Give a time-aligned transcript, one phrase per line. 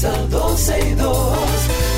[0.00, 1.38] comienza 12 y 2.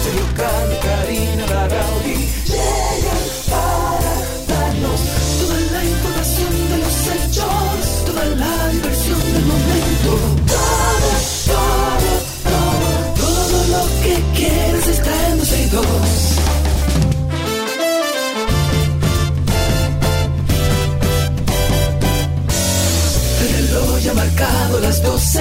[0.02, 4.12] Sergio Carlos, Karina Larrauri llegan para
[4.48, 5.00] darnos
[5.40, 10.10] toda la información de los hechos, toda la diversión del momento.
[10.46, 11.10] Todo,
[11.46, 12.12] todo,
[12.50, 12.88] todo,
[13.20, 15.86] todo lo que quieres está en 12 y 2.
[23.42, 25.40] El reloj ha marcado las 12,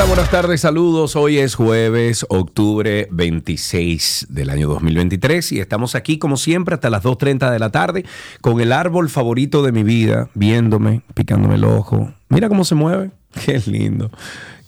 [0.00, 1.14] Hola, buenas tardes, saludos.
[1.14, 7.04] Hoy es jueves, octubre 26 del año 2023 y estamos aquí como siempre hasta las
[7.04, 8.06] 2.30 de la tarde
[8.40, 12.14] con el árbol favorito de mi vida, viéndome, picándome el ojo.
[12.30, 13.10] Mira cómo se mueve.
[13.44, 14.10] Qué lindo.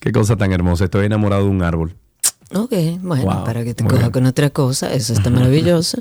[0.01, 0.85] Qué cosa tan hermosa.
[0.85, 1.97] Estoy enamorado de un árbol.
[2.55, 4.11] Ok, bueno, Wow, para que te coja bien.
[4.11, 5.99] con otra cosa, eso está maravilloso.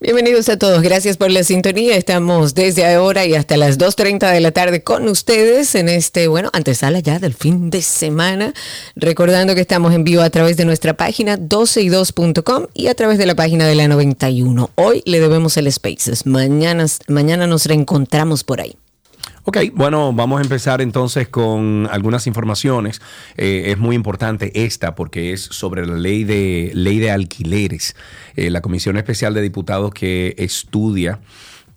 [0.00, 1.96] Bienvenidos a todos, gracias por la sintonía.
[1.96, 6.50] Estamos desde ahora y hasta las 2.30 de la tarde con ustedes en este, bueno,
[6.52, 8.54] antesala ya del fin de semana.
[8.96, 13.26] Recordando que estamos en vivo a través de nuestra página 12y2.com y a través de
[13.26, 14.70] la página de la 91.
[14.76, 18.77] Hoy le debemos el Spaces, mañana, mañana nos reencontramos por ahí.
[19.48, 23.00] Ok, bueno, vamos a empezar entonces con algunas informaciones.
[23.38, 27.96] Eh, es muy importante esta porque es sobre la ley de, ley de alquileres.
[28.36, 31.20] Eh, la Comisión Especial de Diputados que estudia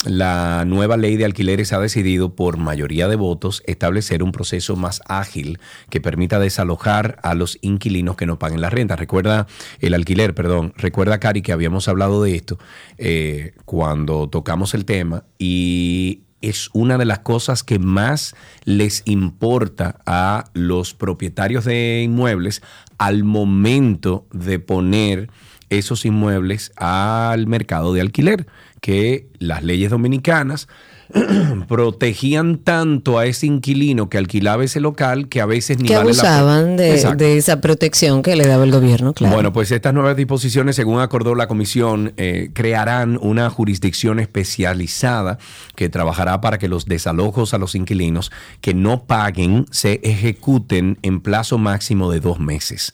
[0.04, 5.02] la nueva ley de alquileres ha decidido por mayoría de votos establecer un proceso más
[5.06, 5.58] ágil
[5.90, 8.98] que permita desalojar a los inquilinos que no paguen la renta.
[8.98, 9.48] Recuerda
[9.80, 10.74] el alquiler, perdón.
[10.76, 12.60] Recuerda, Cari, que habíamos hablado de esto
[12.98, 18.36] eh, cuando tocamos el tema y es una de las cosas que más
[18.66, 22.62] les importa a los propietarios de inmuebles
[22.98, 25.30] al momento de poner
[25.70, 28.48] esos inmuebles al mercado de alquiler,
[28.82, 30.68] que las leyes dominicanas
[31.68, 36.14] protegían tanto a ese inquilino que alquilaba ese local que a veces ni Que vale
[36.14, 36.38] la pena.
[36.38, 37.24] abusaban de, Exacto.
[37.24, 39.34] de esa protección que le daba el gobierno, claro.
[39.34, 45.38] Bueno, pues estas nuevas disposiciones, según acordó la comisión, eh, crearán una jurisdicción especializada
[45.76, 51.22] que trabajará para que los desalojos a los inquilinos que no paguen se ejecuten en
[51.22, 52.94] plazo máximo de dos meses.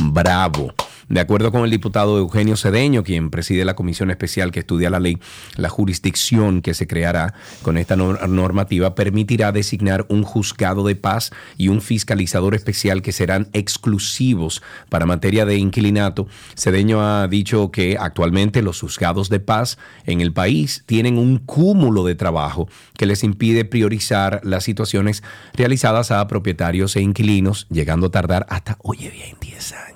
[0.00, 0.74] Bravo.
[1.08, 4.98] De acuerdo con el diputado Eugenio Cedeño, quien preside la comisión especial que estudia la
[4.98, 5.18] ley,
[5.54, 11.30] la jurisdicción que se creará con esta nor- normativa permitirá designar un juzgado de paz
[11.56, 16.26] y un fiscalizador especial que serán exclusivos para materia de inquilinato.
[16.56, 22.04] Cedeño ha dicho que actualmente los juzgados de paz en el país tienen un cúmulo
[22.04, 22.68] de trabajo
[22.98, 25.22] que les impide priorizar las situaciones
[25.54, 29.95] realizadas a propietarios e inquilinos, llegando a tardar hasta, oye bien, 10 años.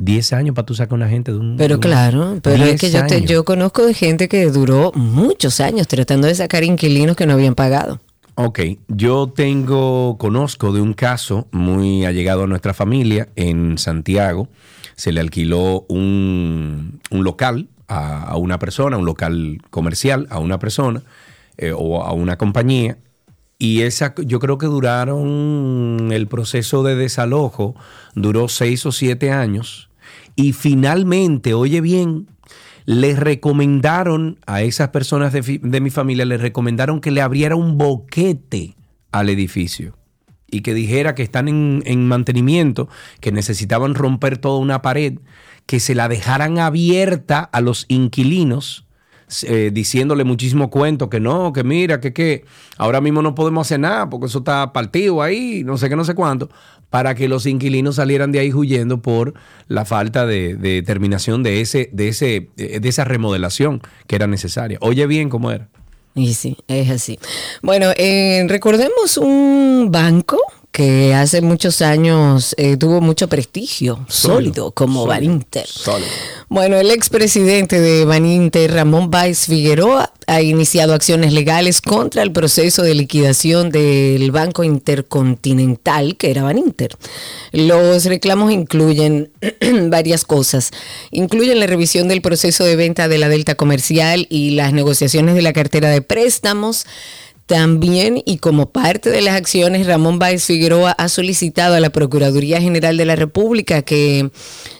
[0.00, 1.56] 10 años para tú sacar a una gente de un...
[1.56, 4.90] Pero un- claro, pero es 10 que yo, te- yo conozco de gente que duró
[4.94, 8.00] muchos años tratando de sacar inquilinos que no habían pagado.
[8.36, 14.48] Ok, yo tengo, conozco de un caso muy allegado a nuestra familia en Santiago.
[14.96, 20.58] Se le alquiló un, un local a, a una persona, un local comercial a una
[20.58, 21.02] persona
[21.58, 22.96] eh, o a una compañía.
[23.58, 27.74] Y esa, yo creo que duraron, el proceso de desalojo
[28.14, 29.89] duró seis o siete años.
[30.40, 32.26] Y finalmente, oye bien,
[32.86, 38.74] les recomendaron a esas personas de, mi familia, les recomendaron que le abriera un boquete
[39.12, 39.98] al edificio
[40.50, 42.88] y que dijera que están en mantenimiento,
[43.20, 45.18] que necesitaban romper toda una pared,
[45.66, 48.86] que se la dejaran abierta a los inquilinos,
[49.42, 52.44] eh, diciéndole muchísimo cuento, que no, que mira, que, que
[52.76, 56.04] ahora mismo no podemos hacer nada porque eso está partido ahí, no sé qué, no
[56.04, 56.50] sé cuánto,
[56.90, 59.34] para que los inquilinos salieran de ahí huyendo por
[59.68, 64.78] la falta de, de terminación de, ese, de, ese, de esa remodelación que era necesaria.
[64.80, 65.68] Oye bien cómo era.
[66.14, 67.18] Y sí, es así.
[67.62, 70.38] Bueno, eh, recordemos un banco
[70.72, 75.66] que hace muchos años eh, tuvo mucho prestigio, sólido, como sólido, Baninter.
[75.66, 76.08] sólido.
[76.48, 82.82] Bueno, el expresidente de Baninter, Ramón Báez Figueroa, ha iniciado acciones legales contra el proceso
[82.82, 86.96] de liquidación del Banco Intercontinental, que era Baninter.
[87.50, 89.32] Los reclamos incluyen
[89.88, 90.70] varias cosas.
[91.10, 95.42] Incluyen la revisión del proceso de venta de la Delta Comercial y las negociaciones de
[95.42, 96.86] la cartera de préstamos.
[97.50, 102.60] También, y como parte de las acciones, Ramón Báez Figueroa ha solicitado a la Procuraduría
[102.60, 104.30] General de la República que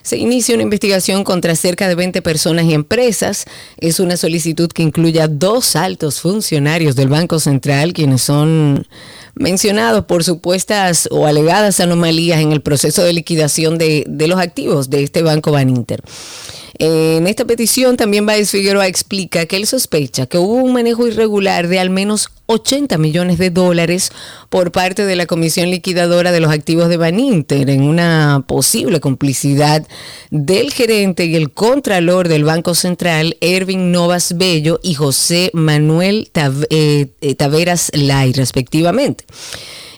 [0.03, 3.45] se inicie una investigación contra cerca de 20 personas y empresas.
[3.79, 8.87] Es una solicitud que incluye a dos altos funcionarios del Banco Central, quienes son
[9.35, 14.91] mencionados por supuestas o alegadas anomalías en el proceso de liquidación de, de los activos
[14.91, 16.05] de este Banco Baninter.
[16.83, 21.69] En esta petición también Baez Figueroa explica que él sospecha que hubo un manejo irregular
[21.69, 24.11] de al menos 80 millones de dólares
[24.49, 29.87] por parte de la Comisión Liquidadora de los Activos de Baninter en una posible complicidad
[30.31, 36.31] del gerente y el contralor del Banco Central, Ervin Novas Bello y José Manuel
[36.71, 39.25] eh, eh, Taveras Lai, respectivamente.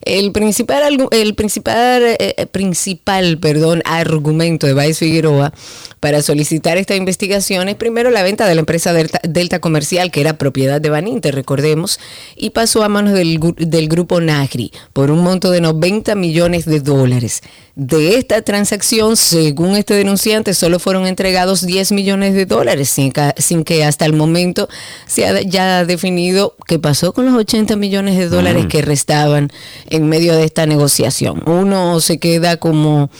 [0.04, 5.52] El principal, el principal, eh, principal perdón, argumento de Baez Figueroa
[6.00, 10.38] para solicitar esta investigación es primero la venta de la empresa Delta, Comercial, que era
[10.38, 12.00] propiedad de Baninter, recordemos,
[12.34, 16.80] y pasó a manos del, del grupo Nagri por un monto de 90 millones de
[16.80, 17.42] dólares.
[17.74, 23.64] De esta transacción, según este denunciante, solo fueron entregados 10 millones de dólares, sin, sin
[23.64, 24.68] que hasta el momento
[25.06, 28.68] se haya definido qué pasó con los 80 millones de dólares mm.
[28.68, 29.50] que restaban
[29.88, 31.42] en medio de esta negociación.
[31.46, 33.10] Uno se queda como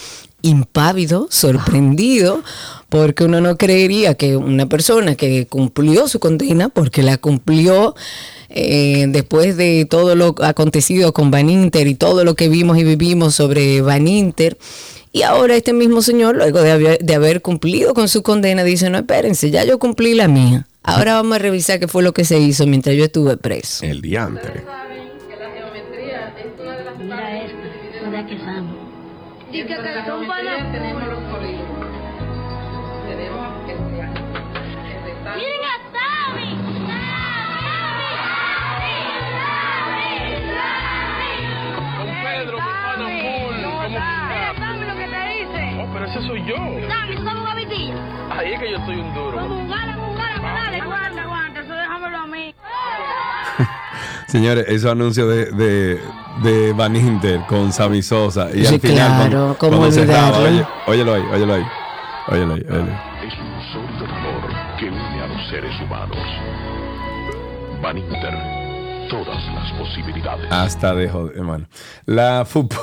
[0.43, 2.43] impávido, sorprendido,
[2.89, 7.95] porque uno no creería que una persona que cumplió su condena, porque la cumplió
[8.53, 12.83] eh, después de todo lo acontecido con Van Inter y todo lo que vimos y
[12.83, 14.57] vivimos sobre Van Inter,
[15.11, 18.89] y ahora este mismo señor, luego de haber, de haber cumplido con su condena, dice,
[18.89, 20.67] no, espérense, ya yo cumplí la mía.
[20.81, 23.85] Ahora vamos a revisar qué fue lo que se hizo mientras yo estuve preso.
[23.85, 24.63] El diantre.
[29.51, 30.71] Y que te tumban la...
[30.71, 31.67] Tenemos los códigos.
[33.07, 33.77] Tenemos el
[35.35, 36.82] ¡Miren a Sammy!
[46.03, 46.55] Pero ese soy yo.
[46.89, 47.99] Sammy, somos gavitillas.
[48.31, 49.39] Ahí es que yo soy un duro.
[49.39, 50.81] Como un gala, un gala, dale.
[50.81, 52.55] Aguanta, aguanta, eso déjamelo a mí.
[54.27, 56.01] Señores, esos anuncios de, de,
[56.43, 58.49] de Van Inter con Sammy Sosa.
[58.53, 61.65] Y al final, claro, cerraba, oye, óyelo ahí, óyelo ahí.
[62.27, 63.27] Óyelo ahí, óyelo ahí.
[63.27, 66.17] Es un sólido valor que une a los seres humanos.
[67.81, 70.51] Van Inter, todas las posibilidades.
[70.51, 71.67] Hasta dejo, hermano.
[72.05, 72.77] La FUPU,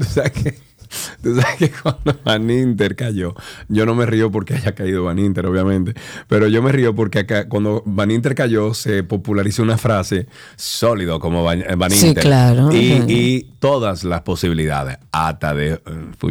[0.00, 0.67] o sea que
[1.22, 3.34] Tú sabes que cuando Van Inter cayó,
[3.68, 5.94] yo no me río porque haya caído Van Inter, obviamente,
[6.28, 10.26] pero yo me río porque acá, cuando Van Inter cayó, se popularizó una frase
[10.56, 11.90] sólido como Van, Inter.
[11.92, 12.72] Sí, claro.
[12.72, 16.28] Y, y, todas las posibilidades, hasta de uh,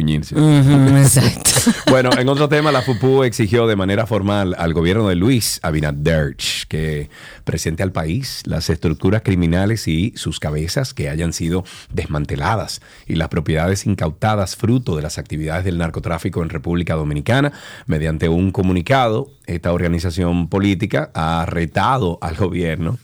[0.96, 1.50] exacto.
[1.90, 6.36] bueno, en otro tema, la FUPU exigió de manera formal al gobierno de Luis Abinader
[6.68, 7.10] que
[7.48, 13.28] presente al país las estructuras criminales y sus cabezas que hayan sido desmanteladas y las
[13.28, 17.54] propiedades incautadas fruto de las actividades del narcotráfico en República Dominicana.
[17.86, 22.98] Mediante un comunicado, esta organización política ha retado al gobierno.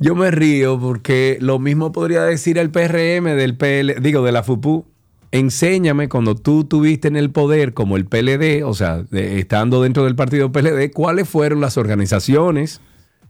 [0.00, 4.42] Yo me río porque lo mismo podría decir el PRM del PL, digo, de la
[4.42, 4.86] FUPU.
[5.30, 10.16] Enséñame cuando tú tuviste en el poder como el PLD, o sea, estando dentro del
[10.16, 12.80] partido PLD, cuáles fueron las organizaciones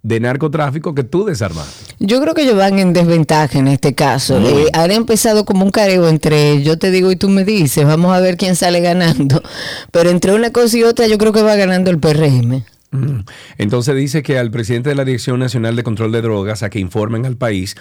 [0.09, 1.95] de narcotráfico que tú desarmaste.
[1.99, 4.41] Yo creo que ellos van en desventaja en este caso.
[4.41, 8.17] Eh, han empezado como un careo entre yo te digo y tú me dices, vamos
[8.17, 9.43] a ver quién sale ganando.
[9.93, 12.65] Pero entre una cosa y otra yo creo que va ganando el PRM.
[12.91, 13.21] Mm.
[13.59, 16.79] Entonces dice que al presidente de la Dirección Nacional de Control de Drogas a que
[16.79, 17.77] informen al país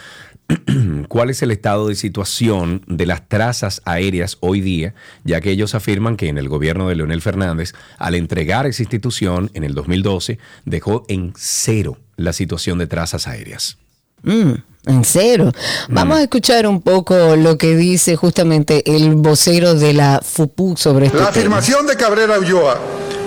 [1.07, 5.75] cuál es el estado de situación de las trazas aéreas hoy día, ya que ellos
[5.75, 10.39] afirman que en el gobierno de Leonel Fernández, al entregar esa institución en el 2012,
[10.65, 13.77] dejó en cero la situación de trazas aéreas.
[14.23, 14.53] Mm,
[14.87, 15.51] en cero.
[15.89, 21.07] Vamos a escuchar un poco lo que dice justamente el vocero de la FUPU sobre
[21.07, 22.79] este La afirmación de Cabrera Ulloa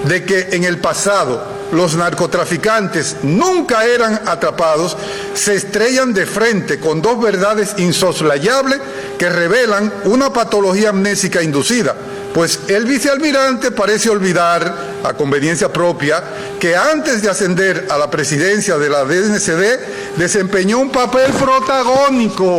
[0.04, 1.42] de que en el pasado
[1.72, 4.96] los narcotraficantes nunca eran atrapados,
[5.34, 8.80] se estrellan de frente con dos verdades insoslayables
[9.18, 11.94] que revelan una patología amnésica inducida
[12.34, 16.22] pues el vicealmirante parece olvidar, a conveniencia propia,
[16.58, 22.58] que antes de ascender a la presidencia de la DNCD desempeñó un papel protagónico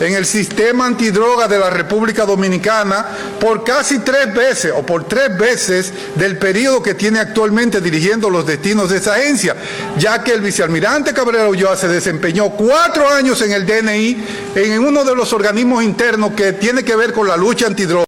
[0.00, 3.06] en el sistema antidroga de la República Dominicana
[3.40, 8.46] por casi tres veces o por tres veces del periodo que tiene actualmente dirigiendo los
[8.46, 9.56] destinos de esa agencia,
[9.98, 14.24] ya que el vicealmirante Cabrera Ulloa se desempeñó cuatro años en el DNI
[14.56, 18.06] en uno de los organismos internos que tiene que ver con la lucha antidroga.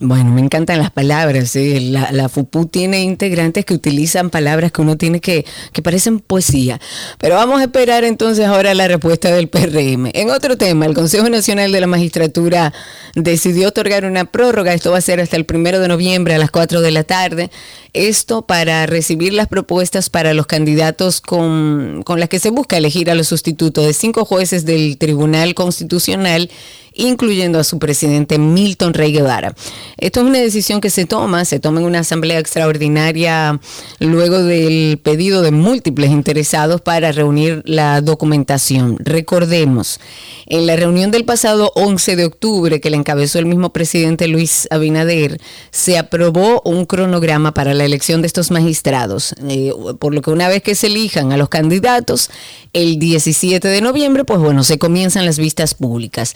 [0.00, 1.50] Bueno, me encantan las palabras.
[1.50, 1.90] ¿sí?
[1.90, 6.80] La, la FUPU tiene integrantes que utilizan palabras que uno tiene que, que parecen poesía.
[7.18, 10.10] Pero vamos a esperar entonces ahora la respuesta del PRM.
[10.12, 12.72] En otro tema, el Consejo Nacional de la Magistratura
[13.14, 14.74] decidió otorgar una prórroga.
[14.74, 17.50] Esto va a ser hasta el primero de noviembre a las 4 de la tarde.
[17.94, 23.08] Esto para recibir las propuestas para los candidatos con, con las que se busca elegir
[23.08, 26.50] a los sustitutos de cinco jueces del Tribunal Constitucional
[26.94, 29.54] incluyendo a su presidente Milton Rey Guevara.
[29.98, 33.60] Esto es una decisión que se toma, se toma en una asamblea extraordinaria
[33.98, 38.96] luego del pedido de múltiples interesados para reunir la documentación.
[39.00, 40.00] Recordemos,
[40.46, 44.68] en la reunión del pasado 11 de octubre que le encabezó el mismo presidente Luis
[44.70, 50.30] Abinader, se aprobó un cronograma para la elección de estos magistrados, eh, por lo que
[50.30, 52.30] una vez que se elijan a los candidatos,
[52.72, 56.34] el 17 de noviembre, pues bueno, se comienzan las vistas públicas.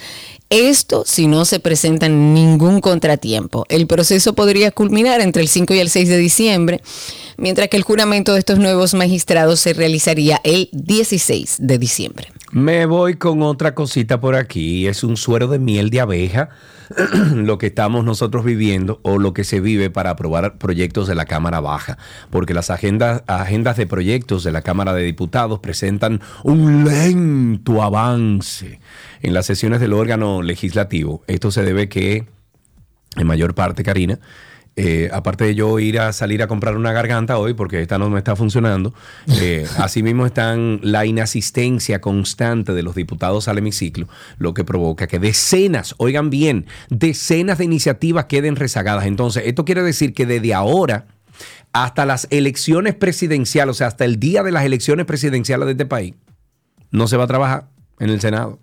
[0.50, 3.66] Esto si no se presenta ningún contratiempo.
[3.68, 6.80] El proceso podría culminar entre el 5 y el 6 de diciembre,
[7.36, 12.28] mientras que el juramento de estos nuevos magistrados se realizaría el 16 de diciembre.
[12.50, 14.86] Me voy con otra cosita por aquí.
[14.86, 16.48] Es un suero de miel de abeja
[17.34, 21.26] lo que estamos nosotros viviendo o lo que se vive para aprobar proyectos de la
[21.26, 21.98] Cámara Baja.
[22.30, 28.80] Porque las agendas, agendas de proyectos de la Cámara de Diputados presentan un lento avance
[29.20, 31.22] en las sesiones del órgano legislativo.
[31.26, 32.28] Esto se debe que,
[33.16, 34.20] en mayor parte, Karina,
[34.80, 38.08] eh, aparte de yo ir a salir a comprar una garganta hoy, porque esta no
[38.10, 38.94] me está funcionando,
[39.40, 44.06] eh, asimismo están la inasistencia constante de los diputados al hemiciclo,
[44.38, 49.06] lo que provoca que decenas, oigan bien, decenas de iniciativas queden rezagadas.
[49.06, 51.06] Entonces, esto quiere decir que desde ahora
[51.72, 55.86] hasta las elecciones presidenciales, o sea, hasta el día de las elecciones presidenciales de este
[55.86, 56.14] país,
[56.92, 57.68] no se va a trabajar
[57.98, 58.60] en el Senado.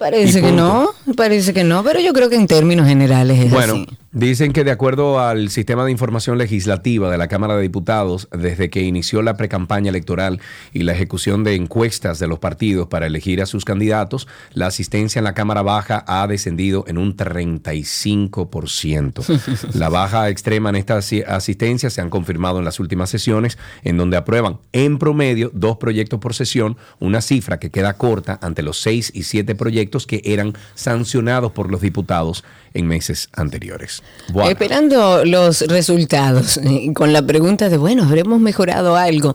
[0.00, 3.74] Parece que no, parece que no, pero yo creo que en términos generales es Bueno,
[3.74, 3.88] así.
[4.12, 8.68] Dicen que de acuerdo al sistema de información legislativa de la Cámara de Diputados, desde
[8.68, 10.40] que inició la precampaña electoral
[10.72, 15.20] y la ejecución de encuestas de los partidos para elegir a sus candidatos, la asistencia
[15.20, 19.74] en la Cámara Baja ha descendido en un 35%.
[19.74, 23.96] la baja extrema en esta asi- asistencia se han confirmado en las últimas sesiones, en
[23.96, 28.80] donde aprueban en promedio dos proyectos por sesión, una cifra que queda corta ante los
[28.80, 32.42] seis y siete proyectos que eran sancionados por los diputados
[32.74, 34.02] en meses anteriores.
[34.48, 36.60] Esperando los resultados,
[36.94, 39.34] con la pregunta de, bueno, ¿habremos mejorado algo?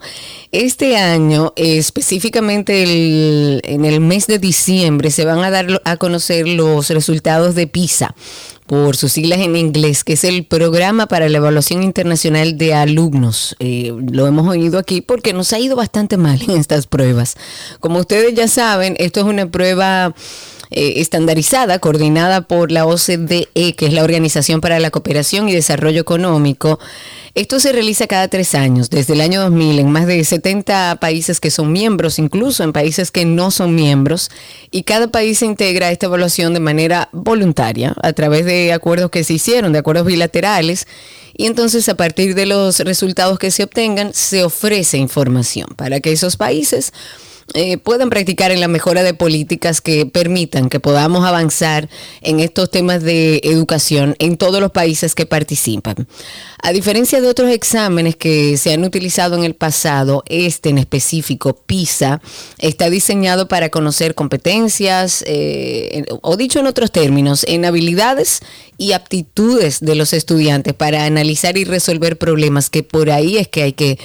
[0.51, 2.84] Este año, específicamente
[3.74, 8.15] en el mes de diciembre, se van a dar a conocer los resultados de PISA,
[8.65, 13.56] por sus siglas en inglés, que es el Programa para la Evaluación Internacional de Alumnos.
[13.60, 17.36] Eh, lo hemos oído aquí porque nos ha ido bastante mal en estas pruebas.
[17.80, 20.15] Como ustedes ya saben, esto es una prueba
[20.75, 26.01] eh, estandarizada, coordinada por la OCDE, que es la Organización para la Cooperación y Desarrollo
[26.01, 26.79] Económico.
[27.34, 31.39] Esto se realiza cada tres años, desde el año 2000, en más de 70 países
[31.39, 34.29] que son miembros, incluso en países que no son miembros,
[34.70, 39.12] y cada país se integra a esta evaluación de manera voluntaria, a través de acuerdos
[39.12, 40.88] que se hicieron, de acuerdos bilaterales,
[41.38, 46.12] y entonces a partir de los resultados que se obtengan, se ofrece información para que
[46.12, 46.91] esos países
[47.54, 51.90] eh, puedan practicar en la mejora de políticas que permitan que podamos avanzar
[52.22, 56.08] en estos temas de educación en todos los países que participan.
[56.64, 61.54] A diferencia de otros exámenes que se han utilizado en el pasado, este en específico,
[61.54, 62.20] PISA,
[62.58, 68.40] está diseñado para conocer competencias, eh, o dicho en otros términos, en habilidades
[68.80, 73.62] y aptitudes de los estudiantes para analizar y resolver problemas que por ahí es que
[73.62, 74.00] hay que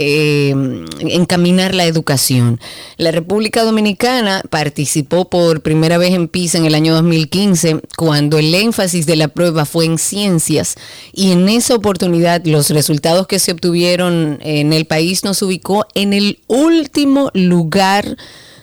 [0.00, 0.54] eh,
[1.00, 2.60] encaminar la educación.
[2.98, 8.54] La República Dominicana participó por primera vez en PISA en el año 2015, cuando el
[8.54, 10.76] énfasis de la prueba fue en ciencias
[11.12, 16.12] y en esa oportunidad los resultados que se obtuvieron en el país nos ubicó en
[16.12, 18.16] el último lugar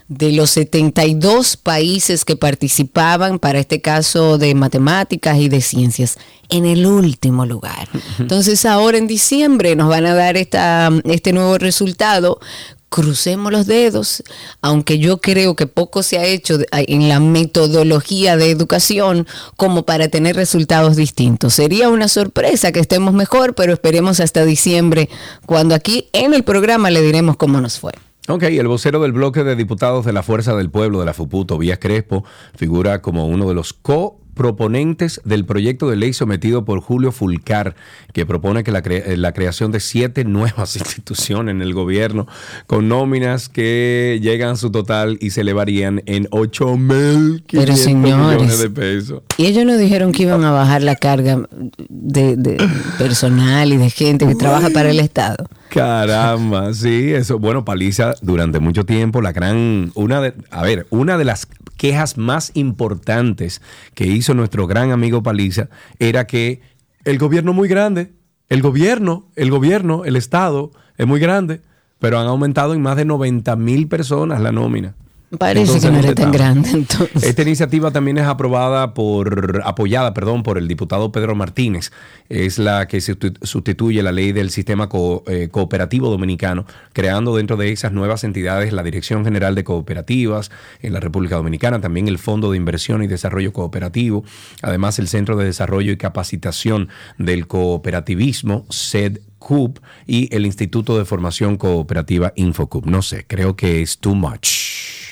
[0.08, 6.18] de los 72 países que participaban para este caso de matemáticas y de ciencias,
[6.50, 7.90] en el último lugar.
[8.20, 12.40] Entonces ahora en diciembre nos van a dar esta, este nuevo resultado.
[12.90, 14.24] Crucemos los dedos,
[14.62, 20.08] aunque yo creo que poco se ha hecho en la metodología de educación como para
[20.08, 21.56] tener resultados distintos.
[21.56, 25.10] Sería una sorpresa que estemos mejor, pero esperemos hasta diciembre,
[25.46, 27.92] cuando aquí en el programa le diremos cómo nos fue.
[28.28, 31.46] Ok, el vocero del bloque de diputados de la Fuerza del Pueblo de la FUPU,
[31.46, 32.24] Tobías Crespo,
[32.56, 37.76] figura como uno de los co proponentes del proyecto de ley sometido por Julio Fulcar,
[38.14, 42.28] que propone que la, cre- eh, la creación de siete nuevas instituciones en el gobierno
[42.68, 48.36] con nóminas que llegan a su total y se elevarían en 8 mil Pero, señores.
[48.38, 49.22] millones de pesos.
[49.38, 51.48] Y ellos nos dijeron que iban a bajar la carga
[51.90, 52.58] de, de
[52.98, 55.46] personal y de gente que trabaja para el Estado.
[55.70, 57.40] Caramba, sí, eso.
[57.40, 59.92] Bueno, Paliza, durante mucho tiempo, la gran.
[59.96, 61.48] Una de, a ver, una de las
[61.86, 63.62] quejas más importantes
[63.94, 66.62] que hizo nuestro gran amigo Paliza era que
[67.04, 68.12] el gobierno muy grande.
[68.50, 71.62] El gobierno, el gobierno, el Estado es muy grande,
[72.00, 74.96] pero han aumentado en más de 90 mil personas la nómina.
[75.38, 77.24] Parece Entonces, que no ¿dónde era tan grande entonces.
[77.24, 81.92] Esta iniciativa también es aprobada por, apoyada, perdón, por el diputado Pedro Martínez.
[82.30, 87.58] Es la que sustitu- sustituye la ley del sistema co- eh, cooperativo dominicano, creando dentro
[87.58, 90.52] de esas nuevas entidades la Dirección General de Cooperativas
[90.82, 94.24] en la República Dominicana, también el Fondo de Inversión y Desarrollo Cooperativo,
[94.62, 99.20] además el Centro de Desarrollo y Capacitación del Cooperativismo, SED.
[100.08, 102.86] Y el Instituto de Formación Cooperativa Infocup.
[102.86, 104.66] No sé, creo que es too much.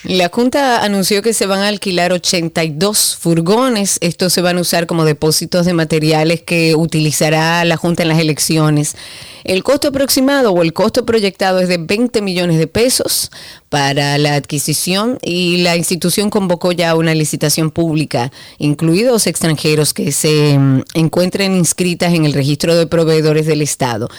[0.04, 4.00] La Junta anunció que se van a alquilar 82 furgones.
[4.02, 8.20] Estos se van a usar como depósitos de materiales que utilizará la Junta en las
[8.20, 8.98] elecciones.
[9.46, 13.32] El costo aproximado o el costo proyectado es de 20 millones de pesos
[13.74, 20.60] para la adquisición y la institución convocó ya una licitación pública, incluidos extranjeros que se
[20.60, 24.10] mm, encuentren inscritas en el registro de proveedores del Estado.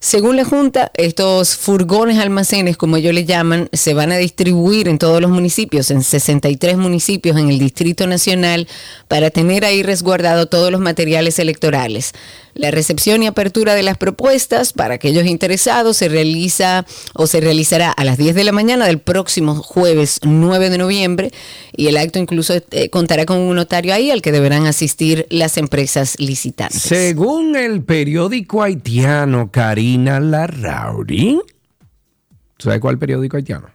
[0.00, 4.98] Según la Junta, estos furgones almacenes, como ellos le llaman, se van a distribuir en
[4.98, 8.68] todos los municipios, en 63 municipios en el Distrito Nacional,
[9.08, 12.12] para tener ahí resguardado todos los materiales electorales.
[12.58, 16.84] La recepción y apertura de las propuestas para aquellos interesados se realiza
[17.14, 21.30] o se realizará a las 10 de la mañana del próximo jueves 9 de noviembre
[21.76, 25.56] y el acto incluso eh, contará con un notario ahí al que deberán asistir las
[25.56, 26.82] empresas licitantes.
[26.82, 31.38] Según el periódico haitiano Karina Larrauri,
[32.58, 33.68] ¿sabes cuál periódico haitiano?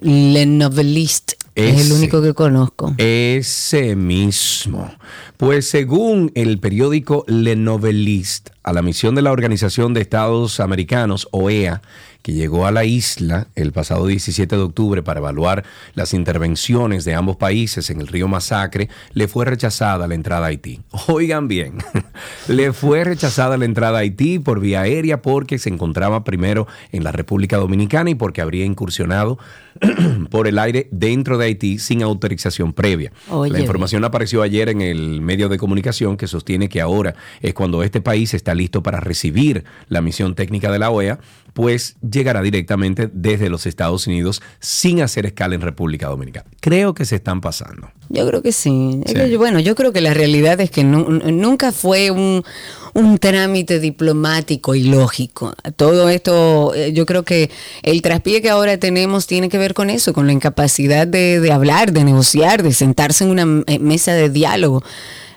[0.00, 2.94] Le Novelist es el único que conozco.
[2.98, 4.90] Ese mismo.
[5.36, 11.28] Pues según el periódico Le Novelist, a la misión de la Organización de Estados Americanos,
[11.32, 11.82] OEA,
[12.22, 15.64] que llegó a la isla el pasado 17 de octubre para evaluar
[15.94, 20.48] las intervenciones de ambos países en el río Masacre, le fue rechazada la entrada a
[20.48, 20.80] Haití.
[21.08, 21.78] Oigan bien,
[22.48, 27.04] le fue rechazada la entrada a Haití por vía aérea porque se encontraba primero en
[27.04, 29.38] la República Dominicana y porque habría incursionado
[30.30, 33.12] por el aire dentro de Haití sin autorización previa.
[33.28, 37.54] Oye, la información apareció ayer en el medio de comunicación que sostiene que ahora es
[37.54, 41.18] cuando este país está listo para recibir la misión técnica de la OEA,
[41.54, 46.46] pues llegará directamente desde los Estados Unidos sin hacer escala en República Dominicana.
[46.60, 47.90] Creo que se están pasando.
[48.08, 49.00] Yo creo que sí.
[49.04, 52.44] Es que bueno, yo creo que la realidad es que nu- nunca fue un,
[52.92, 55.54] un trámite diplomático y lógico.
[55.76, 57.50] Todo esto, eh, yo creo que
[57.82, 61.52] el traspié que ahora tenemos tiene que ver con eso, con la incapacidad de, de
[61.52, 64.82] hablar, de negociar, de sentarse en una eh, mesa de diálogo.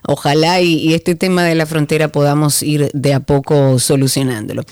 [0.07, 4.63] Ojalá y, este tema de la frontera podamos ir de a poco solucionándolo.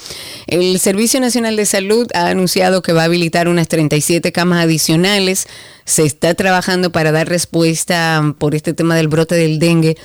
[0.48, 5.48] El Servicio Nacional de Salud ha anunciado que va a habilitar unas 37 camas adicionales.
[5.86, 9.98] Se está trabajando para dar respuesta por este tema del brote del dengue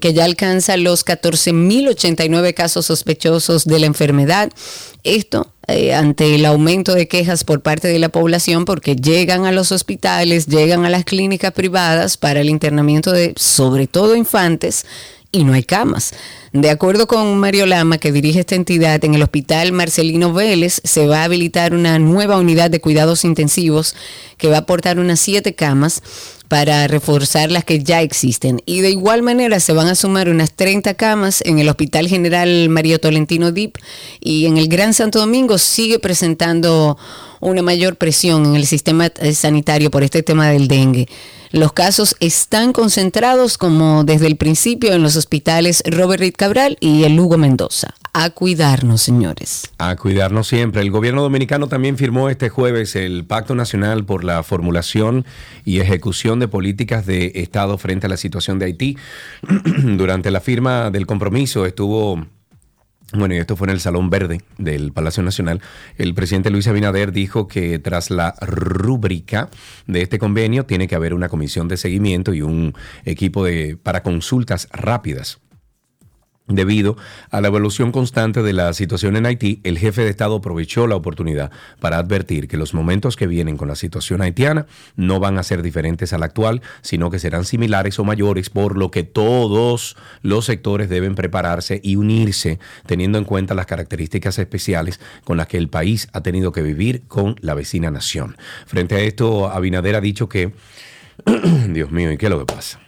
[0.00, 4.50] que ya alcanza los 14.089 casos sospechosos de la enfermedad.
[5.04, 9.52] Esto eh, ante el aumento de quejas por parte de la población porque llegan a
[9.52, 14.84] los hospitales, llegan a las clínicas privadas para el internamiento de sobre todo infantes
[15.32, 16.12] y no hay camas.
[16.52, 21.06] De acuerdo con Mario Lama, que dirige esta entidad, en el hospital Marcelino Vélez se
[21.06, 23.94] va a habilitar una nueva unidad de cuidados intensivos
[24.36, 26.02] que va a aportar unas siete camas
[26.50, 28.60] para reforzar las que ya existen.
[28.66, 32.68] Y de igual manera se van a sumar unas 30 camas en el Hospital General
[32.68, 33.76] Mario Tolentino DIP
[34.18, 36.98] y en el Gran Santo Domingo sigue presentando
[37.38, 41.08] una mayor presión en el sistema eh, sanitario por este tema del dengue.
[41.52, 47.04] Los casos están concentrados como desde el principio en los hospitales Robert Reed Cabral y
[47.04, 47.94] el Hugo Mendoza.
[48.12, 49.70] A cuidarnos, señores.
[49.78, 50.82] A cuidarnos siempre.
[50.82, 55.24] El gobierno dominicano también firmó este jueves el Pacto Nacional por la Formulación
[55.64, 58.96] y Ejecución de Políticas de Estado frente a la situación de Haití.
[59.96, 62.26] Durante la firma del compromiso estuvo
[63.12, 65.60] bueno, y esto fue en el Salón Verde del Palacio Nacional.
[65.98, 69.50] El presidente Luis Abinader dijo que tras la rúbrica
[69.88, 74.04] de este convenio tiene que haber una comisión de seguimiento y un equipo de, para
[74.04, 75.40] consultas rápidas.
[76.50, 76.96] Debido
[77.30, 80.96] a la evolución constante de la situación en Haití, el jefe de Estado aprovechó la
[80.96, 85.44] oportunidad para advertir que los momentos que vienen con la situación haitiana no van a
[85.44, 90.44] ser diferentes al actual, sino que serán similares o mayores, por lo que todos los
[90.44, 95.68] sectores deben prepararse y unirse, teniendo en cuenta las características especiales con las que el
[95.68, 98.36] país ha tenido que vivir con la vecina nación.
[98.66, 100.52] Frente a esto, Abinader ha dicho que,
[101.68, 102.80] Dios mío, ¿y qué es lo que pasa?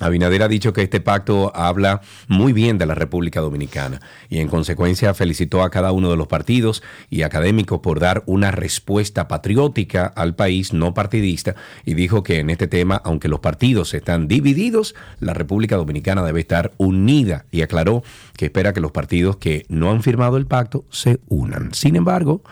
[0.00, 4.48] Abinader ha dicho que este pacto habla muy bien de la República Dominicana y en
[4.48, 10.06] consecuencia felicitó a cada uno de los partidos y académicos por dar una respuesta patriótica
[10.06, 14.94] al país no partidista y dijo que en este tema, aunque los partidos están divididos,
[15.20, 18.02] la República Dominicana debe estar unida y aclaró
[18.36, 21.74] que espera que los partidos que no han firmado el pacto se unan.
[21.74, 22.42] Sin embargo,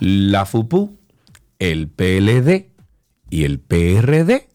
[0.00, 0.98] la FUPU,
[1.58, 2.66] el PLD
[3.30, 4.48] y el PRD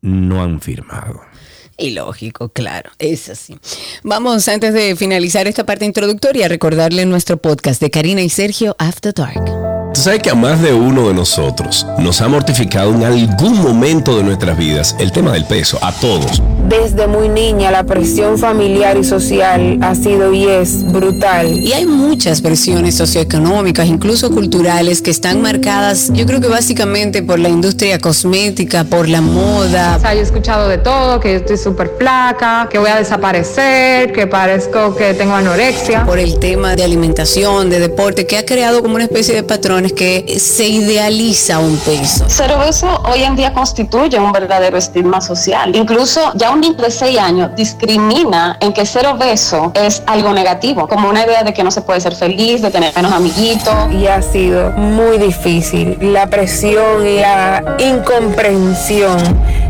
[0.00, 1.31] no han firmado.
[1.76, 3.56] Y lógico, claro, es así.
[4.02, 8.76] Vamos, antes de finalizar esta parte introductoria, a recordarle nuestro podcast de Karina y Sergio
[8.78, 9.61] After Dark.
[9.94, 14.16] Tú sabes que a más de uno de nosotros nos ha mortificado en algún momento
[14.16, 16.42] de nuestras vidas el tema del peso, a todos.
[16.66, 21.58] Desde muy niña la presión familiar y social ha sido y es brutal.
[21.58, 27.38] Y hay muchas presiones socioeconómicas, incluso culturales, que están marcadas, yo creo que básicamente por
[27.38, 29.96] la industria cosmética, por la moda.
[29.96, 34.12] O sea, yo he escuchado de todo, que estoy súper flaca, que voy a desaparecer,
[34.12, 36.06] que parezco que tengo anorexia.
[36.06, 39.42] Por el tema de alimentación, de deporte, que ha creado como una especie de
[39.82, 42.28] patrones que se idealiza un peso.
[42.28, 45.74] Ser obeso hoy en día constituye un verdadero estigma social.
[45.74, 50.88] Incluso ya un niño de 6 años discrimina en que ser obeso es algo negativo,
[50.88, 53.74] como una idea de que no se puede ser feliz, de tener menos amiguitos.
[53.92, 55.98] Y ha sido muy difícil.
[56.00, 59.18] La presión y la incomprensión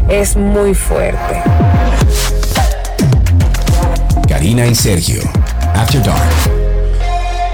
[0.08, 1.42] es muy fuerte.
[4.28, 5.22] Karina y Sergio,
[5.74, 6.51] After Dark.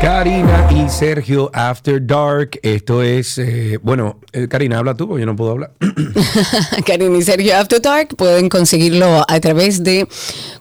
[0.00, 2.61] Karina y Sergio After Dark.
[2.62, 5.72] Esto es, eh, bueno, eh, Karina, habla tú, porque yo no puedo hablar.
[6.87, 10.06] Karina y Sergio After Dark pueden conseguirlo a través de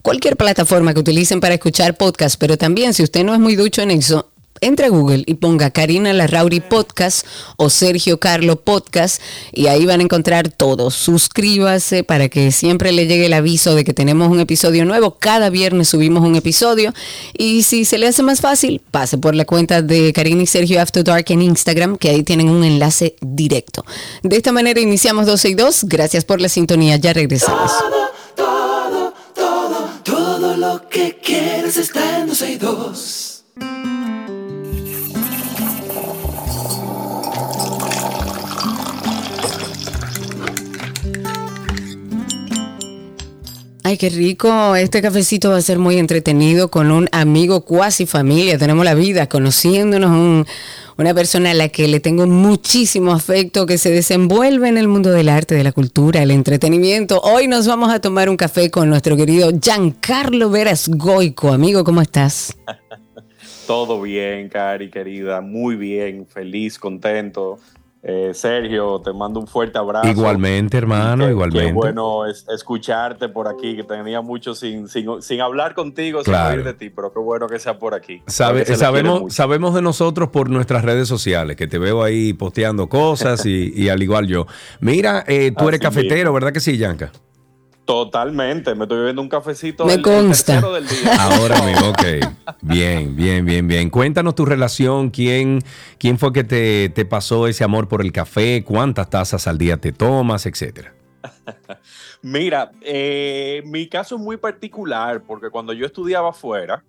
[0.02, 3.84] cualquier plataforma que utilicen para escuchar podcast, pero también si usted no es muy ducho
[3.84, 7.26] en eso, entre a Google y ponga Karina Larrauri Podcast
[7.58, 10.92] o Sergio Carlo Podcast y ahí van a encontrar todo.
[10.92, 15.18] Suscríbase para que siempre le llegue el aviso de que tenemos un episodio nuevo.
[15.20, 16.94] Cada viernes subimos un episodio
[17.38, 20.82] y si se le hace más fácil, pase por la cuenta de Karina y Sergio
[20.82, 23.86] After Dark en Instagram, que ahí tienen un enlace directo.
[24.24, 25.84] De esta manera iniciamos 12 y 2.
[25.86, 26.98] Gracias por la sintonía.
[26.98, 27.72] Ya regresamos.
[28.36, 33.17] Todo, todo, todo lo que quieres está en 12 y 2.
[43.84, 44.76] Ay, qué rico.
[44.76, 48.58] Este cafecito va a ser muy entretenido con un amigo cuasi familia.
[48.58, 50.46] Tenemos la vida conociéndonos, un-
[50.98, 55.12] una persona a la que le tengo muchísimo afecto, que se desenvuelve en el mundo
[55.12, 57.22] del arte, de la cultura, el entretenimiento.
[57.22, 61.54] Hoy nos vamos a tomar un café con nuestro querido Giancarlo Veras Goico.
[61.54, 62.54] Amigo, ¿cómo estás?
[63.68, 67.58] Todo bien, Cari, querida, muy bien, feliz, contento.
[68.04, 70.08] Eh, Sergio, te mando un fuerte abrazo.
[70.08, 71.68] Igualmente, hermano, Qué- igualmente.
[71.68, 76.52] Qué bueno es- escucharte por aquí, que tenía mucho sin, sin, sin hablar contigo, Claro.
[76.52, 78.22] sin oír de ti, pero qué bueno que sea por aquí.
[78.28, 83.46] Sabe- sabemos, sabemos de nosotros por nuestras redes sociales, que te veo ahí posteando cosas
[83.46, 84.46] y, y al igual yo.
[84.80, 86.32] Mira, eh, tú eres cafetero.
[86.32, 87.12] ¿verdad que sí, Yanka?
[87.88, 89.86] Totalmente, me estoy bebiendo un cafecito.
[89.86, 90.54] Me el- consta.
[90.60, 91.16] tercero del día.
[91.20, 92.04] Ahora mismo, ok.
[92.62, 93.90] Bien, bien, bien, bien.
[93.90, 95.64] Cuéntanos tu relación, quién,
[95.98, 99.78] quién fue que te, te pasó ese amor por el café, cuántas tazas al día
[99.78, 100.94] te tomas, etcétera.
[102.22, 106.84] Mira, eh, mi caso es muy particular porque cuando yo estudiaba afuera,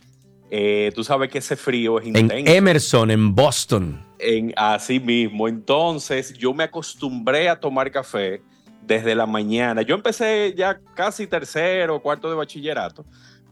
[0.50, 2.52] eh, tú sabes que ese frío es En intenso.
[2.52, 4.04] Emerson, en Boston.
[4.18, 5.46] En, así mismo.
[5.46, 8.42] Entonces, yo me acostumbré a tomar café
[8.88, 9.82] desde la mañana.
[9.82, 13.04] Yo empecé ya casi tercero, cuarto de bachillerato,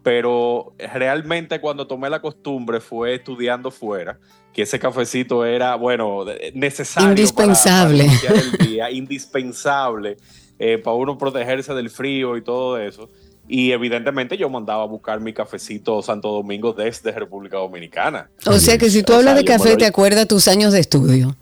[0.03, 4.18] pero realmente cuando tomé la costumbre fue estudiando fuera,
[4.53, 7.11] que ese cafecito era, bueno, necesario.
[7.11, 8.05] Indispensable.
[8.05, 10.16] Para, iniciar el día, indispensable
[10.59, 13.11] eh, para uno protegerse del frío y todo eso.
[13.49, 18.31] Y evidentemente yo mandaba a buscar mi cafecito Santo Domingo desde República Dominicana.
[18.46, 20.81] O sea que si tú O hablas sea, de café, te acuerdas tus años de
[20.81, 21.37] estudio.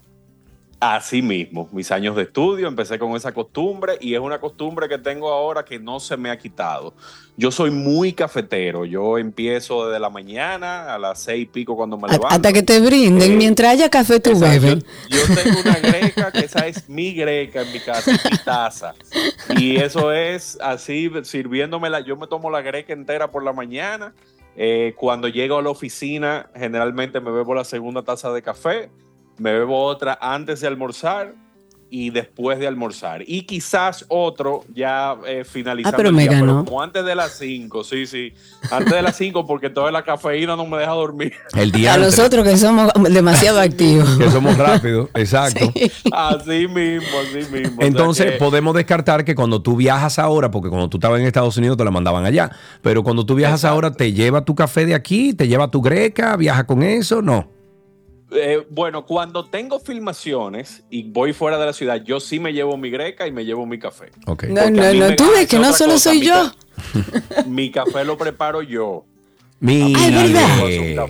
[0.87, 4.99] Así mismo, mis años de estudio, empecé con esa costumbre y es una costumbre que
[4.99, 6.93] tengo ahora que no se me ha quitado.
[7.39, 11.97] Yo soy muy cafetero, yo empiezo desde la mañana a las seis y pico cuando
[11.97, 12.29] me levanto.
[12.29, 13.33] Hasta que te brinden.
[13.33, 14.85] Eh, Mientras haya café, tú bebes.
[15.09, 18.95] Yo, yo tengo una greca que esa es mi greca en mi casa, mi taza.
[19.57, 24.13] Y eso es así, sirviéndome la, yo me tomo la greca entera por la mañana
[24.57, 28.89] Eh, cuando llego a la oficina, generalmente me bebo la segunda taza de café,
[29.39, 31.35] me bebo otra antes de almorzar
[31.91, 33.23] y después de almorzar.
[33.25, 36.65] Y quizás otro ya eh, finalizando Ah, pero el me ganó.
[36.65, 38.33] como antes de las 5, sí, sí.
[38.69, 41.35] Antes de las 5 porque toda la cafeína no me deja dormir.
[41.55, 44.09] El A día nosotros que somos demasiado activos.
[44.19, 45.73] que somos rápidos, exacto.
[46.11, 47.77] Así mismo, así mismo.
[47.77, 51.21] O sea Entonces que- podemos descartar que cuando tú viajas ahora, porque cuando tú estabas
[51.21, 52.51] en Estados Unidos te la mandaban allá,
[52.83, 56.37] pero cuando tú viajas ahora te lleva tu café de aquí, te lleva tu greca,
[56.37, 57.54] viaja con eso, no.
[58.35, 62.77] Eh, bueno, cuando tengo filmaciones y voy fuera de la ciudad, yo sí me llevo
[62.77, 64.11] mi greca y me llevo mi café.
[64.27, 66.35] No, no, no, tú ves que no solo cosa, soy mi yo.
[66.35, 69.05] ca- Mi café lo preparo yo.
[69.61, 69.99] Mira.
[70.01, 71.09] Ay, ¿verdad?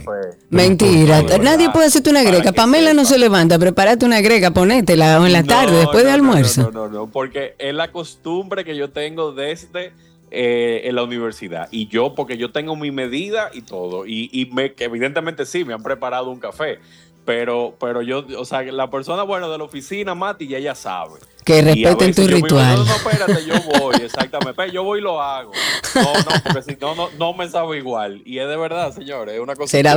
[0.51, 2.53] Mentira, No, de nadie puede hacerte una greca.
[2.53, 6.19] Pamela no se levanta, prepárate una greca, ponétela en la No, tarde, después de no,
[6.19, 6.63] no, almuerzo.
[6.63, 9.93] No, no, no, porque es la costumbre que yo tengo desde
[10.31, 11.69] eh, en la universidad.
[11.73, 14.07] Y yo, porque yo tengo mi medida y todo.
[14.07, 16.79] Y, y me, que evidentemente sí, me han preparado un café.
[17.25, 21.21] Pero, pero yo, o sea, la persona, bueno, de la oficina, Mati, ya ella sabe.
[21.45, 22.77] Que respeten tu mismo, ritual.
[22.77, 24.73] No, no, espérate, yo voy, exactamente.
[24.73, 25.53] Yo voy y lo hago.
[25.95, 28.23] No, no, porque si no, no, no me sabe igual.
[28.25, 29.71] Y es de verdad, señores, es una cosa.
[29.71, 29.95] Será.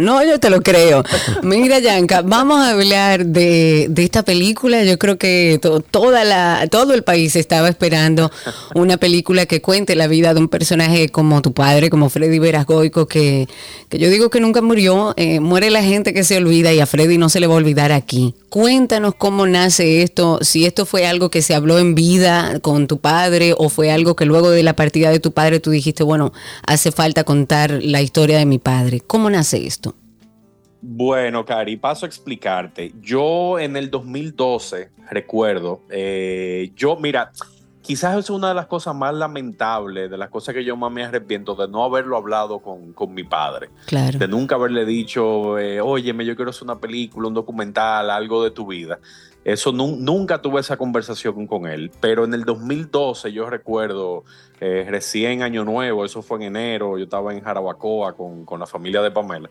[0.00, 1.02] No, yo te lo creo.
[1.42, 4.84] Mira, Yanka, vamos a hablar de, de esta película.
[4.84, 8.30] Yo creo que to- toda la, todo el país estaba esperando
[8.74, 13.06] una película que cuente la vida de un personaje como tu padre, como Freddy Veragoico,
[13.06, 13.48] que,
[13.88, 15.14] que yo digo que nunca murió.
[15.16, 17.56] Eh, muere la gente que se olvida y a Freddy no se le va a
[17.56, 18.34] olvidar aquí.
[18.56, 23.02] Cuéntanos cómo nace esto, si esto fue algo que se habló en vida con tu
[23.02, 26.32] padre o fue algo que luego de la partida de tu padre tú dijiste, bueno,
[26.66, 29.00] hace falta contar la historia de mi padre.
[29.06, 29.94] ¿Cómo nace esto?
[30.80, 32.94] Bueno, Cari, paso a explicarte.
[33.02, 37.32] Yo en el 2012, recuerdo, eh, yo, mira,
[37.86, 41.04] quizás es una de las cosas más lamentables, de las cosas que yo más me
[41.04, 43.70] arrepiento de no haberlo hablado con, con mi padre.
[43.86, 44.18] Claro.
[44.18, 48.50] De nunca haberle dicho, eh, óyeme, yo quiero hacer una película, un documental, algo de
[48.50, 48.98] tu vida.
[49.44, 51.92] Eso nu- nunca tuve esa conversación con él.
[52.00, 54.24] Pero en el 2012, yo recuerdo,
[54.60, 58.66] eh, recién Año Nuevo, eso fue en enero, yo estaba en Jarabacoa con, con la
[58.66, 59.48] familia de Pamela,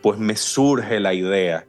[0.00, 1.66] pues me surge la idea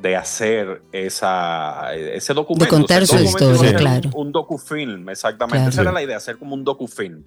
[0.00, 2.64] de hacer esa, ese documento.
[2.64, 4.10] De contar O sea, su historia, claro.
[4.14, 5.58] Un, un docufilm, exactamente.
[5.58, 5.70] Claro.
[5.70, 7.24] Esa era la idea, hacer como un docufilm.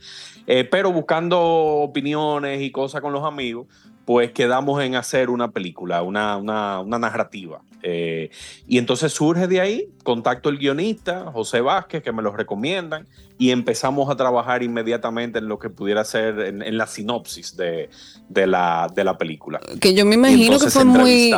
[0.48, 3.68] Eh, pero buscando opiniones y cosas con los amigos,
[4.06, 7.62] pues quedamos en hacer una película, una, una, una narrativa.
[7.84, 8.30] Eh,
[8.68, 13.08] y entonces surge de ahí, contacto el guionista, José Vázquez, que me lo recomiendan,
[13.38, 17.90] y empezamos a trabajar inmediatamente en lo que pudiera ser, en, en la sinopsis de,
[18.30, 19.60] de la, de la película.
[19.80, 21.34] Que yo me imagino que fue muy,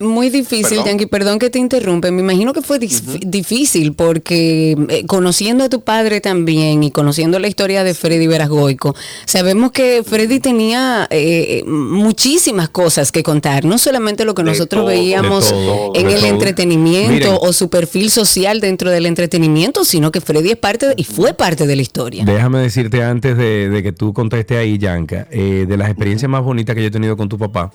[0.00, 0.84] muy difícil, Perdón.
[0.86, 5.82] Yankee, perdón que te interrumpe, me imagino que fue difícil porque eh, conociendo a tu
[5.82, 8.94] padre también y conociendo la historia de Freddy Verasgoico,
[9.26, 14.80] sabemos que Freddy tenía eh, muchísimas cosas que contar, no solamente lo que De nosotros
[14.82, 16.26] todo, veíamos todo, en el todo.
[16.26, 17.38] entretenimiento Miren.
[17.40, 21.34] o su perfil social dentro del entretenimiento, sino que Freddy es parte de- y fue
[21.34, 22.24] parte de la historia.
[22.24, 26.42] Déjame decirte antes de, de que tú contestes ahí, Yanka, eh, de las experiencias más
[26.42, 27.72] bonitas que yo he tenido con tu papá,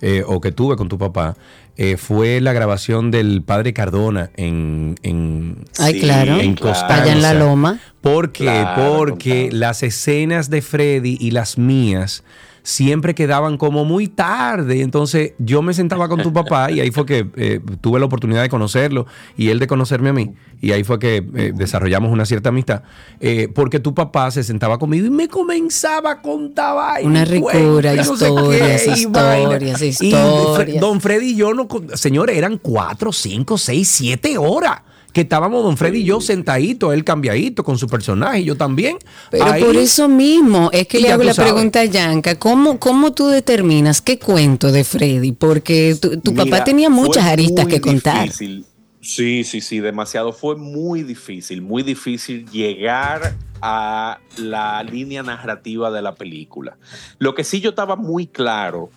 [0.00, 1.36] eh, o que tuve con tu papá,
[1.76, 7.22] eh, fue la grabación del padre Cardona en, en, Ay, Sí, claro, en allá en
[7.22, 7.78] la loma.
[8.00, 8.44] ¿Por qué?
[8.44, 12.24] Claro, Porque las escenas de Freddy y las mías
[12.68, 14.82] siempre quedaban como muy tarde.
[14.82, 18.42] Entonces yo me sentaba con tu papá y ahí fue que eh, tuve la oportunidad
[18.42, 19.06] de conocerlo
[19.38, 20.34] y él de conocerme a mí.
[20.60, 22.82] Y ahí fue que eh, desarrollamos una cierta amistad.
[23.20, 27.24] Eh, porque tu papá se sentaba conmigo y me comenzaba a contar vainas, Una y
[27.24, 30.58] ricura, y no historias, qué, y historias, Y historias.
[30.58, 34.82] Fre- Don Freddy y yo, no, señores, eran cuatro, cinco, seis, siete horas.
[35.18, 38.98] Que estábamos Don Freddy y yo sentaditos, él cambiadito con su personaje y yo también.
[39.32, 41.50] Pero Ahí- por eso mismo es que Y le hago la sabes.
[41.52, 45.32] pregunta a Yanka, ¿cómo, ¿cómo tú determinas qué cuento de Freddy?
[45.32, 48.22] Porque tu, tu Mira, papá tenía muchas aristas que contar.
[48.22, 48.64] difícil.
[49.00, 50.32] Sí, sí, sí, demasiado.
[50.32, 56.76] Fue muy difícil, muy difícil llegar a la línea narrativa de la película.
[57.18, 58.90] Lo que sí yo estaba muy claro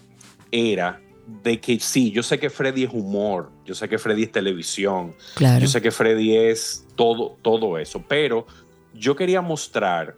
[0.52, 1.02] era
[1.44, 5.15] de que sí, yo sé que Freddy es humor, yo sé que Freddy es televisión,
[5.36, 5.60] Claro.
[5.62, 8.46] yo sé que Freddy es todo, todo eso, pero
[8.94, 10.15] yo quería mostrar,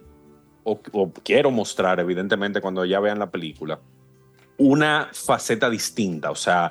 [0.64, 3.78] o, o quiero mostrar, evidentemente, cuando ya vean la película,
[4.56, 6.30] una faceta distinta.
[6.30, 6.70] O sea,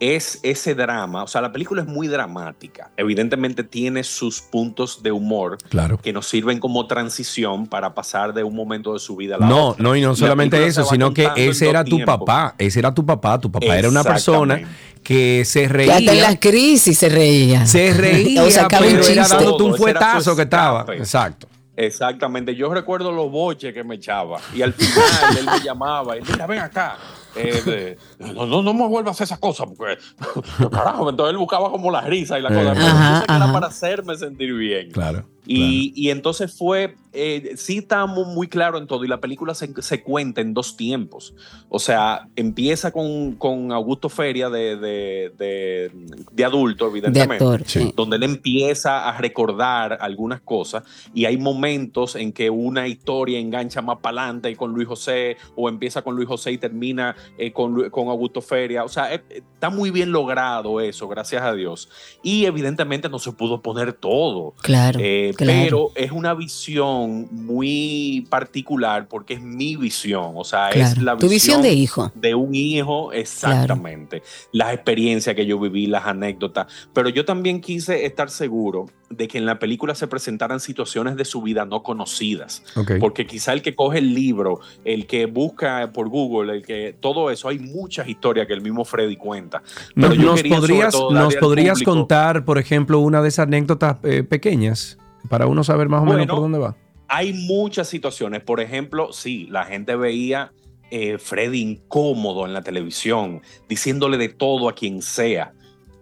[0.00, 1.22] es ese drama.
[1.22, 2.90] O sea, la película es muy dramática.
[2.96, 5.98] Evidentemente tiene sus puntos de humor Claro.
[5.98, 9.46] que nos sirven como transición para pasar de un momento de su vida a la
[9.46, 9.82] No, otra.
[9.82, 13.04] no, y no La solamente eso, sino que ese era tu papá, ese era tu
[13.06, 14.60] papá, tu papá era una persona
[15.02, 17.66] que se Que hasta en reía, las crisis se reía.
[17.66, 19.34] se reía, o un pero era chiste.
[19.36, 20.86] dándote un su fuetazo que estaba.
[20.94, 21.46] Exacto.
[21.76, 26.20] Exactamente, yo recuerdo los boches que me echaba y al final él me llamaba y
[26.22, 26.96] mira, ven acá.
[27.36, 29.96] Eh, de- no, no, no me vuelvas a hacer esas cosas porque
[30.70, 32.54] carajo, entonces él buscaba como la risa y la Eh.
[32.54, 33.52] cosa, pero Ajá, yo sé que era ajá.
[33.52, 34.90] para hacerme sentir bien.
[34.90, 35.26] Claro.
[35.46, 39.70] Y, y entonces fue, eh, sí estábamos muy claro en todo y la película se,
[39.82, 41.34] se cuenta en dos tiempos.
[41.68, 45.90] O sea, empieza con, con Augusto Feria de, de, de-
[46.32, 47.92] de adulto, evidentemente, actor, sí.
[47.96, 50.82] donde él empieza a recordar algunas cosas
[51.14, 55.68] y hay momentos en que una historia engancha más para adelante con Luis José o
[55.68, 58.84] empieza con Luis José y termina eh, con, con Augusto Feria.
[58.84, 61.88] O sea, eh, eh, está muy bien logrado eso, gracias a Dios.
[62.22, 64.54] Y evidentemente no se pudo poner todo.
[64.62, 65.52] Claro, Eh, claro.
[65.62, 71.28] Pero es una visión muy particular porque es mi visión, o sea, es la Tu
[71.28, 72.10] visión de hijo.
[72.14, 74.22] de un hijo, exactamente.
[74.52, 76.66] Las experiencias que yo viví, las anécdotas.
[76.92, 81.24] Pero yo también quise estar seguro de que en la película se presentaran situaciones de
[81.24, 82.62] su vida no conocidas.
[83.00, 87.30] Porque quizá el que coge el libro, el que busca por Google, el que todo
[87.30, 89.62] eso, hay muchas historias que el mismo Freddy cuenta.
[89.94, 93.46] No- Pero yo ¿Nos podrías, darle nos podrías público- contar, por ejemplo, una de esas
[93.46, 96.76] anécdotas eh, pequeñas para uno saber más o menos por dónde va?
[97.16, 98.42] Hay muchas situaciones.
[98.42, 100.52] Por ejemplo, sí, la gente veía
[100.90, 105.52] eh, Freddy incómodo en la televisión, diciéndole de todo a quien sea,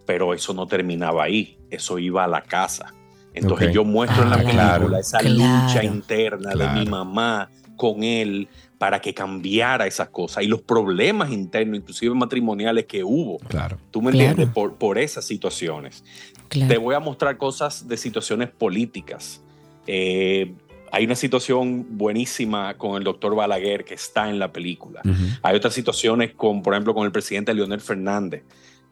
[0.06, 2.92] pero eso no terminaba ahí, eso iba a la casa.
[3.34, 5.34] Entonces yo muestro en la Ah, película claro, esa claro.
[5.66, 8.48] lucha interna de mi mamá con él
[8.78, 13.38] para que cambiara esas cosas y los problemas internos, inclusive matrimoniales que hubo.
[13.48, 13.78] Claro.
[13.90, 14.28] ¿Tú me Claro.
[14.30, 14.52] entiendes?
[14.54, 16.04] Por, por esas situaciones.
[16.48, 16.72] Claro.
[16.72, 19.42] Te voy a mostrar cosas de situaciones políticas.
[19.86, 20.52] Eh,
[20.92, 25.00] hay una situación buenísima con el doctor Balaguer que está en la película.
[25.40, 28.42] Hay otras situaciones con, por ejemplo, con el presidente Leonel Fernández,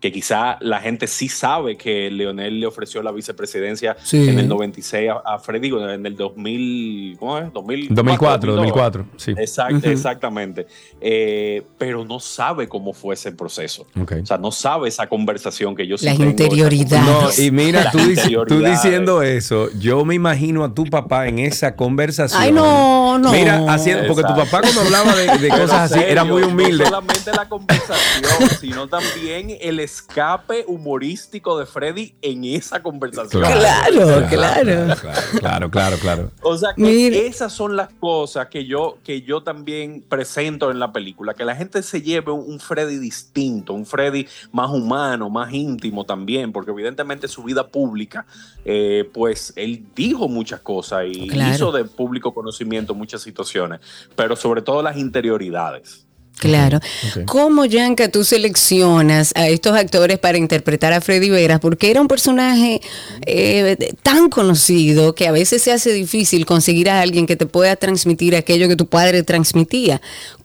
[0.01, 4.29] que quizá la gente sí sabe que Leonel le ofreció la vicepresidencia Sí.
[4.29, 7.53] en el 96 a, a Freddy, en el 2000, ¿cómo es?
[7.53, 8.57] 2004, 2004, 2002.
[8.57, 9.31] 2004, sí.
[9.37, 9.89] Exacto, Ujú.
[9.91, 10.67] Exactamente.
[11.01, 13.87] Eh, pero no sabe cómo fue ese proceso.
[13.95, 17.39] O sea, no sabe esa conversación que yo sí esa interioridades.
[17.39, 17.99] No, y mira, tú,
[18.47, 22.41] tú diciendo eso, yo me imagino a tu papá en esa conversación.
[22.43, 23.33] Ay, no, no.
[23.33, 26.85] Mira, haciendo, porque tu papá cuando hablaba de, cosas así era muy humilde.
[26.85, 33.43] No solamente la conversación, sino también el escape humorístico de Freddy en esa conversación.
[33.43, 34.29] Claro, claro.
[34.29, 34.97] claro,
[35.41, 36.31] claro, claro, claro.
[36.43, 40.93] O sea que esas son las cosas que yo, que yo también presento en la
[40.93, 45.53] película, que la gente se lleve un, un Freddy distinto, un Freddy más humano, más
[45.53, 48.27] íntimo también, porque evidentemente su vida pública,
[48.65, 51.55] eh, pues él dijo muchas cosas y Claro.
[51.55, 53.81] hizo de público conocimiento muchas situaciones,
[54.17, 56.07] pero sobre todo las interioridades.
[56.41, 56.81] Claro.
[57.27, 61.61] ¿Cómo, Yanka, tú seleccionas a estos actores para interpretar a Freddy Veras?
[61.61, 62.81] Porque era un personaje
[63.27, 67.77] eh, tan conocido que a veces se hace difícil conseguir a alguien que te pueda
[67.77, 70.01] transmitir aquello que tu padre transmitía.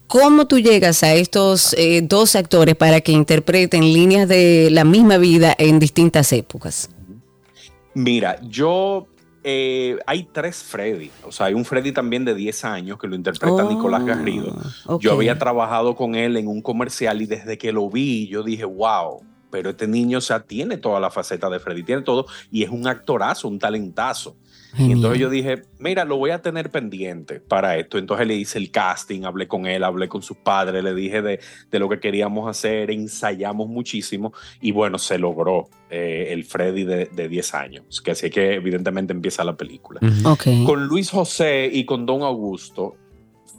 [0.08, 5.18] ¿Cómo tú llegas a estos eh, dos actores para que interpreten líneas de la misma
[5.18, 6.90] vida en distintas épocas?
[7.94, 9.08] Mira, yo.
[9.48, 11.12] Eh, hay tres Freddy.
[11.24, 14.56] O sea, hay un Freddy también de 10 años que lo interpreta Oh, Nicolás Garrido.
[15.00, 18.66] Yo había trabajado con él en un comercial y desde que lo vi, yo dije,
[18.66, 19.22] wow.
[19.52, 22.72] Pero este niño, o sea, tiene toda la faceta de Freddy, tiene todo y es
[22.72, 24.36] un actorazo, un talentazo.
[24.76, 24.98] Y Genial.
[24.98, 27.98] entonces yo dije, mira, lo voy a tener pendiente para esto.
[27.98, 31.40] Entonces le hice el casting, hablé con él, hablé con sus padres, le dije de,
[31.72, 37.06] de lo que queríamos hacer, ensayamos muchísimo y bueno, se logró eh, el Freddy de,
[37.06, 40.00] de 10 años, que así que evidentemente empieza la película.
[40.04, 40.30] Ujú.
[40.30, 40.44] Ok.
[40.66, 42.96] Con Luis José y con Don Augusto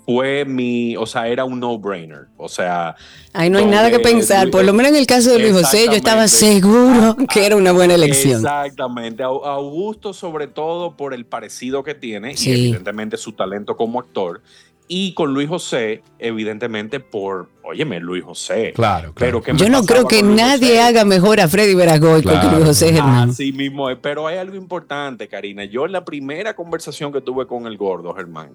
[0.06, 2.26] fue mi, o sea, era un no-brainer.
[2.36, 2.94] O sea,
[3.32, 4.48] Ahí no hay nada que pensar.
[4.50, 7.72] Por lo menos en el caso de Luis José, yo estaba seguro que era una
[7.72, 8.36] buena elección.
[8.36, 9.22] Exactamente.
[9.24, 12.50] Au- Augusto, sobre todo por el parecido que tiene Sí.
[12.50, 14.40] y evidentemente su talento como actor.
[14.88, 18.72] Y con Luis José, evidentemente por, óyeme, Luis José.
[18.72, 19.14] Claro, claro.
[19.14, 20.80] Pero ¿qué me Yo no creo que nadie José?
[20.82, 22.52] haga mejor a Freddy Veragoy que Claro.
[22.52, 23.30] Luis José Germán.
[23.30, 23.98] Así mismo es.
[24.00, 25.64] Pero hay algo importante, Karina.
[25.64, 28.50] Yo en la primera conversación que tuve con el gordo, Germán,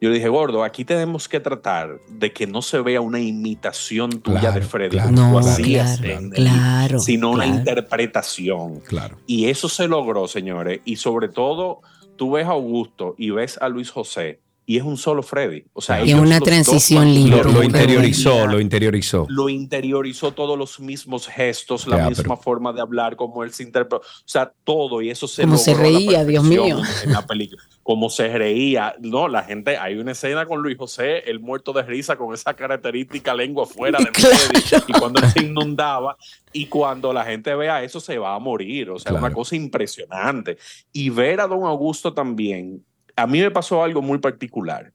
[0.00, 4.20] yo le dije, gordo, aquí tenemos que tratar de que no se vea una imitación
[4.20, 8.80] tuya Claro, de Freddy, claro, No, hacías claro, en claro, sino una interpretación.
[8.80, 9.16] Claro.
[9.26, 10.80] Y eso se logró, señores.
[10.84, 11.80] Y sobre todo,
[12.16, 15.64] tú ves a Augusto y ves a Luis José y es un solo Freddy.
[15.72, 17.42] O sea, Y ellos una transición limpia.
[17.42, 19.26] Lo, lo interiorizó, lo interiorizó.
[19.28, 23.52] lo interiorizó todos los mismos gestos, la Ya, misma pero- forma de hablar, como él
[23.52, 26.80] se interpretó, o sea, todo, y eso se Cómo se reía, Dios mío.
[27.04, 31.28] En la película, como se reía, no, la gente, hay una escena con Luis José,
[31.28, 34.36] el muerto de risa con esa característica lengua fuera de Claro.
[34.36, 36.16] Freddy, y cuando él se inundaba,
[36.52, 39.26] y cuando la gente vea eso se va a morir, o sea, Claro.
[39.26, 40.56] una cosa impresionante.
[40.92, 42.84] Y ver a Don Augusto también
[43.22, 44.92] a mí me pasó algo muy particular.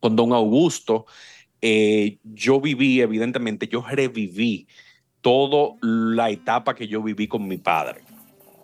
[0.00, 1.06] Con Don Augusto,
[1.60, 4.66] eh, yo viví, evidentemente, yo reviví
[5.20, 8.00] toda la etapa que yo viví con mi padre.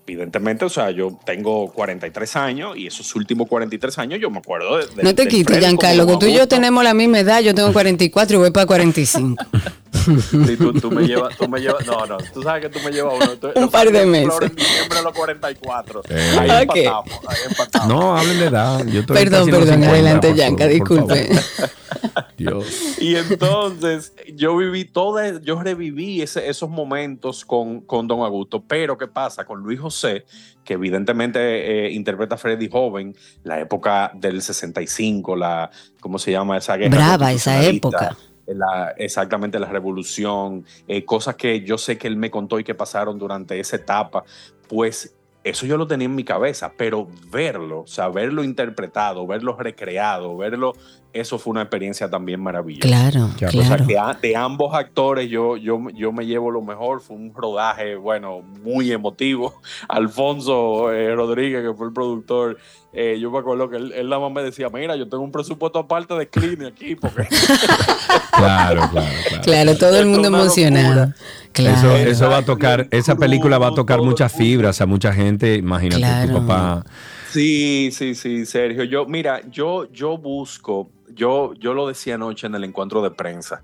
[0.06, 4.78] Evidentemente, o sea, yo tengo 43 años y esos últimos 43 años yo me acuerdo
[4.78, 4.86] de...
[4.86, 7.40] de- No te quites, Giancarlo, que tú y yo tenemos la misma edad.
[7.42, 9.36] Yo tengo 44 y voy para 45.
[10.04, 12.90] Sí, tú, tú me llevas, tú me llevas, no, no, tú sabes que tú me
[12.90, 13.36] llevas uno.
[13.36, 14.32] tú- Un los par de meses.
[14.42, 16.02] En diciembre de los 44.
[16.08, 16.36] Eh.
[16.38, 16.76] Ahí Ok.
[16.76, 17.88] empatamos, ahí empatamos.
[17.88, 18.84] No, hablen de edad.
[18.86, 21.28] Yo estoy Perdón, perdón, 50, adelante, Yanka, disculpe.
[22.36, 22.98] Dios.
[23.00, 28.62] Y entonces yo viví toda, yo reviví ese- esos momentos con, con Don Augusto.
[28.66, 29.44] Pero ¿qué pasa?
[29.44, 30.24] Con Luis José,
[30.64, 35.70] que evidentemente eh, interpreta a Freddy joven, la época del 65, la,
[36.00, 36.96] ¿cómo se llama esa guerra?
[36.96, 38.16] Brava esa época.
[38.54, 42.74] La- exactamente la revolución, eh, cosas que yo sé que él me contó y que
[42.74, 44.24] pasaron durante esa etapa,
[44.68, 49.56] pues eso yo lo tenía en mi cabeza, pero verlo, o sea, verlo interpretado, verlo
[49.56, 50.74] recreado, verlo,
[51.12, 52.86] eso fue una experiencia también maravillosa.
[52.86, 53.86] Claro, O sea, claro.
[53.86, 57.00] que a- de ambos actores yo, yo, yo me llevo lo mejor.
[57.00, 59.60] Fue un rodaje, bueno, muy emotivo.
[59.88, 62.58] Alfonso eh, Rodríguez, que fue el productor,
[62.92, 65.32] eh, yo me acuerdo que él, él nada más me decía, mira, yo tengo un
[65.32, 67.26] presupuesto aparte de clean aquí, porque
[68.32, 69.42] Claro, claro, claro.
[69.42, 71.12] Claro, todo el mundo emocionado.
[71.52, 71.76] Claro.
[71.76, 75.56] Eso, eso va a tocar, esa película va a tocar muchas fibras a mucha gente.
[75.56, 75.96] Imagínate
[76.26, 76.46] tu Claro.
[76.46, 76.84] papá.
[77.30, 78.84] Sí, sí, sí, Sergio.
[78.84, 83.62] Yo, mira, yo, yo busco, yo, yo lo decía anoche en el encuentro de prensa.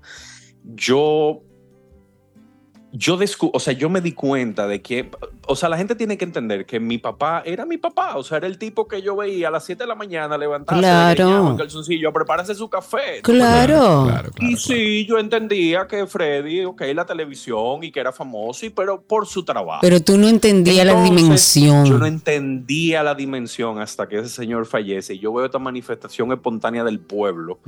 [0.63, 1.41] Yo,
[2.97, 5.09] yo descu- o sea, yo me di cuenta de que,
[5.47, 8.37] o sea, la gente tiene que entender que mi papá era mi papá, o sea,
[8.37, 11.49] era el tipo que yo veía a las 7 de la mañana levantarse, Claro.
[11.51, 13.21] en calzoncillo, a prepararse su café.
[13.21, 14.07] Claro.
[14.39, 19.01] Y sí, yo entendía que Freddy, ok, la televisión y que era famoso, y, pero
[19.01, 19.79] por su trabajo.
[19.81, 21.85] Pero tú no entendías la dimensión.
[21.85, 25.15] Yo no entendía la dimensión hasta que ese señor fallece.
[25.15, 27.59] Y yo veo esta manifestación espontánea del pueblo,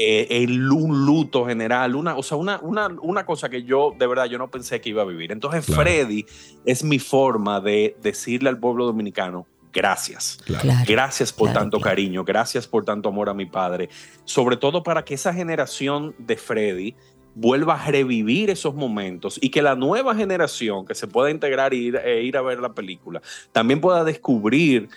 [0.00, 4.06] eh, el, un luto general, una, o sea, una, una, una cosa que yo de
[4.06, 5.32] verdad yo no pensé que iba a vivir.
[5.32, 5.82] Entonces, Claro.
[5.82, 6.24] Freddy
[6.64, 9.46] es mi forma de decirle al pueblo dominicano.
[9.72, 10.38] Gracias.
[10.44, 10.68] Claro.
[10.86, 13.88] Gracias por Claro, tanto cariño, gracias por tanto amor a mi padre.
[14.24, 16.94] Sobre todo para que esa generación de Freddy
[17.34, 21.76] vuelva a revivir esos momentos y que la nueva generación que se pueda integrar e
[21.76, 23.22] ir, e ir a ver la película
[23.52, 24.88] también pueda descubrir,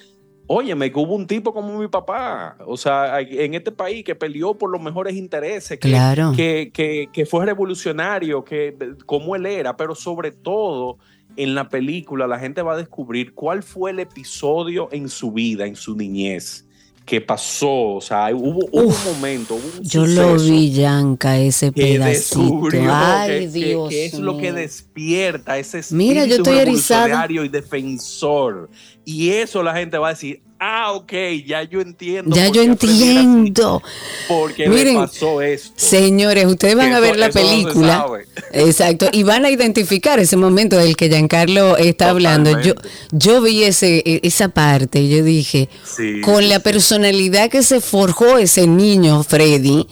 [0.53, 4.57] óyeme, que hubo un tipo como mi papá, o sea, en este país que peleó
[4.57, 6.31] por los mejores intereses, que, Claro.
[6.35, 8.75] que, que- que fue revolucionario, que
[9.05, 10.97] como él era, pero sobre todo
[11.35, 15.65] en la película la gente va a descubrir cuál fue el episodio en su vida,
[15.65, 16.67] en su niñez,
[17.05, 21.37] que pasó, o sea, hubo, hubo Uf, un momento, hubo un Yo lo vi, Yanka,
[21.37, 22.39] ese que pedacito.
[22.39, 23.89] descubrió Ay, que, que- Dios.
[23.89, 24.53] que es lo que mío.
[24.53, 27.03] despierta ese espíritu Mira, yo estoy erizada.
[27.07, 28.69] revolucionario y defensor.
[29.05, 31.11] Y eso la gente va a decir, ah, ok,
[31.45, 32.35] ya yo entiendo.
[32.35, 33.81] Ya yo entiendo.
[34.27, 35.73] Porque Miren, le pasó esto.
[35.75, 38.05] Señores, ustedes van a ver la no película.
[38.53, 39.09] Exacto.
[39.11, 42.61] Y van a identificar ese momento del que Giancarlo está hablando.
[42.61, 42.73] Yo,
[43.11, 46.61] yo vi ese, e- esa parte y yo dije, Sí, con sí, la sí.
[46.61, 49.87] personalidad que se forjó ese niño, Freddy,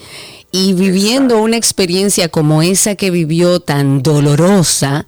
[0.51, 5.05] y viviendo una experiencia como esa que vivió tan dolorosa,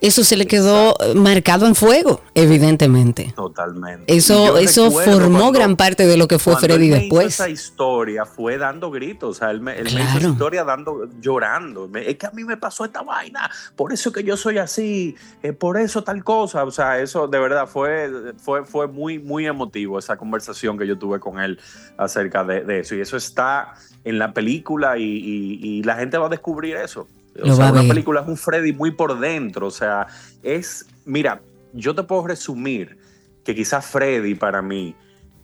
[0.00, 3.32] eso se le quedó marcado en fuego, evidentemente.
[3.34, 4.04] Totalmente.
[4.14, 7.26] Eso, eso formó cuando- gran parte de lo que fue Freddy él me hizo después.
[7.34, 11.08] Esa historia fue dando gritos, o sea, él me, él me hizo esa historia dando,
[11.20, 11.90] llorando.
[11.94, 15.52] Es que a mí me pasó esta vaina, por eso que yo soy así, eh,
[15.52, 16.64] por eso tal cosa.
[16.64, 20.98] O sea, eso de verdad fue, fue, fue muy, muy emotivo esa conversación que yo
[20.98, 21.58] tuve con él
[21.96, 22.94] acerca de, de eso.
[22.94, 23.74] Y eso está
[24.04, 27.08] en la película y, y- y la gente va a descubrir eso.
[27.42, 29.66] O sea, una película es un Freddy muy por dentro.
[29.66, 30.06] O sea,
[30.42, 31.40] es, mira,
[31.72, 32.98] yo te puedo resumir
[33.44, 34.94] que quizás Freddy para mí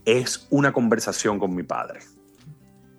[0.05, 2.01] es una conversación con mi padre.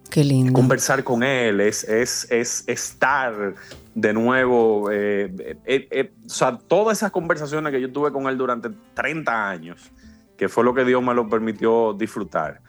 [0.10, 0.54] Qué lindo.
[0.54, 3.56] Conversar con él es, es, es estar
[3.96, 4.90] de nuevo.
[4.92, 5.34] eh,
[5.66, 9.92] eh, eh, o sea, todas esas conversaciones que yo tuve con él durante 30 años,
[10.38, 12.62] que fue lo que Dios me lo permitió disfrutar,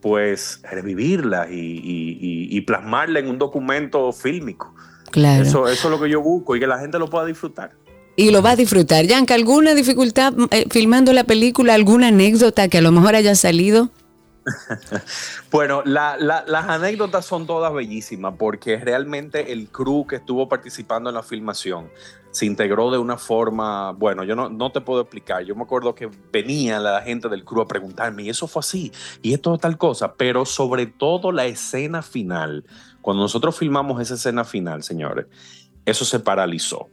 [0.00, 4.74] pues revivirlas y, y- y- y plasmarla en un documento fílmico.
[5.10, 5.42] Claro.
[5.42, 7.72] Eso, eso es lo que yo busco y que la gente lo pueda disfrutar.
[8.16, 9.06] Y lo va a disfrutar.
[9.06, 11.74] Yanka, ¿alguna dificultad eh, filmando la película?
[11.74, 13.88] ¿Alguna anécdota que a lo mejor haya salido?
[15.50, 21.10] Bueno, la- la- las anécdotas son todas bellísimas porque realmente el crew que estuvo participando
[21.10, 21.88] en la filmación
[22.30, 25.96] se integró de una forma, bueno, yo no, no te puedo explicar, yo me acuerdo
[25.96, 29.60] que venía la gente del crew a preguntarme, y eso fue así, y esto es
[29.60, 32.64] tal cosa, pero sobre todo la escena final,
[33.00, 35.26] cuando nosotros filmamos esa escena final, señores,
[35.84, 36.88] eso se paralizó.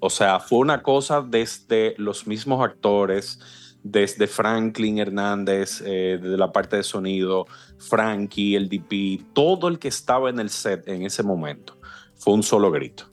[0.00, 3.40] O sea, fue una cosa desde los mismos actores,
[3.82, 7.46] desde Franklin Hernández, eh, desde la parte de sonido,
[7.78, 11.78] Frankie, el DP, todo el que estaba en el set en ese momento,
[12.16, 13.10] fue un solo grito.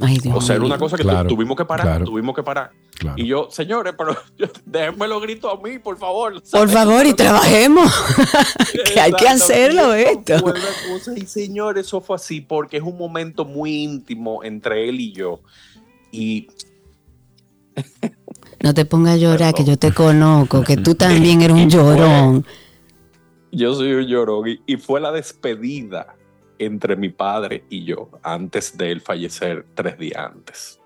[0.00, 2.04] Ay, Dios O sea, era una cosa que tu- tuvimos que parar, claro.
[2.04, 2.70] tuvimos que parar.
[2.98, 3.16] Claro.
[3.20, 4.16] Y yo, señores, pero
[4.66, 6.40] déjenme los gritos a mí, por favor.
[6.50, 7.92] Por favor, y trabajemos.
[8.94, 10.54] que hay que hacerlo esto.
[11.16, 15.40] y señor, eso fue así porque es un momento muy íntimo entre él y yo.
[16.12, 16.48] Y
[18.62, 22.46] No te pongas a llorar, que yo te conozco, que tú también eres un llorón.
[23.52, 24.48] yo soy un llorón.
[24.48, 26.14] Y, y fue la despedida
[26.58, 30.80] entre mi padre y yo antes de él fallecer tres días antes.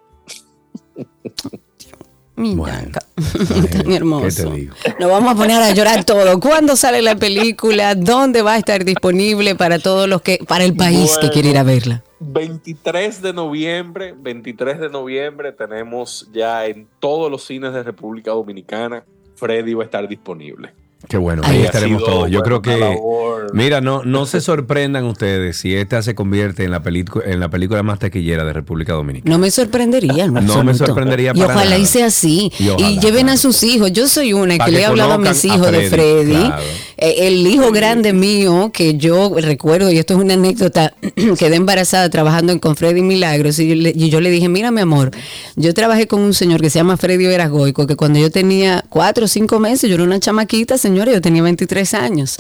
[2.35, 2.91] Mi Bueno,
[3.73, 4.49] Tan ¿Qué hermoso.
[4.49, 4.75] te digo?
[4.99, 6.41] Nos vamos a poner a llorar todo.
[6.41, 7.95] ¿Cuándo sale la película?
[7.95, 11.59] ¿Dónde va a estar disponible para todos los que, para el país que quiere ir
[11.59, 12.03] a verla?
[12.21, 19.05] 23 de noviembre, 23 de noviembre tenemos ya en todos los cines de República Dominicana,
[19.35, 20.73] Freddy va a estar disponible.
[21.09, 22.31] Qué bueno, ahí estaremos todos.
[22.31, 23.51] Yo creo que, labor.
[23.55, 27.49] mira, no, no se sorprendan ustedes si esta se convierte en la, película en la
[27.49, 29.35] película más taquillera de República Dominicana.
[29.35, 30.25] No me sorprendería.
[30.25, 31.79] en No me sorprendería Y para ojalá nada.
[31.79, 32.53] y sea así.
[32.59, 33.93] Y Y, ojalá, lleven a sus hijos.
[33.93, 36.63] Yo soy una que que le he hablado a mis a hijos de Freddy, claro.
[36.97, 40.95] Eh, el hijo grande mío, que yo recuerdo, y esto es una anécdota,
[41.39, 43.59] quedé embarazada trabajando con Freddy Milagros.
[43.59, 45.11] Y yo, le, y yo le dije, mira, mi amor,
[45.57, 49.25] yo trabajé con un señor que se llama Freddy Veragoico, que cuando yo tenía cuatro
[49.25, 52.37] o cinco meses, yo era una chamaquita, señora, yo tenía 23 años.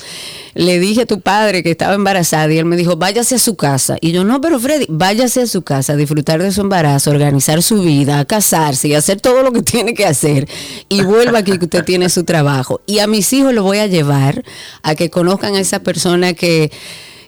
[0.55, 3.57] Le dije a tu padre que estaba embarazada y él me dijo, váyase a su
[3.57, 3.97] casa.
[4.01, 7.63] Y yo, no, pero Freddy, váyase a su casa a disfrutar de su embarazo, organizar
[7.63, 10.47] su vida, a casarse y hacer todo lo que tiene que hacer.
[10.91, 12.83] Y vuelva aquí que usted tiene su trabajo.
[12.87, 14.45] Y a mis hijos los voy a llevar
[14.83, 16.71] a que conozcan a esa persona que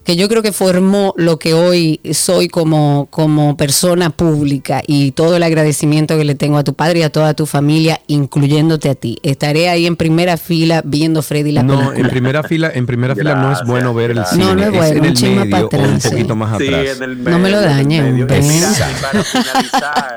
[0.05, 5.37] que yo creo que formó lo que hoy soy como, como persona pública y todo
[5.37, 8.95] el agradecimiento que le tengo a tu padre y a toda tu familia, incluyéndote a
[8.95, 9.19] ti.
[9.23, 11.99] Estaré ahí en primera fila viendo Freddy la no, película.
[12.01, 14.45] en primera fila, en primera fila no es bueno ver el cine.
[14.45, 16.35] No, no es es bueno, en un el chisme medio para o un atrás, poquito
[16.35, 16.39] sí.
[16.39, 16.97] más Sí, atrás.
[16.97, 20.17] en el No me lo en dañen, mira, para finalizar,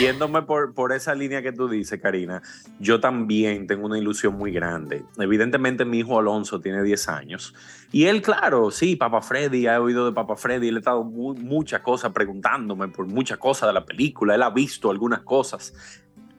[0.00, 2.42] yéndome por, por esa línea que tú dices, Karina,
[2.78, 5.04] yo también tengo una ilusión muy grande.
[5.18, 7.54] Evidentemente, mi hijo Alonso tiene 10 años.
[7.92, 11.34] Y él, claro, sí, Papa Freddy, ha oído de Papa Freddy, él ha estado mu-
[11.34, 15.72] muchas cosas preguntándome por muchas cosas de la película, él ha visto algunas cosas.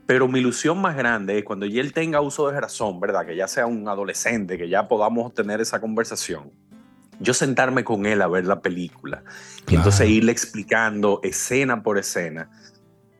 [0.06, 3.26] Pero mi ilusión más grande es cuando ya él tenga uso de razón, ¿verdad?
[3.26, 6.52] Que ya sea un adolescente, que ya podamos tener esa conversación.
[7.20, 9.78] Yo sentarme con él a ver la película y Claro.
[9.80, 12.50] entonces irle explicando escena por escena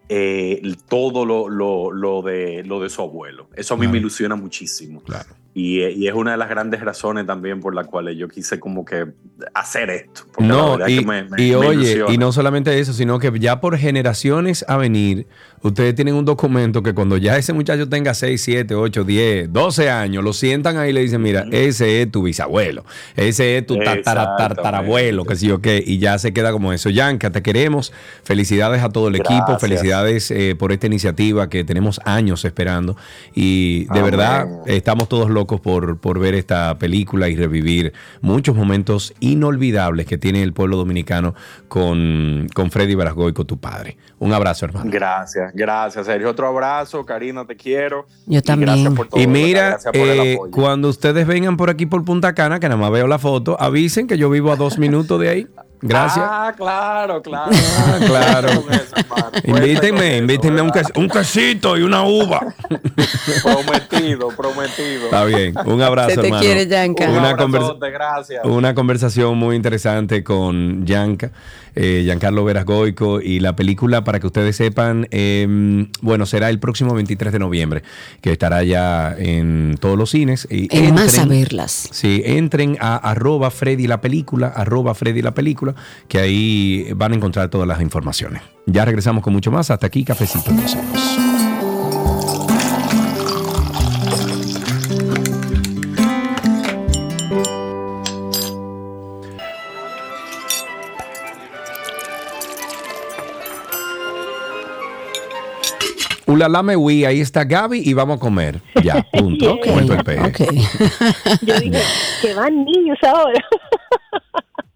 [0.10, 3.47] eh, todo lo, lo- lo de, lo de su abuelo.
[3.55, 3.91] Eso a mí Claro.
[3.93, 5.01] me ilusiona muchísimo.
[5.03, 5.30] Claro.
[5.53, 8.86] Y, y es una de las grandes razones también por las cuales yo quise como
[8.86, 9.08] que
[9.55, 10.22] hacer esto.
[10.38, 12.14] No, y, que me- me- y me oye, ilusiona.
[12.14, 15.26] y no solamente eso, sino que ya por generaciones a venir,
[15.62, 19.89] ustedes tienen un documento que cuando ya ese muchacho tenga 6, 7, 8, 10, 12
[19.89, 22.86] años, lo sientan ahí y le dicen, mira, ese es tu bisabuelo,
[23.16, 26.89] ese es tu tatarabuelo, que sí o qué, y ya se queda como eso.
[26.89, 27.93] Yanka, te queremos.
[28.24, 32.97] Felicidades a todo el equipo, felicidades eh, por esta iniciativa que tenemos años esperando.
[33.34, 34.03] Y de Amén.
[34.03, 40.18] verdad, estamos todos locos por, por ver esta película y revivir muchos momentos inolvidables que
[40.18, 41.36] tiene el pueblo dominicano
[41.68, 43.97] con, con Freddy Barasgoy, con tu padre.
[44.20, 44.89] Un abrazo, hermano.
[44.91, 46.30] Gracias, gracias, Sergio.
[46.30, 48.06] Otro abrazo, Karina, te quiero.
[48.26, 48.72] Yo Y también.
[48.72, 50.52] gracias por todo, Y mira, Gracias por el eh, apoyo.
[50.52, 54.08] cuando ustedes vengan por aquí por Punta Cana, que nada más veo la foto, avisen
[54.08, 55.48] que yo vivo a dos minutos de ahí.
[55.82, 56.26] Gracias.
[56.28, 57.52] Ah, claro, claro.
[57.54, 58.50] Ah, claro.
[59.44, 62.56] Invítenme, invítenme un, un quesito y una uva.
[63.44, 65.06] Prometido, prometido.
[65.06, 66.42] Está bien, un abrazo, Se te hermano.
[66.44, 67.06] quiere, Yanka.
[67.10, 68.46] Un Una, conversa- gracias.
[68.46, 71.32] una conversación muy interesante con Yanka,
[71.76, 76.60] eh, Giancarlo Veras Goico, y la película, para que ustedes sepan, eh, bueno, será el
[76.60, 77.84] próximo 23 de noviembre,
[78.22, 80.48] que estará ya en todos los cines.
[80.50, 81.90] Y En más a verlas.
[81.92, 85.66] Sí, entren a arroba Freddy la película, arroba Freddy la película,
[86.07, 88.41] que ahí van a encontrar todas las informaciones.
[88.65, 89.72] Ya regresamos con mucho más.
[89.72, 90.51] Hasta aquí, cafecito.
[90.51, 91.18] Nos vemos.
[106.28, 108.61] Ulala me Wii, ahí está Gaby y vamos a comer.
[108.84, 109.53] Ya, punto.
[109.53, 110.22] Ok, Muerto el peje.
[110.28, 110.39] ok.
[111.41, 111.82] Yo dije,
[112.22, 113.43] que van niños ahora.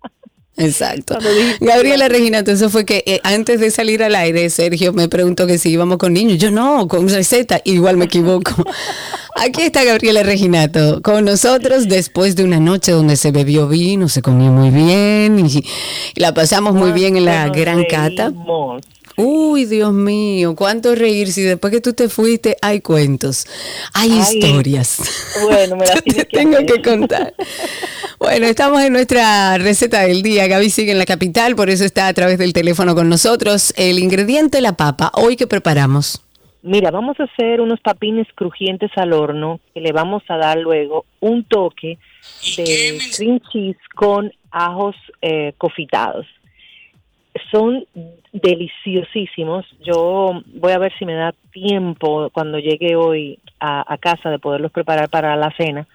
[0.66, 1.18] Exacto.
[1.59, 5.57] Gabriela Regina, entonces fue que eh, antes de salir al aire, Sergio me preguntó que
[5.57, 6.38] si íbamos con niños.
[6.38, 8.51] Yo no, con receta, igual me equivoco.
[9.36, 14.22] Aquí está Gabriela Reginato con nosotros después de una noche donde se bebió vino, se
[14.22, 15.64] comió muy bien y,
[16.16, 18.26] y la pasamos muy bien en la Nos gran cata.
[18.30, 18.84] reímos.
[19.18, 21.32] Uy, Dios mío, cuánto reír.
[21.32, 23.45] Si después que tú te fuiste hay cuentos,
[23.93, 24.99] hay Ay, historias.
[25.43, 26.66] Bueno, me las te que tengo hacer.
[26.66, 27.34] que contar.
[28.20, 30.47] Bueno, estamos en nuestra receta del día.
[30.47, 33.74] Gaby sigue en la capital, por eso está a través del teléfono con nosotros.
[33.78, 35.12] El ingrediente, la papa.
[35.16, 36.24] Hoy que preparamos.
[36.64, 41.05] Mira, vamos a hacer unos papines crujientes al horno que le vamos a dar luego
[41.20, 41.97] un toque
[42.55, 46.28] de cream cheese con ajos eh, confitados.
[47.51, 47.86] Son
[48.34, 49.65] deliciosísimos.
[49.84, 54.39] Yo voy a ver si me da tiempo cuando llegue hoy a, a casa de
[54.39, 55.88] poderlos preparar para la cena,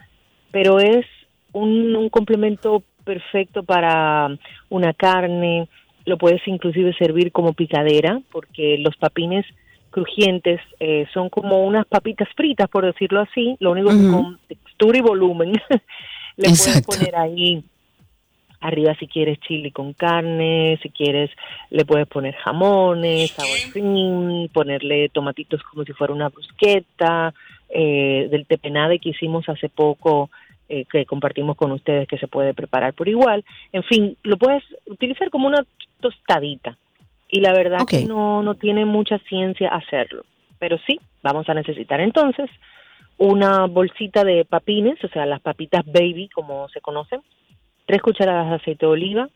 [0.51, 1.07] pero es
[1.53, 4.29] un, un complemento perfecto para
[4.69, 5.69] una carne.
[6.05, 9.47] Lo puedes inclusive servir como picadera porque los papines
[9.91, 14.99] crujientes eh, son como unas papitas fritas, por decirlo así, lo único que con textura
[14.99, 15.53] y volumen.
[16.37, 16.93] Le puedes Exacto.
[16.93, 17.65] poner ahí
[18.61, 21.31] arriba si quieres chili con carne, si quieres
[21.71, 27.35] le puedes poner jamones, sour cream, ponerle tomatitos como si fuera una brusqueta,
[27.69, 30.31] eh, del tepenade que hicimos hace poco
[30.69, 33.45] eh, que compartimos con ustedes que se puede preparar por igual.
[33.73, 35.65] En fin, lo puedes utilizar como una
[36.01, 36.77] tostadita.
[37.29, 40.25] Y la verdad que no, no tiene mucha ciencia hacerlo,
[40.59, 42.49] pero sí, vamos a necesitar entonces
[43.19, 47.21] una bolsita de papines, o sea, las papitas baby como se conocen,
[47.87, 49.29] tres cucharadas de aceite de oliva,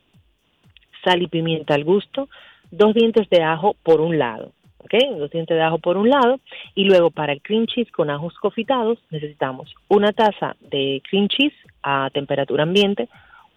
[1.04, 2.28] sal y pimienta al gusto,
[2.70, 4.94] dos dientes de ajo por un lado, ¿ok?
[5.18, 6.40] Dos dientes de ajo por un lado,
[6.74, 11.56] y luego para el cream cheese con ajos confitados necesitamos una taza de cream cheese
[11.82, 13.08] a temperatura ambiente,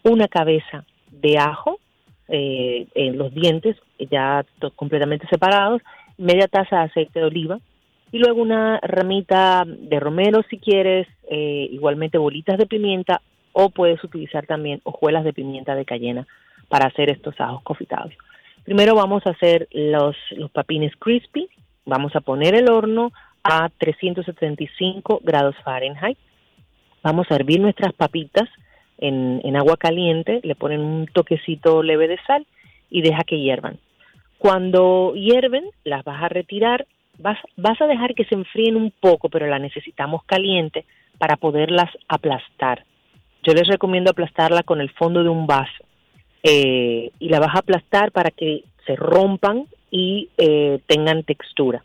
[0.03, 1.79] una cabeza de ajo,
[2.29, 3.75] eh, en los dientes
[4.09, 5.81] ya completamente separados,
[6.17, 7.59] media taza de aceite de oliva,
[8.11, 13.21] y luego una ramita de romero si quieres, eh, igualmente bolitas de pimienta
[13.53, 16.27] o puedes utilizar también hojuelas de pimienta de cayena
[16.67, 18.13] para hacer estos ajos confitados.
[18.63, 21.47] Primero vamos a hacer los, los papines crispy,
[21.85, 23.11] vamos a poner el horno
[23.43, 26.17] a 375 grados Fahrenheit,
[27.03, 28.49] vamos a hervir nuestras papitas
[28.97, 32.45] en, en agua caliente, le ponen un toquecito leve de sal
[32.89, 33.77] y deja que hiervan.
[34.37, 36.85] Cuando hierven, las vas a retirar,
[37.17, 40.85] vas, vas a dejar que se enfríen un poco, pero la necesitamos caliente
[41.17, 42.85] para poderlas aplastar.
[43.43, 45.83] Yo les recomiendo aplastarla con el fondo de un vaso
[46.41, 51.83] eh, y la vas a aplastar para que se rompan y eh, tengan textura.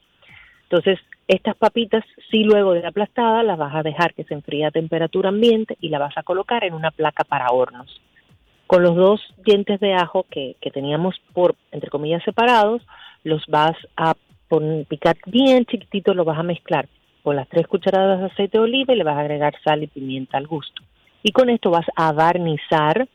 [0.64, 4.70] Entonces, estas papitas, sí luego de aplastada, las vas a dejar que se enfríe a
[4.70, 8.00] temperatura ambiente y la vas a colocar en una placa para hornos.
[8.66, 12.82] Con los dos dientes de ajo que, que teníamos por, entre comillas, separados,
[13.24, 14.14] los vas a
[14.48, 16.88] pon- picar bien chiquititos, los vas a mezclar
[17.22, 19.86] con las tres cucharadas de aceite de oliva y le vas a agregar sal y
[19.86, 20.82] pimienta al gusto.
[21.22, 23.08] Y con esto vas a barnizar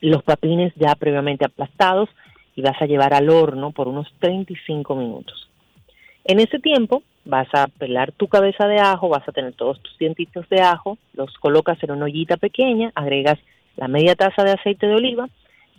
[0.00, 2.08] los papines ya previamente aplastados
[2.56, 5.48] y vas a llevar al horno por unos 35 minutos.
[6.24, 9.96] En ese tiempo vas a pelar tu cabeza de ajo, vas a tener todos tus
[9.98, 13.38] dientitos de ajo, los colocas en una ollita pequeña, agregas
[13.76, 15.28] la media taza de aceite de oliva,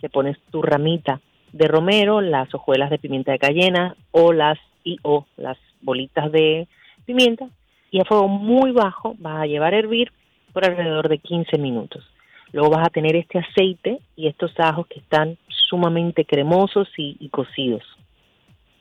[0.02, 1.20] le pones tu ramita
[1.52, 6.68] de romero, las hojuelas de pimienta de cayena o las y o las bolitas de
[7.06, 7.48] pimienta
[7.90, 10.12] y a fuego muy bajo vas a llevar a hervir
[10.56, 12.02] por alrededor de 15 minutos.
[12.50, 15.36] Luego vas a tener este aceite y estos ajos que están
[15.68, 17.82] sumamente cremosos y, cocidos.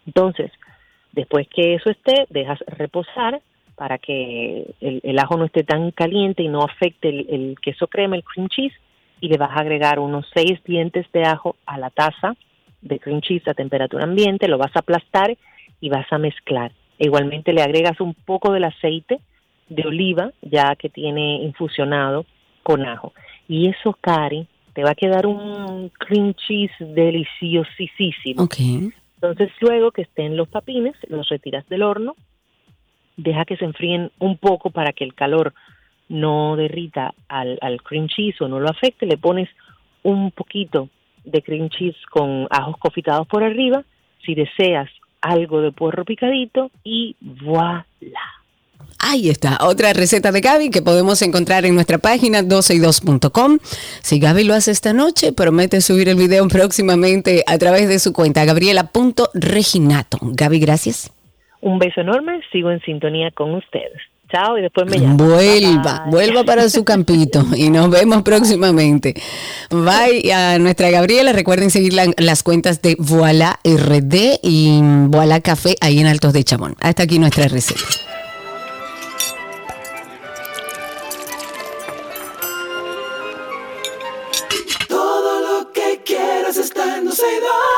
[0.05, 0.53] Entonces,
[1.11, 3.41] después que eso esté, dejas reposar
[3.75, 8.23] para que el, ajo no esté tan caliente y no afecte el, queso crema, el
[8.23, 8.75] cream cheese,
[9.19, 12.37] y le vas a agregar unos seis dientes de ajo a la taza
[12.81, 15.35] de cream cheese a temperatura ambiente, lo vas a aplastar
[15.81, 16.71] y vas a mezclar.
[16.99, 19.19] E igualmente le agregas un poco del aceite
[19.69, 22.25] de oliva, ya que tiene infusionado
[22.63, 23.13] con ajo.
[23.47, 28.43] Y eso, Cari, te va a quedar un cream cheese deliciosísimo.
[28.43, 28.55] Ok.
[29.15, 32.15] Entonces, luego que estén los papines, los retiras del horno,
[33.17, 35.53] deja que se enfríen un poco para que el calor
[36.09, 39.05] no derrita al, al cream cheese o no lo afecte.
[39.05, 39.49] Le pones
[40.03, 40.89] un poquito
[41.23, 43.83] de cream cheese con ajos confitados por arriba.
[44.25, 44.89] Si deseas
[45.21, 48.44] algo de puerro picadito y voilà.
[48.99, 53.59] Ahí está, otra receta de Gaby que podemos encontrar en nuestra página 12y2.com.
[54.01, 58.13] Si Gaby lo hace esta noche, promete subir el video próximamente a través de su
[58.13, 60.17] cuenta, gabriela.reginato.
[60.21, 61.11] Gaby, gracias.
[61.61, 64.01] Un beso enorme, sigo en sintonía con ustedes.
[64.31, 65.17] Chao y después me llaman.
[65.17, 69.13] Vuelva, vuelva para su campito y nos vemos próximamente.
[69.69, 71.31] Bye a nuestra Gabriela.
[71.31, 76.43] Recuerden seguir la- las cuentas de Voila RD y Voila Café ahí en Altos de
[76.43, 76.75] Chamón.
[76.79, 77.81] Hasta aquí nuestra receta.
[87.25, 87.74] Todo lo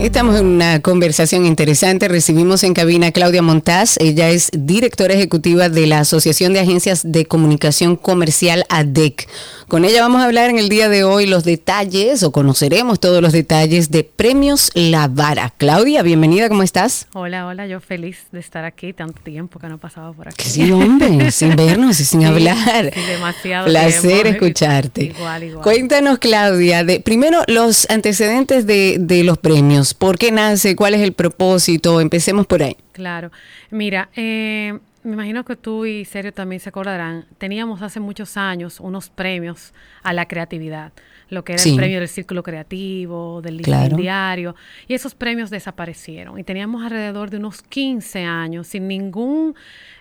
[0.00, 2.08] Estamos en una conversación interesante.
[2.08, 3.96] Recibimos en cabina a Claudia Montaz.
[4.00, 9.28] Ella es directora ejecutiva de la Asociación de Agencias de Comunicación Comercial ADEC.
[9.68, 13.22] Con ella vamos a hablar en el día de hoy los detalles o conoceremos todos
[13.22, 15.52] los detalles de Premios La Vara.
[15.58, 17.06] Claudia, bienvenida, ¿cómo estás?
[17.12, 20.42] Hola, hola, yo feliz de estar aquí, tanto tiempo que no pasaba por aquí.
[20.48, 22.90] Sí, hombre, sin vernos y sin Sí, hablar.
[22.92, 24.28] sí, demasiado Placer tiempo.
[24.46, 25.04] escucharte.
[25.04, 25.62] Igual, igual.
[25.62, 29.89] Cuéntanos, Claudia, de, primero los antecedentes de, de los premios.
[29.94, 30.76] ¿Por qué nace?
[30.76, 32.00] ¿Cuál es el propósito?
[32.00, 32.76] Empecemos por ahí.
[32.92, 33.30] Claro.
[33.70, 38.80] Mira, eh, me imagino que tú y Sergio también se acordarán, teníamos hace muchos años
[38.80, 39.72] unos premios
[40.02, 40.92] a la creatividad,
[41.30, 41.70] lo que era Sí.
[41.70, 43.96] el premio del Círculo Creativo, del Claro.
[43.96, 44.54] Diario,
[44.88, 46.38] y esos premios desaparecieron.
[46.38, 49.54] Y teníamos alrededor de unos 15 años sin ningún,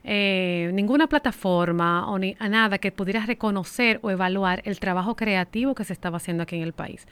[0.03, 5.85] eh, ninguna plataforma o ni, nada que pudiera reconocer o evaluar el trabajo creativo que
[5.85, 7.07] se estaba haciendo aquí en el país.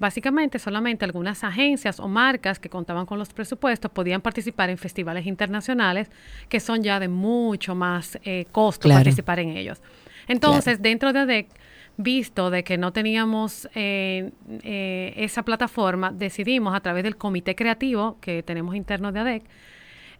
[0.00, 5.26] Básicamente, solamente algunas agencias o marcas que contaban con los presupuestos podían participar en festivales
[5.26, 6.10] internacionales
[6.48, 9.00] que son ya de mucho más eh, costo Claro.
[9.04, 9.82] participar en ellos.
[10.26, 11.48] Entonces, dentro de ADEC,
[11.98, 14.30] visto de que no teníamos eh,
[14.62, 19.42] eh, esa plataforma, decidimos a través del comité creativo que tenemos interno de ADEC,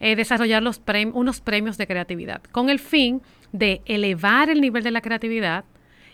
[0.01, 3.22] eh, desarrollar los prem- unos premios de creatividad, con el fin
[3.53, 5.64] de elevar el nivel de la creatividad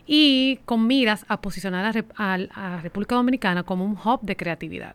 [0.07, 4.95] y con miras a posicionar a, a República Dominicana como un hub de creatividad.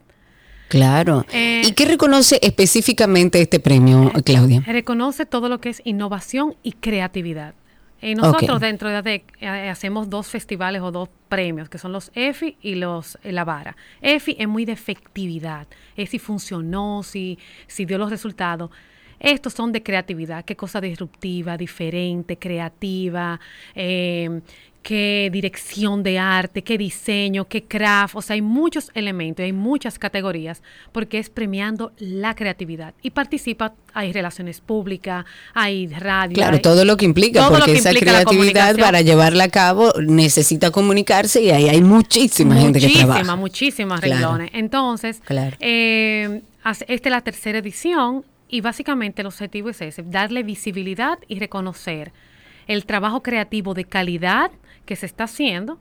[0.72, 1.26] Claro.
[1.34, 4.62] Eh, ¿Y qué reconoce específicamente este premio, Claudia?
[4.66, 7.56] Reconoce todo lo que es innovación y creatividad.
[8.02, 12.10] Y nosotros dentro de ADEC eh, hacemos dos festivales o dos premios, que son los
[12.16, 13.76] EFI y los eh, La Vara.
[14.02, 17.38] EFI es muy de efectividad, es si funcionó, si,
[17.68, 18.72] si dio los resultados.
[19.20, 23.40] Estos son de creatividad, qué cosa disruptiva, diferente, creativa,
[23.76, 24.42] eh,
[24.82, 28.16] qué dirección de arte, qué diseño, qué craft.
[28.16, 32.94] O sea, hay muchos elementos, hay muchas categorías, porque es premiando la creatividad.
[33.04, 36.34] Y participa, hay relaciones públicas, hay radio.
[36.36, 39.94] Claro, hay- todo lo que implica, porque que esa implica creatividad para llevarla a cabo
[40.02, 43.36] necesita comunicarse y ahí hay muchísima gente que Muchísimas, trabaja.
[43.36, 44.16] muchísimas Claro.
[44.22, 44.50] renglones.
[44.54, 45.56] Entonces, Claro.
[45.60, 51.40] eh, esta es la tercera edición y básicamente el objetivo es ese, darle visibilidad y
[51.40, 52.12] reconocer
[52.68, 54.52] el trabajo creativo de calidad
[54.92, 55.80] que se está haciendo.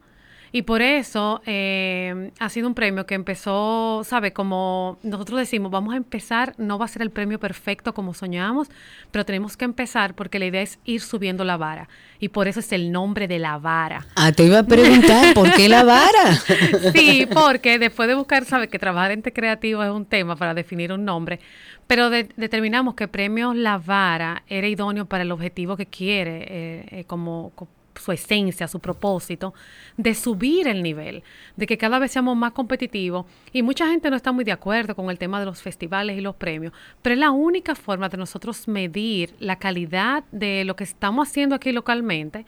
[0.52, 4.32] Y por eso eh, ha sido un premio que empezó, ¿sabe?
[4.32, 8.68] Como nosotros decimos, vamos a empezar, no va a ser el premio perfecto como soñamos,
[9.12, 11.88] pero tenemos que empezar porque la idea es ir subiendo la vara.
[12.20, 14.06] Y por eso es el nombre de la vara.
[14.16, 16.24] Ah, te iba a preguntar, ¿por qué la vara?
[16.94, 20.92] Sí, porque después de buscar, sabe que trabajar en creativo es un tema para definir
[20.92, 21.38] un nombre,
[21.86, 26.86] pero de- determinamos que Premios La Vara era idóneo para el objetivo que quiere, eh,
[26.90, 27.68] eh, como, co-
[28.00, 29.54] su esencia, su propósito,
[29.96, 31.22] de subir el nivel,
[31.56, 33.26] de que cada vez seamos más competitivos.
[33.52, 36.20] Y mucha gente no está muy de acuerdo con el tema de los festivales y
[36.20, 36.72] los premios,
[37.02, 41.54] pero es la única forma de nosotros medir la calidad de lo que estamos haciendo
[41.54, 42.46] aquí localmente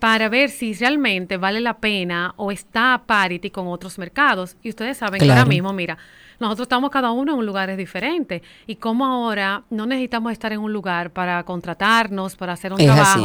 [0.00, 4.56] para ver si realmente vale la pena o está a parity con otros mercados.
[4.62, 5.98] Y ustedes saben que ahora mismo, mira,
[6.40, 10.72] nosotros estamos cada uno en lugares diferentes y como ahora no necesitamos estar en un
[10.72, 13.22] lugar para contratarnos, para hacer un Es así.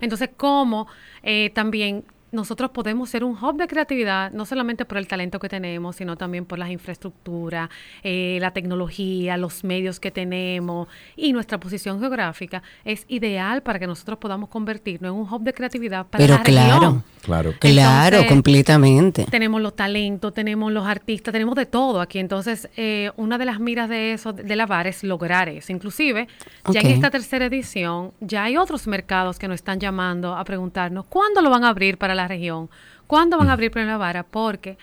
[0.00, 0.86] Entonces, ¿cómo
[1.22, 2.04] eh, también
[2.34, 6.16] nosotros podemos ser un hub de creatividad, no solamente por el talento que tenemos, sino
[6.16, 7.70] también por las infraestructuras,
[8.02, 13.86] eh, la tecnología, los medios que tenemos y nuestra posición geográfica es ideal para que
[13.86, 17.04] nosotros podamos convertirnos en un hub de creatividad para Pero la claro, región.
[17.22, 17.54] Claro.
[17.58, 19.26] Claro, Entonces, completamente.
[19.30, 22.18] Tenemos los talentos, tenemos los artistas, tenemos de todo aquí.
[22.18, 25.72] Entonces, eh, una de las miras de eso, de la VAR, es lograr eso.
[25.72, 26.28] Inclusive,
[26.70, 31.06] ya en esta tercera edición, ya hay otros mercados que nos están llamando a preguntarnos
[31.06, 32.70] cuándo lo van a abrir para la región,
[33.06, 34.78] cuándo van a abrir la vara, porque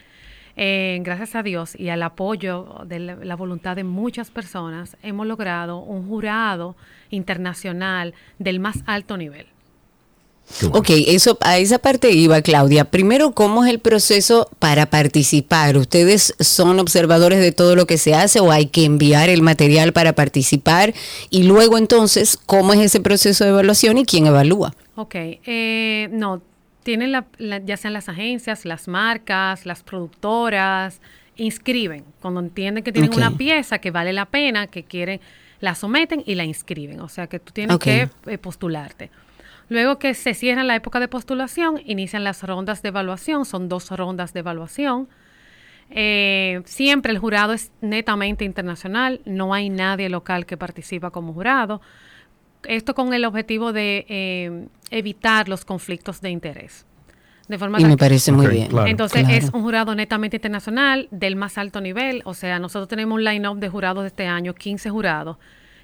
[0.56, 5.28] eh, gracias a Dios y al apoyo de la, la voluntad de muchas personas, hemos
[5.28, 6.76] logrado un jurado
[7.10, 9.48] internacional del más alto nivel.
[10.74, 12.86] Ok, eso, a esa parte iba, Claudia.
[12.86, 15.78] Primero, ¿cómo es el proceso para participar?
[15.78, 19.94] ¿Ustedes son observadores de todo lo que se hace o hay que enviar el material
[19.94, 20.94] para participar?
[21.30, 24.74] Y luego, entonces, ¿cómo es ese proceso de evaluación y quién evalúa?
[24.96, 26.42] Ok, eh, no,
[26.84, 31.02] tienen la, la- ya sean las agencias, las marcas, las productoras,
[31.36, 32.04] inscriben.
[32.22, 35.20] Cuando entienden que tienen una pieza que vale la pena, que quieren,
[35.60, 37.00] la someten y la inscriben.
[37.02, 37.78] O sea que tú tienes
[38.26, 39.10] que eh, postularte.
[39.70, 43.90] Luego que se cierra la época de postulación, inician las rondas de evaluación, son dos
[43.92, 45.08] rondas de evaluación.
[45.90, 51.82] Eh, siempre el jurado es netamente internacional, no hay nadie local que participa como jurado.
[52.68, 56.86] Esto con el objetivo de eh, evitar los conflictos de interés.
[57.48, 58.68] De forma Y me parece muy bien.
[58.70, 58.88] claro.
[58.88, 59.38] Entonces Claro.
[59.38, 62.22] es un jurado netamente internacional del más alto nivel.
[62.26, 65.38] O sea, nosotros tenemos un line-up de jurados de este año, 15 jurados,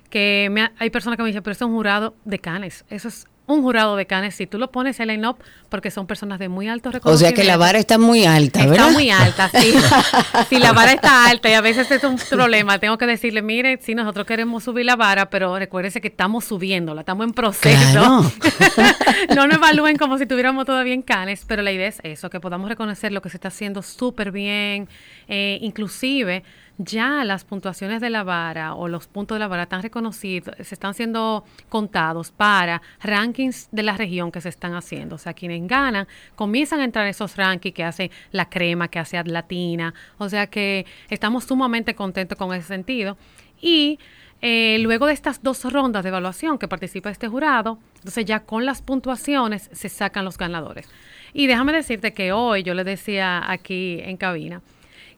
[0.09, 2.86] que me ha- hay personas que me dicen, pero eso es un jurado de canes.
[2.89, 4.35] Eso es un jurado de canes.
[4.35, 5.37] Si tú lo pones en line-up,
[5.69, 7.41] porque son personas de muy alto O sea reconocimiento.
[7.41, 8.91] que la vara está muy alta, Está ¿verdad?
[8.91, 9.73] muy alta, sí.
[10.49, 13.79] si la vara está alta y a veces es un problema, tengo que decirle, mire,
[13.81, 17.91] sí, nosotros queremos subir la vara, pero recuérdese que estamos subiéndola, estamos en proceso.
[17.91, 18.31] Claro.
[19.35, 22.39] no nos evalúen como si estuviéramos todavía en canes, pero la idea es eso, que
[22.39, 24.87] podamos reconocer lo que se está haciendo súper bien,
[25.27, 26.43] eh, inclusive
[26.78, 30.75] ya las puntuaciones de la vara o los puntos de la vara están reconocidos, se
[30.75, 35.15] están siendo contados para rankings de la región que se están haciendo.
[35.15, 38.99] O sea, quienes ganan comienzan a entrar en esos rankings que hace la crema, que
[38.99, 39.93] hace Atlatina.
[40.17, 43.17] O sea que estamos sumamente contentos con ese sentido.
[43.59, 43.97] Y
[44.41, 48.65] eh, luego de estas dos rondas de evaluación que participa este jurado, entonces ya con
[48.65, 50.88] las puntuaciones se sacan los ganadores.
[51.34, 54.61] Y déjame decirte que hoy yo le decía aquí en cabina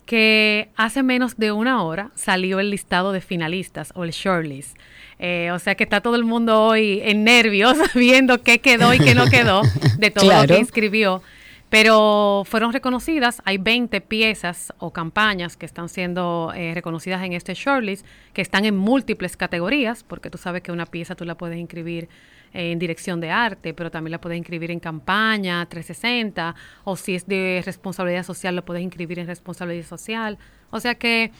[0.09, 4.75] que hace menos de una hora salió el listado de finalistas o el shortlist.
[5.19, 8.97] Eh, o sea que está todo el mundo hoy en nervios viendo qué quedó y
[8.97, 9.61] qué no quedó
[9.99, 11.21] de todo lo que inscribió.
[11.69, 17.53] Pero fueron reconocidas, hay 20 piezas o campañas que están siendo eh, reconocidas en este
[17.53, 18.03] shortlist,
[18.33, 22.09] que están en múltiples categorías, porque tú sabes que una pieza tú la puedes inscribir
[22.53, 27.27] en dirección de arte, pero también la puedes inscribir en campaña 360, o si es
[27.27, 30.37] de responsabilidad social, lo puedes inscribir en responsabilidad social.
[30.71, 31.31] O sea que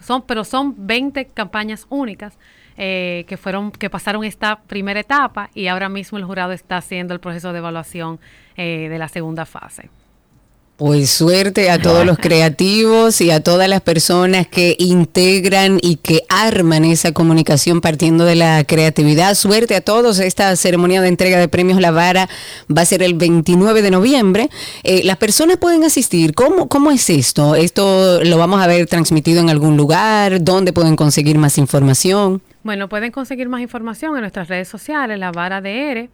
[0.00, 2.38] son, pero son 20 campañas únicas
[2.76, 7.12] eh, que fueron, que pasaron esta primera etapa y ahora mismo el jurado está haciendo
[7.12, 8.18] el proceso de evaluación
[8.56, 9.90] eh, de la segunda fase.
[10.76, 16.22] Pues suerte a todos los creativos y a todas las personas que integran y que
[16.28, 19.34] arman esa comunicación partiendo de la creatividad.
[19.34, 20.18] Suerte a todos.
[20.18, 22.28] Esta ceremonia de entrega de premios La Vara
[22.74, 24.50] va a ser el 29 de noviembre.
[24.82, 26.34] Eh, las personas pueden asistir.
[26.34, 27.54] ¿Cómo, ¿Cómo es esto?
[27.54, 30.42] ¿Esto lo vamos a ver transmitido en algún lugar?
[30.42, 32.42] ¿Dónde pueden conseguir más información?
[32.64, 36.10] Bueno, pueden conseguir más información en nuestras redes sociales, la vara de ERE.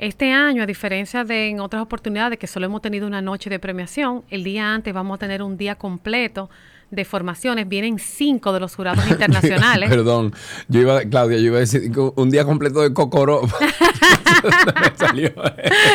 [0.00, 3.58] Este año, a diferencia de en otras oportunidades que solo hemos tenido una noche de
[3.58, 6.48] premiación, el día antes vamos a tener un día completo
[6.90, 7.68] de formaciones.
[7.68, 9.90] Vienen cinco de los jurados internacionales.
[9.90, 10.32] Perdón,
[10.68, 12.94] yo iba, Claudia, yo iba a decir un día completo de
[14.96, 15.32] salió.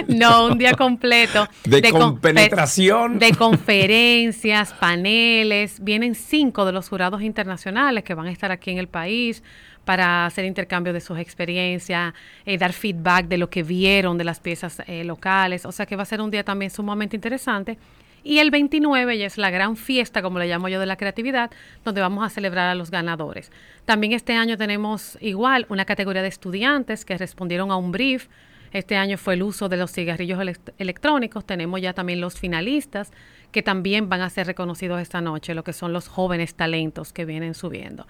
[0.08, 1.47] No, un día completo.
[1.64, 3.18] De con- compenetración.
[3.18, 5.84] De conferencias, paneles.
[5.84, 9.41] Vienen cinco de los jurados internacionales que van a estar aquí en el país
[9.86, 12.13] para hacer intercambio de sus experiencias,
[12.45, 15.65] eh, dar feedback de lo que vieron de las piezas eh, locales.
[15.65, 17.77] O sea que va a ser un día también sumamente interesante.
[18.23, 21.51] Y el 29 ya es la gran fiesta, como le llamo yo, de la creatividad,
[21.83, 23.51] donde vamos a celebrar a los ganadores.
[23.86, 28.27] También este año tenemos igual una categoría de estudiantes que respondieron a un brief.
[28.71, 31.45] Este año fue el uso de los cigarrillos elect- electrónicos.
[31.45, 33.11] Tenemos ya también los finalistas
[33.51, 37.25] que también van a ser reconocidos esta noche, lo que son los jóvenes talentos que
[37.25, 38.07] vienen subiendo.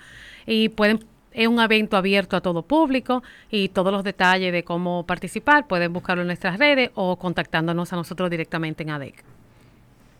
[0.47, 1.03] Y pueden
[1.35, 5.93] es un evento abierto a todo público y todos los detalles de cómo participar pueden
[5.93, 9.23] buscarlo en nuestras redes o contactándonos a nosotros directamente en ADEC.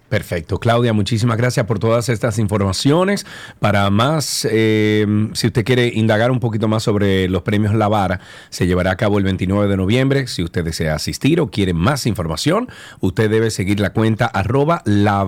[0.09, 0.59] Perfecto.
[0.59, 3.25] Claudia, muchísimas gracias por todas estas informaciones.
[3.59, 8.19] Para más, eh, si usted quiere indagar un poquito más sobre los premios La Vara,
[8.49, 10.27] se llevará a cabo el 29 de noviembre.
[10.27, 15.27] Si usted desea asistir o quiere más información, usted debe seguir la cuenta arroba La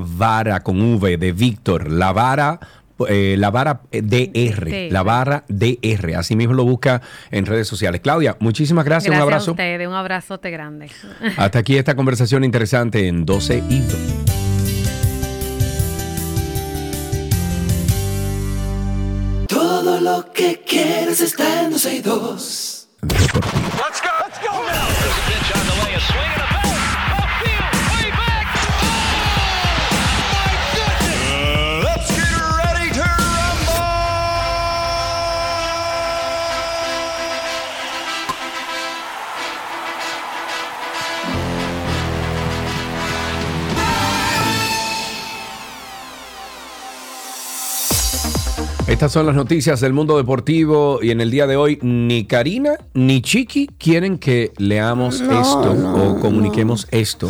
[0.64, 1.92] con V de Víctor.
[1.92, 2.60] La Vara.
[3.08, 8.02] Eh, la vara DR, la vara DR, así mismo lo busca en redes sociales.
[8.02, 9.52] Claudia, muchísimas gracias, un a abrazo.
[9.52, 10.90] ustedes, un abrazote grande.
[11.38, 13.96] Hasta aquí esta conversación interesante en 12 y 2.
[19.48, 22.74] Todo lo que quieres está en 12 y 2.
[23.04, 24.02] Let's
[48.88, 52.78] Estas son las noticias del mundo deportivo y en el día de hoy ni Karina
[52.94, 57.30] ni Chiqui quieren que leamos No, esto no, o comuniquemos esto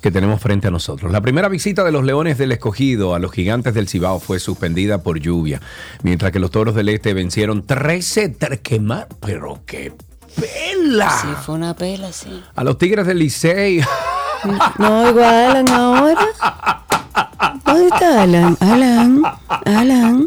[0.00, 1.12] que tenemos frente a nosotros.
[1.12, 5.02] La primera visita de los Leones del Escogido a los Gigantes del Cibao fue suspendida
[5.02, 5.60] por lluvia,
[6.02, 9.92] mientras que los Toros del Este vencieron 13 quemar, pero qué
[10.34, 11.10] pela.
[11.10, 12.42] Sí, fue una pela, sí.
[12.54, 13.80] A los Tigres del Licey.
[14.78, 16.28] No, igual Alan ahora.
[17.64, 18.56] ¿Dónde está Alan?
[18.60, 19.22] Alan,
[19.64, 20.26] Alan.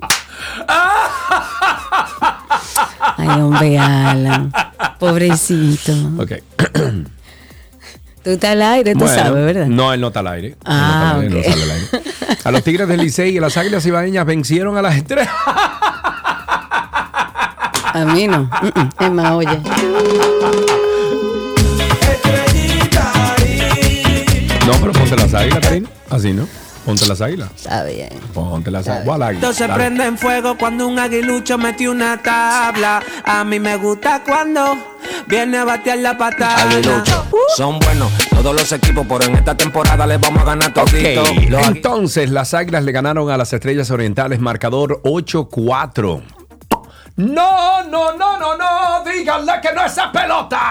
[3.17, 4.51] Ay, hombre, Alan.
[4.99, 5.91] Pobrecito.
[6.17, 6.31] Ok.
[8.23, 9.67] Tú estás al aire, tú Bueno, sabes, ¿verdad?
[9.67, 10.49] No, él no está al aire.
[10.51, 11.45] No Ah, está al aire, él ok.
[11.47, 11.87] no sale al aire.
[12.43, 15.29] A los Tigres del Licey y a las Águilas Ibaeñas vencieron a las estrellas.
[17.93, 18.43] A mí no.
[18.43, 18.89] Mm, mm.
[18.99, 19.59] Es más, oye.
[24.67, 25.89] No, pero ponte las águilas, Karina.
[26.09, 26.47] Así, ¿no?
[26.85, 27.49] Ponte las águilas.
[27.55, 28.09] Está bien.
[28.33, 29.05] Ponte las águilas.
[29.05, 29.41] ¿Cuál águila?
[29.41, 33.03] Todo se prende en fuego cuando un aguilucho metió una tabla.
[33.23, 34.77] A mí me gusta cuando
[35.27, 36.63] viene a batear la patada.
[36.63, 37.25] Aguilucho,
[37.55, 41.23] son buenos todos los equipos, pero en esta temporada les vamos a ganar todito.
[41.67, 46.21] Entonces las Águilas le ganaron a las Estrellas Orientales marcador 8-4.
[47.17, 50.61] No, no, no, no, no, díganle que no es esa pelota.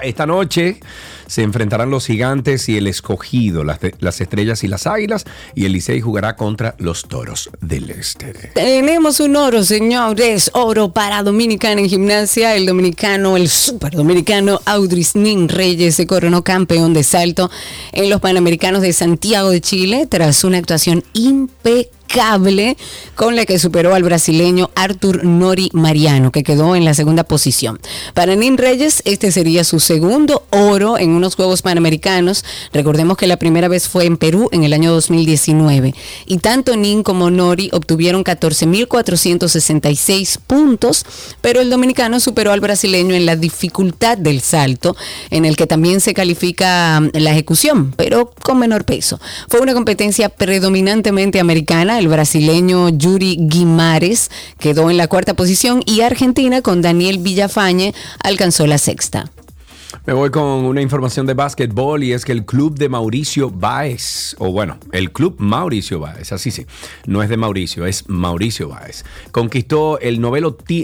[0.00, 0.78] Esta noche
[1.26, 5.24] se enfrentarán los gigantes y el escogido, las, las estrellas y las águilas,
[5.54, 8.32] y el Licey jugará contra los toros del este.
[8.54, 10.50] Tenemos un oro, señores.
[10.54, 12.54] Oro para Dominicana en gimnasia.
[12.54, 17.50] El dominicano, el super dominicano Audris Nin Reyes se coronó campeón de salto
[17.92, 21.95] en los Panamericanos de Santiago de Chile tras una actuación impecable
[23.14, 27.78] con la que superó al brasileño Arthur Nori Mariano, que quedó en la segunda posición.
[28.14, 32.42] Para Nin Reyes, este sería su segundo oro en unos Juegos Panamericanos.
[32.72, 35.94] Recordemos que la primera vez fue en Perú en el año 2019.
[36.26, 41.04] Y tanto Nin como Nori obtuvieron 14.466 puntos,
[41.42, 44.96] pero el dominicano superó al brasileño en la dificultad del salto,
[45.30, 49.20] en el que también se califica mm, la ejecución, pero con menor peso.
[49.48, 51.95] Fue una competencia predominantemente americana.
[51.98, 58.66] El brasileño Yuri Guimares quedó en la cuarta posición y Argentina con Daniel Villafañe alcanzó
[58.66, 59.30] la sexta.
[60.04, 64.36] Me voy con una información de básquetbol y es que el club de Mauricio Báez,
[64.38, 66.66] o bueno, el club Mauricio Báez, así sí,
[67.06, 70.22] no es de Mauricio, es Mauricio Báez, conquistó el,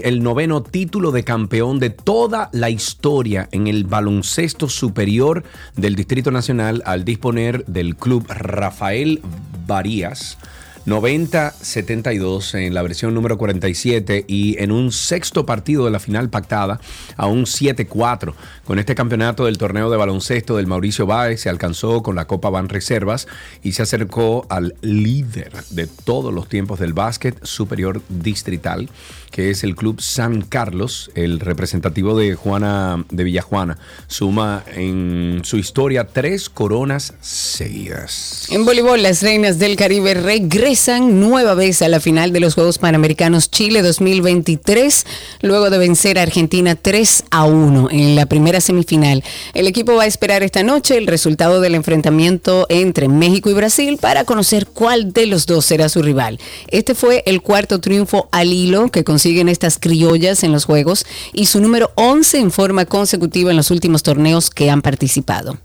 [0.03, 5.43] el noveno título de campeón de toda la historia en el baloncesto superior
[5.75, 9.21] del Distrito Nacional al disponer del club Rafael
[9.67, 10.37] Varías.
[10.85, 16.79] 90-72 en la versión número 47 y en un sexto partido de la final pactada
[17.15, 18.33] a un 7-4.
[18.65, 22.49] Con este campeonato del torneo de baloncesto del Mauricio Báez se alcanzó con la Copa
[22.49, 23.27] Ban Reservas
[23.63, 28.89] y se acercó al líder de todos los tiempos del básquet superior distrital,
[29.33, 33.79] que es el Club San Carlos, el representativo de Juana de Villajuana.
[34.05, 38.45] Suma en su historia tres coronas seguidas.
[38.51, 42.77] En voleibol, las reinas del Caribe regresan nueva vez a la final de los Juegos
[42.77, 45.03] Panamericanos Chile 2023,
[45.41, 49.23] luego de vencer a Argentina 3 a 1 en la primera semifinal.
[49.55, 53.97] El equipo va a esperar esta noche el resultado del enfrentamiento entre México y Brasil
[53.99, 56.39] para conocer cuál de los dos será su rival.
[56.67, 61.45] Este fue el cuarto triunfo al hilo que consiguen estas criollas en los Juegos y
[61.45, 65.57] su número 11 en forma consecutiva en los últimos torneos que han participado.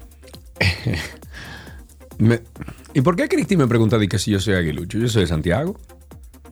[2.94, 4.98] ¿Y por qué Cristi me pregunta de que si yo soy aguilucho?
[4.98, 5.76] Yo soy de Santiago.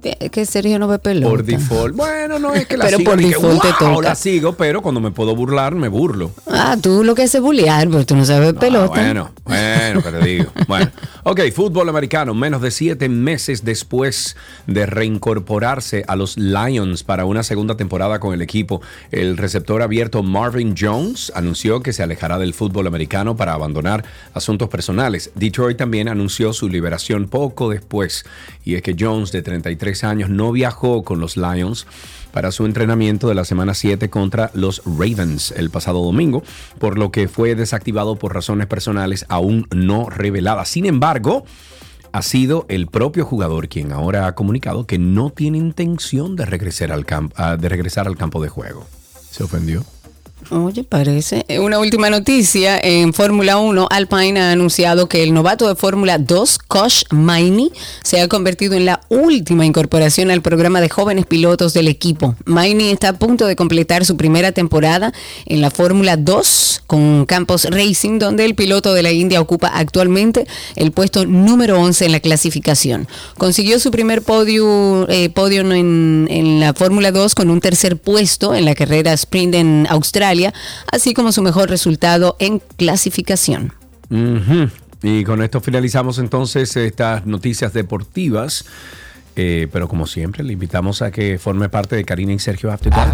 [0.01, 1.29] Que Sergio no ve pelota.
[1.29, 1.97] Por default.
[1.97, 3.11] Bueno, no es que la Pero sigo.
[3.11, 4.09] por que, default te toca.
[4.09, 6.31] la sigo, pero cuando me puedo burlar, me burlo.
[6.47, 8.89] Ah, tú lo que haces es bullear, pero tú no sabes pelota.
[8.89, 10.53] Bueno, bueno, que te digo.
[10.69, 10.91] Bueno,
[11.25, 14.37] ok, fútbol americano, menos de siete meses después
[14.67, 18.81] de reincorporarse a los Lions para una segunda temporada con el equipo,
[19.11, 24.69] el receptor abierto Marvin Jones anunció que se alejará del fútbol americano para abandonar asuntos
[24.69, 25.31] personales.
[25.35, 28.25] Detroit también anunció su liberación poco después,
[28.65, 31.87] y es que Jones, de 33 años, no viajó con los Lions
[32.33, 36.43] para su entrenamiento de la semana 7 contra los Ravens el pasado domingo,
[36.79, 40.69] por lo que fue desactivado por razones personales aún no reveladas.
[40.69, 41.45] Sin embargo,
[42.13, 46.93] ha sido el propio jugador quien ahora ha comunicado que no tiene intención de regresar
[46.93, 48.87] al, camp- ah, de regresar al campo de juego.
[49.31, 49.85] ¿Se ofendió?
[50.51, 51.45] Oye, parece.
[51.49, 52.79] Eh, Una última noticia.
[52.81, 57.73] En Fórmula 1, Alpine ha anunciado que el novato de Fórmula 2, Kosh Maini,
[58.05, 62.37] se ha convertido en la última incorporación al programa de jóvenes pilotos del equipo.
[62.45, 65.13] Maini está a punto de completar su primera temporada
[65.47, 70.47] en la Fórmula 2 con Campos Racing, donde el piloto de la India ocupa actualmente
[70.77, 73.09] el puesto número 11 en la clasificación.
[73.37, 78.55] Consiguió su primer podio, eh, podio en, en la Fórmula 2 con un tercer puesto
[78.55, 80.36] en la carrera sprint en Australia,
[80.91, 83.73] así como su mejor resultado en clasificación.
[85.03, 88.65] Y con esto finalizamos entonces estas noticias deportivas.
[89.39, 92.91] Eh, pero como siempre, le invitamos a que forme parte de Karina y Sergio After
[92.91, 93.13] Dark.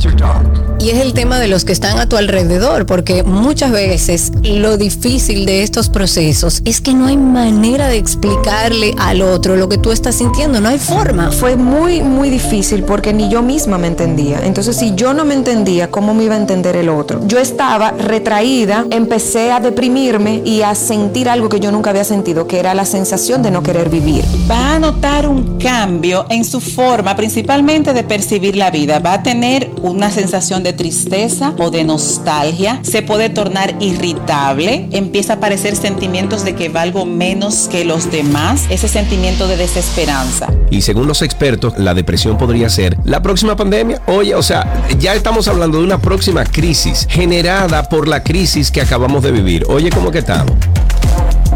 [0.78, 4.76] Y es el tema de los que están a tu alrededor, porque muchas veces lo
[4.76, 9.78] difícil de estos procesos es que no hay manera de explicarle al otro lo que
[9.78, 11.32] tú estás sintiendo, no hay forma.
[11.32, 14.40] Fue muy, muy difícil porque ni yo misma me entendía.
[14.44, 17.20] Entonces, si yo no me entendía, ¿cómo me iba a entender el otro?
[17.26, 22.46] Yo estaba retraída, empecé a deprimirme y a sentir algo que yo nunca había sentido,
[22.46, 24.24] que era la sensación de no querer vivir.
[24.48, 28.98] Va a notar un cambio en su forma, principalmente de percibir la vida.
[28.98, 32.80] Va a tener una sensación de tristeza o de nostalgia.
[32.82, 34.88] Se puede tornar irritable.
[34.92, 38.64] Empieza a aparecer sentimientos de que valgo menos que los demás.
[38.70, 40.48] Ese sentimiento de desesperanza.
[40.70, 44.00] Y según los expertos, la depresión podría ser la próxima pandemia.
[44.06, 48.80] Oye, o sea, ya estamos hablando de una próxima crisis generada por la crisis que
[48.80, 49.64] acabamos de vivir.
[49.68, 50.52] Oye, ¿cómo que estamos?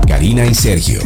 [0.06, 1.00] Karina y Sergio.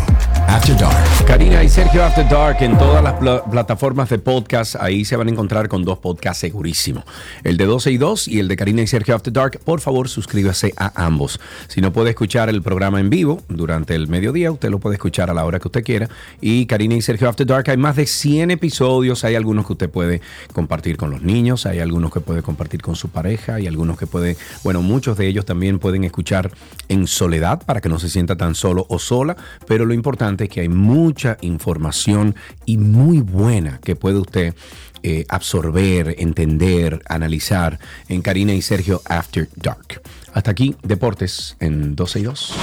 [0.51, 1.26] After Dark.
[1.26, 4.74] Karina y Sergio After Dark en todas las pla- plataformas de podcast.
[4.80, 7.05] Ahí se van a encontrar con dos podcasts segurísimo.
[7.44, 9.61] El de 12 y 2 y el de Karina y Sergio After Dark.
[9.64, 11.38] Por favor, suscríbase a ambos.
[11.68, 15.30] Si no puede escuchar el programa en vivo durante el mediodía, usted lo puede escuchar
[15.30, 16.09] a la hora que usted quiera.
[16.40, 19.22] Y Karina y Sergio After Dark, hay más de 100 episodios.
[19.22, 20.20] Hay algunos que usted puede
[20.53, 24.09] compartir con los niños, hay algunos que puede compartir con su pareja, hay algunos que
[24.09, 26.51] puede, bueno, muchos de ellos también pueden escuchar
[26.88, 29.36] en soledad para que no se sienta tan solo o sola.
[29.68, 32.34] Pero lo importante que hay mucha información
[32.66, 34.55] y muy buena que puede usted
[35.03, 37.78] eh, absorber, entender, analizar
[38.09, 40.03] en Karina y Sergio After Dark.
[40.34, 42.55] Hasta aquí, Deportes en 12 y 2.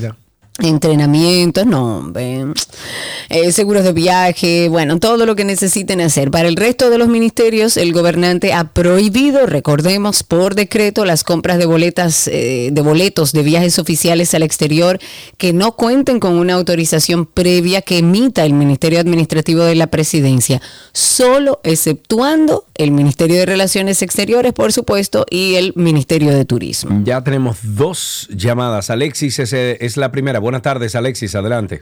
[0.63, 2.13] Entrenamientos, no.
[2.17, 6.31] Eh, seguros de viaje, bueno, todo lo que necesiten hacer.
[6.31, 11.59] Para el resto de los ministerios, el gobernante ha prohibido, recordemos, por decreto, las compras
[11.59, 14.99] de boletas, eh, de boletos de viajes oficiales al exterior
[15.37, 20.61] que no cuenten con una autorización previa que emita el Ministerio Administrativo de la Presidencia,
[20.93, 27.03] solo exceptuando el Ministerio de Relaciones Exteriores, por supuesto, y el Ministerio de Turismo.
[27.05, 28.91] Ya tenemos dos llamadas.
[28.91, 30.39] Alexis ese es la primera.
[30.51, 31.33] Buenas tardes, Alexis.
[31.37, 31.81] Adelante.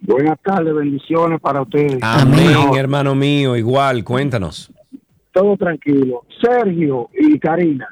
[0.00, 1.98] Buenas tardes, bendiciones para ustedes.
[2.00, 3.54] Amén, hermano mío.
[3.54, 4.72] Igual, cuéntanos.
[5.30, 6.22] Todo tranquilo.
[6.42, 7.86] Sergio y Karina,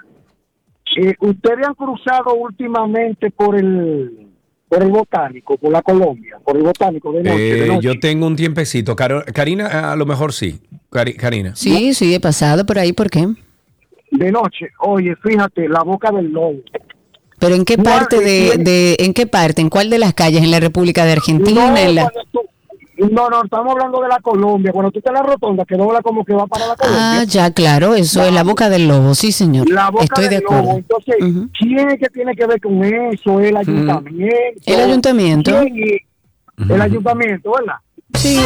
[0.97, 4.27] eh, ¿ustedes han cruzado últimamente por el
[4.71, 7.39] por el botánico, por la Colombia, por el botánico de noche?
[7.39, 7.81] de Eh, noche?
[7.83, 8.97] yo tengo un tiempecito.
[8.97, 10.61] Caro- Karina, a lo mejor sí.
[10.91, 11.55] Karina.
[11.57, 13.27] Sí, sí, he pasado por ahí, ¿por qué?
[14.13, 16.55] De noche, oye, fíjate, la boca del lobo.
[17.41, 20.51] Pero ¿en qué parte de, de- en qué parte, en cuál de las calles, en
[20.53, 22.41] la República de Argentina, No, en la tú-
[23.11, 24.73] no, no, estamos hablando de la Colombia.
[24.73, 27.21] Cuando tú estás en la rotonda, que dobla como que va para la Colombia.
[27.21, 29.71] Ah, ya, claro, eso es la boca del lobo, sí, señor.
[29.71, 30.63] La boca Estoy de del acuerdo.
[30.65, 30.77] lobo.
[30.77, 31.15] Entonces,
[31.59, 33.41] ¿quién es que tiene que ver con eso?
[33.41, 34.61] ¿El ayuntamiento?
[34.67, 35.51] El ayuntamiento.
[35.63, 35.75] ¿Quién
[36.59, 36.71] es?
[36.71, 37.77] el ayuntamiento, ¿verdad?
[38.19, 38.39] Sí.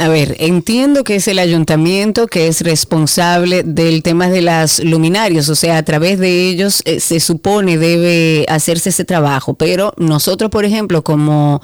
[0.00, 5.50] A ver, entiendo que es el ayuntamiento que es responsable del tema de las luminarias,
[5.50, 10.50] o sea, a través de ellos eh, se supone debe hacerse ese trabajo, pero nosotros,
[10.50, 11.60] por ejemplo, como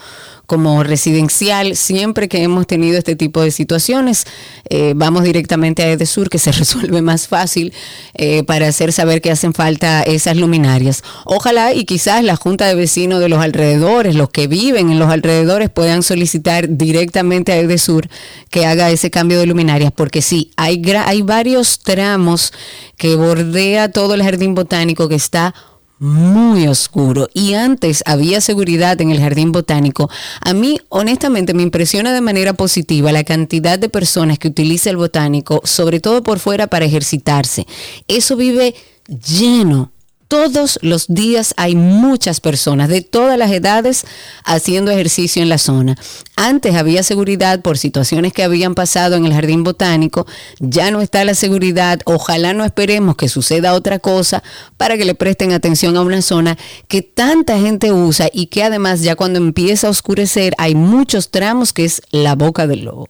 [0.46, 4.26] como residencial, siempre que hemos tenido este tipo de situaciones,
[4.68, 7.72] eh, vamos directamente a Edesur, que se resuelve más fácil
[8.14, 11.02] eh, para hacer saber que hacen falta esas luminarias.
[11.24, 15.10] Ojalá y quizás la Junta de Vecinos de los alrededores, los que viven en los
[15.10, 18.08] alrededores, puedan solicitar directamente a Edesur
[18.50, 22.52] que haga ese cambio de luminarias, porque sí, hay, hay varios tramos
[22.96, 25.54] que bordea todo el jardín botánico que está
[25.98, 30.10] muy oscuro y antes había seguridad en el jardín botánico,
[30.40, 34.96] a mí honestamente me impresiona de manera positiva la cantidad de personas que utiliza el
[34.96, 37.66] botánico, sobre todo por fuera para ejercitarse.
[38.08, 38.74] Eso vive
[39.08, 39.92] lleno.
[40.28, 44.04] Todos los días hay muchas personas de todas las edades
[44.44, 45.94] haciendo ejercicio en la zona.
[46.34, 50.26] Antes había seguridad por situaciones que habían pasado en el jardín botánico,
[50.58, 54.42] ya no está la seguridad, ojalá no esperemos que suceda otra cosa
[54.76, 56.58] para que le presten atención a una zona
[56.88, 61.72] que tanta gente usa y que además ya cuando empieza a oscurecer hay muchos tramos
[61.72, 63.06] que es la boca del lobo.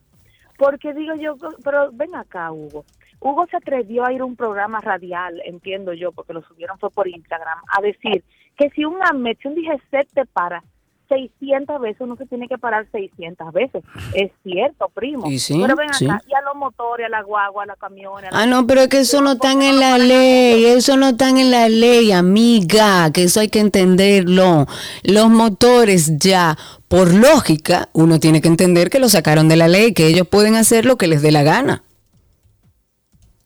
[0.56, 2.84] Porque digo yo, pero ven acá, Hugo.
[3.18, 6.90] Hugo se atrevió a ir a un programa radial, entiendo yo, porque lo subieron fue
[6.90, 8.22] por Instagram, a decir
[8.56, 10.62] que si un AMET, si un DGC te para
[11.10, 13.82] 600 veces, uno se tiene que parar 600 veces.
[14.14, 15.28] Es cierto, primo.
[15.28, 16.06] Y sí, pero ven acá, sí.
[16.06, 18.32] y a los motores, a la guagua, a la camiones.
[18.32, 21.28] a Ah, no, pero es que eso no está en la ley, eso no está
[21.28, 24.66] en la ley, amiga, que eso hay que entenderlo.
[25.02, 26.56] Los motores ya,
[26.86, 30.54] por lógica, uno tiene que entender que lo sacaron de la ley, que ellos pueden
[30.54, 31.82] hacer lo que les dé la gana.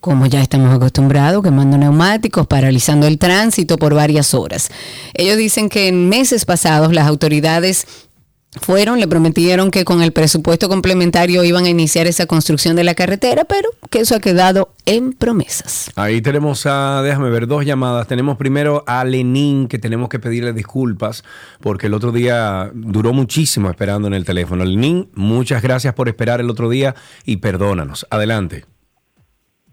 [0.00, 4.68] como ya estamos acostumbrados, quemando neumáticos, paralizando el tránsito por varias horas.
[5.14, 7.86] Ellos dicen que en meses pasados las autoridades
[8.60, 12.94] fueron, le prometieron que con el presupuesto complementario iban a iniciar esa construcción de la
[12.94, 15.90] carretera, pero que eso ha quedado en promesas.
[15.96, 18.06] Ahí tenemos a, déjame ver, dos llamadas.
[18.06, 21.24] Tenemos primero a Lenín, que tenemos que pedirle disculpas,
[21.60, 24.64] porque el otro día duró muchísimo esperando en el teléfono.
[24.64, 28.06] Lenín, muchas gracias por esperar el otro día y perdónanos.
[28.10, 28.64] Adelante.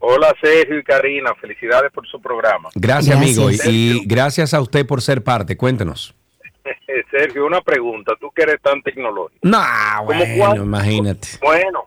[0.06, 2.70] Hola Sergio y Karina, felicidades por su programa.
[2.76, 5.56] Gracias, amigo, y, y gracias a usted por ser parte.
[5.56, 6.14] Cuéntenos.
[7.12, 9.40] Sergio, una pregunta, tú que eres tan tecnológico.
[9.44, 9.60] No,
[10.00, 11.28] ¿Cómo bueno, cuánto- imagínate.
[11.42, 11.84] Bueno,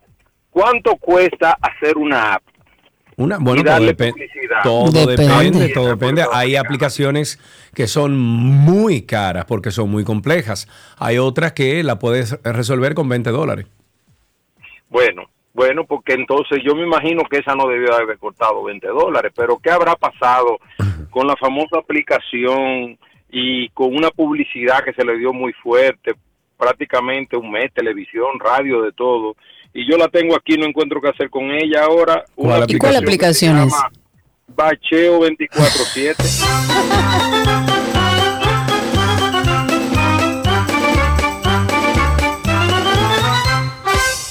[0.50, 2.42] ¿cuánto cuesta hacer una app?
[3.18, 4.28] Una, bueno, todo, todo Depende.
[5.16, 6.24] depende, todo depende.
[6.34, 7.38] Hay aplicaciones
[7.74, 10.68] que son muy caras porque son muy complejas.
[10.98, 13.66] Hay otras que la puedes resolver con 20 dólares.
[14.90, 15.22] Bueno,
[15.54, 19.58] bueno, porque entonces yo me imagino que esa no debió haber costado 20 dólares, pero
[19.62, 20.58] ¿qué habrá pasado
[21.08, 22.98] con la famosa aplicación
[23.38, 26.14] y con una publicidad que se le dio muy fuerte,
[26.56, 29.36] prácticamente un mes, televisión, radio, de todo?
[29.74, 32.24] Y yo la tengo aquí, no encuentro qué hacer con ella ahora.
[32.34, 33.74] Una ¿Y cuál aplicación es?
[34.48, 36.14] Bacheo 24-7.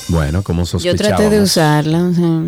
[0.07, 1.17] Bueno, como Yo sospechábamos.
[1.17, 2.05] traté de usarla.
[2.05, 2.41] o sea.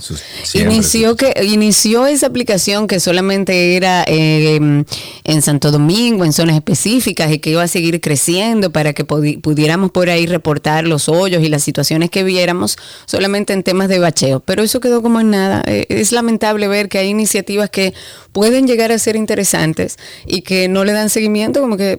[0.00, 0.20] Sus-
[0.54, 4.84] Inició que inició esa aplicación que solamente era eh,
[5.24, 9.40] en Santo Domingo, en zonas específicas, y que iba a seguir creciendo para que pudi-
[9.40, 12.76] pudiéramos por ahí reportar los hoyos y las situaciones que viéramos
[13.06, 14.40] solamente en temas de bacheo.
[14.40, 15.62] Pero eso quedó como en nada.
[15.66, 17.94] Eh, es lamentable ver que hay iniciativas que
[18.38, 21.98] pueden llegar a ser interesantes y que no le dan seguimiento, como que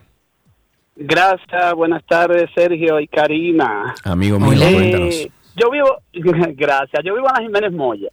[0.98, 3.95] Gracias, buenas tardes Sergio y Karina.
[4.03, 5.15] Amigo mío, Eh, cuéntanos.
[5.56, 5.95] Yo vivo,
[6.57, 8.10] gracias, yo vivo en la Jiménez Moya.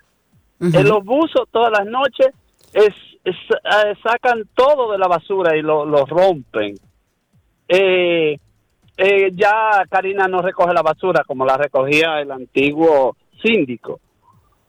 [0.60, 2.28] En los buzos todas las noches
[2.74, 2.94] es,
[3.24, 6.74] eh, sacan todo de la basura y lo, lo rompen.
[7.68, 8.36] Eh,
[8.96, 14.00] eh, ya Karina no recoge la basura como la recogía el antiguo síndico.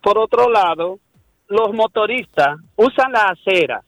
[0.02, 0.99] Por otro lado,
[1.48, 3.82] los motoristas usan la acera,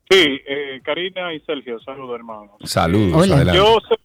[0.09, 2.51] Sí, eh, Karina y Sergio, saludos hermanos.
[2.63, 3.29] Saludos.
[3.31, 3.57] Adelante.
[3.57, 3.97] Yo soy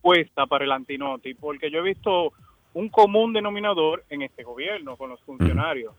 [0.00, 2.32] puesta para el antinoti porque yo he visto
[2.74, 5.94] un común denominador en este gobierno con los funcionarios.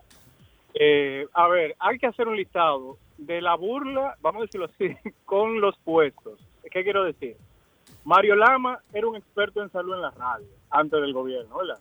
[0.73, 4.95] Eh, a ver, hay que hacer un listado de la burla, vamos a decirlo así,
[5.25, 6.39] con los puestos.
[6.71, 7.37] ¿Qué quiero decir?
[8.03, 11.79] Mario Lama era un experto en salud en la radio antes del gobierno, ¿verdad?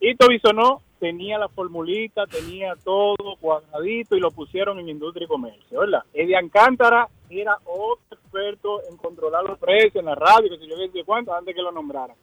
[0.00, 5.80] Ito Bisonó tenía la formulita, tenía todo cuadradito y lo pusieron en industria y comercio,
[5.80, 6.02] ¿verdad?
[6.12, 10.76] Eddie Alcántara era otro experto en controlar los precios en la radio, que si yo
[10.92, 12.16] qué cuánto, antes que lo nombraran.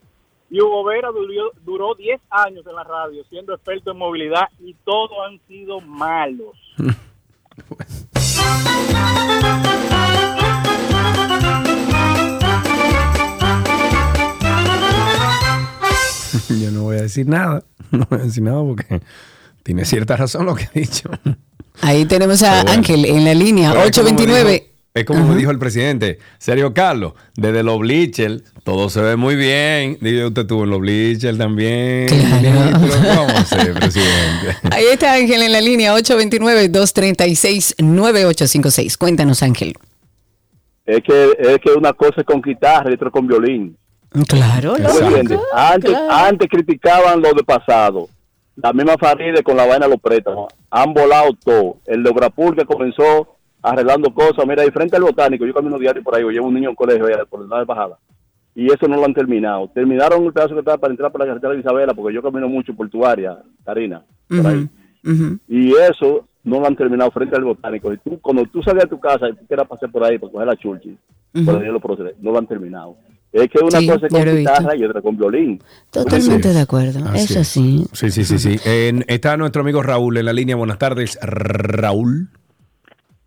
[0.50, 4.76] Y Hugo Vera duró, duró 10 años en la radio siendo experto en movilidad y
[4.86, 6.56] todos han sido malos.
[16.50, 17.64] Yo no voy a decir nada.
[17.92, 19.00] No voy a decir nada porque
[19.64, 21.10] tiene cierta razón lo que ha dicho.
[21.82, 22.72] Ahí tenemos a bueno.
[22.72, 24.75] Ángel en la línea, Pero es como me 829.
[24.96, 29.36] Es como me dijo el presidente, Sergio Carlos, desde los bleachers todo se ve muy
[29.36, 29.98] bien.
[30.00, 32.06] Digo, usted estuvo en los bleachers también.
[32.08, 32.62] Pero
[33.16, 34.56] ¿cómo se ve, presidente?
[34.72, 38.98] Ahí está Ángel en la línea 829-236-9856.
[38.98, 39.74] Cuéntanos, Ángel.
[40.86, 43.76] Es que, es que una cosa es con guitarra y otra con violín.
[44.30, 45.40] Claro, ¿Me lógico, entiendes?
[45.54, 46.10] Antes, claro.
[46.10, 48.08] antes criticaban lo de pasado.
[48.56, 50.54] La misma Faride con la vaina de los préstamos.
[50.72, 51.80] Han volado todo.
[51.86, 53.35] El de Obrapur que comenzó
[53.72, 54.46] arreglando cosas.
[54.48, 56.76] Mira, ahí frente al botánico, yo camino diario por ahí, yo llevo un niño en
[56.76, 57.98] colegio allá por la de bajada.
[58.54, 59.70] Y eso no lo han terminado.
[59.74, 62.48] Terminaron el pedazo que estaba para entrar por la carretera de Isabela, porque yo camino
[62.48, 64.04] mucho por tu área, Karina.
[64.30, 64.70] por ahí.
[65.50, 67.92] Y eso no lo han terminado frente al botánico.
[67.92, 70.32] Y tú, cuando tú salías de tu casa y tú quieras pasar por ahí para
[70.32, 70.98] coger la churchi,
[71.34, 71.46] Ujú.
[71.46, 72.96] por ahí lo procede, no lo han terminado.
[73.34, 75.62] Es que una Sí, cosa es con guitarra y otra con violín.
[75.92, 77.00] Totalmente de acuerdo.
[77.10, 77.48] Así Eso es.
[77.50, 77.86] sí.
[77.92, 78.56] Sí, sí, sí, sí.
[78.64, 80.56] En- está nuestro amigo Raúl en la línea.
[80.56, 82.30] Buenas tardes, Raúl.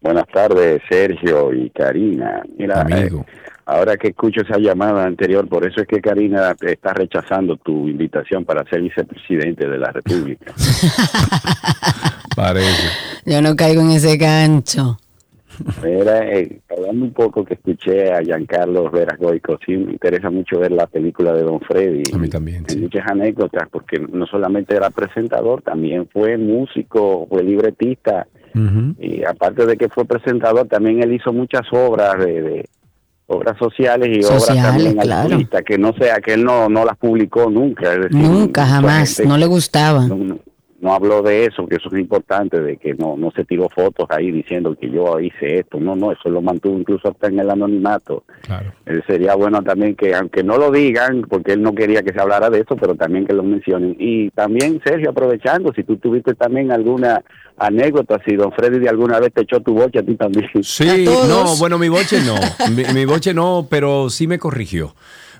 [0.08, 2.42] Buenas tardes, Sergio y Karina.
[2.56, 3.26] Mira, Amigo.
[3.28, 7.58] eh, ahora que escucho esa llamada anterior, por eso es que Karina te está rechazando
[7.58, 10.54] tu invitación para ser vicepresidente de la República.
[12.34, 12.88] Parece.
[13.26, 14.96] Yo no caigo en ese gancho.
[15.84, 20.58] Mira, eh, hablando un poco que escuché a Giancarlo Veras Goico, sí me interesa mucho
[20.58, 22.04] ver la película de Don Freddy.
[22.14, 22.64] A mí también.
[22.66, 28.26] Hay muchas anécdotas, porque no solamente era presentador, también fue músico, fue libretista.
[28.98, 32.68] Y aparte de que fue presentador, también él hizo muchas obras de, de-
[33.30, 35.38] obras sociales y obras también claro.
[35.66, 37.92] que no sea que él no, no las publicó nunca.
[37.92, 39.16] es decir, Nunca, jamás.
[39.16, 40.06] gente No le gustaba.
[40.06, 40.38] no, no-
[40.80, 44.06] no habló de eso, que eso es importante, de que no, no se tiró fotos
[44.10, 45.80] ahí diciendo que yo hice esto.
[45.80, 48.24] No, no, eso lo mantuvo incluso hasta en el anonimato.
[48.42, 48.72] Claro.
[48.86, 52.20] Eh, sería bueno también que, aunque no lo digan, porque él no quería que se
[52.20, 53.96] hablara de eso, pero también que lo mencionen.
[53.98, 57.22] Y también, Sergio, aprovechando, si tú tuviste también alguna
[57.56, 60.48] anécdota, si don Freddy de alguna vez te echó tu boche a ti también.
[60.62, 62.34] Sí, no, bueno, mi boche no.
[62.74, 64.94] Mi, mi boche no, pero sí me corrigió.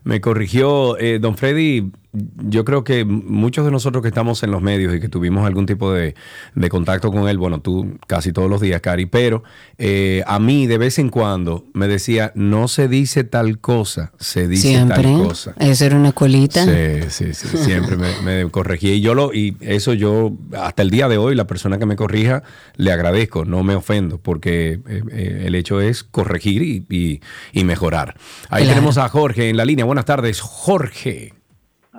[0.05, 1.93] Me corrigió eh, don Freddy.
[2.12, 5.66] Yo creo que muchos de nosotros que estamos en los medios y que tuvimos algún
[5.66, 6.14] tipo de,
[6.55, 9.43] de contacto con él, bueno, tú casi todos los días, Cari, pero
[9.76, 14.48] eh, a mí de vez en cuando me decía, no se dice tal cosa, se
[14.48, 15.02] dice Siempre.
[15.02, 15.55] tal cosa.
[15.59, 16.64] Eso era una escuelita.
[16.64, 18.94] Sí, sí, sí, siempre me, me corregía.
[18.94, 21.97] Y yo lo, y eso yo, hasta el día de hoy, la persona que me
[21.97, 22.43] corrija,
[22.76, 27.20] le agradezco, no me ofendo, porque eh, eh, el hecho es corregir y, y-
[27.52, 28.16] y mejorar.
[28.48, 28.76] Ahí Claro.
[28.76, 29.85] tenemos a Jorge en la línea.
[29.85, 31.35] Buenas tardes, Jorge.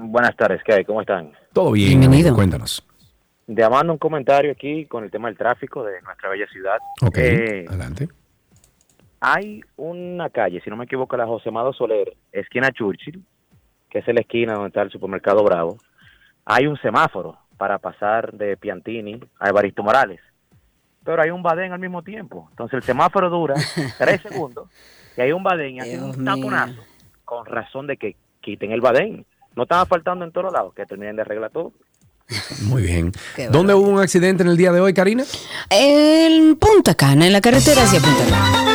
[0.01, 0.85] Buenas tardes, ¿qué hay?
[0.85, 1.31] ¿Cómo están?
[1.53, 2.29] Todo bien, Bienvenido.
[2.29, 2.85] amigo, cuéntanos.
[3.47, 6.77] Llamando un comentario aquí con el tema del tráfico de nuestra bella ciudad.
[7.01, 8.07] Ok, Eh, adelante.
[9.19, 13.23] hay una calle, si no me equivoco, la José Amado Soler, esquina Churchill,
[13.89, 15.77] que es la esquina donde está el supermercado Bravo.
[16.45, 20.21] Hay un semáforo para pasar de Piantini a Evaristo Morales.
[21.03, 22.47] Pero hay un badén al mismo tiempo.
[22.51, 23.55] Entonces el semáforo dura
[23.97, 24.69] tres segundos
[25.17, 26.81] y hay un badén y un taponazo
[27.25, 29.25] con razón de que quiten el badén.
[29.59, 31.73] No estaba faltando en todos lados, que terminen de arreglar todo.
[32.61, 33.11] Muy bien.
[33.51, 35.25] ¿Dónde hubo un accidente en el día de hoy, Karina?
[35.69, 38.69] En Punta Cana, en la carretera hacia Punta Cana.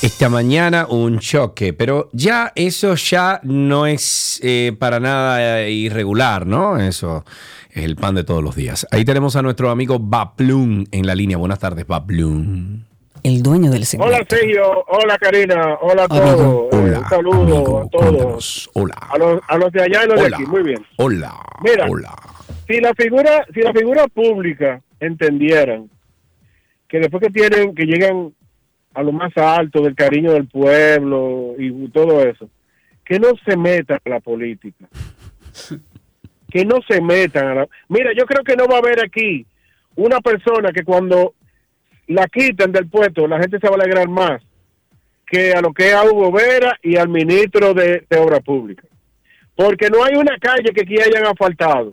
[0.00, 6.46] Esta mañana un choque, pero ya eso ya no es eh, para nada eh, irregular,
[6.46, 6.78] ¿no?
[6.78, 7.24] Eso
[7.72, 8.86] es el pan de todos los días.
[8.92, 11.36] Ahí tenemos a nuestro amigo Baplum en la línea.
[11.36, 12.87] Buenas tardes, Baplum.
[13.22, 16.72] El dueño del Hola Sergio, hola Karina, hola a todos.
[16.72, 18.70] Eh, un saludo a todos.
[18.74, 18.94] Hola.
[19.10, 20.28] A los, a los de allá y los Hola.
[20.28, 20.86] de aquí, muy bien.
[20.96, 21.34] Hola.
[21.62, 22.14] Mira, Hola.
[22.66, 25.90] si la figura, si la figura pública entendieran
[26.88, 28.32] que después que tienen, que llegan
[28.94, 32.48] a lo más alto del cariño del pueblo y todo eso,
[33.04, 34.86] que no se metan a la política.
[36.50, 37.68] Que no se metan a la...
[37.88, 39.46] Mira, yo creo que no va a haber aquí
[39.96, 41.34] una persona que cuando
[42.08, 44.42] la quiten del puesto, la gente se va a alegrar más
[45.26, 48.86] que a lo que es a Hugo Vera y al ministro de, Obras Públicas.
[49.54, 51.92] Porque no hay una calle que aquí hayan asfaltado,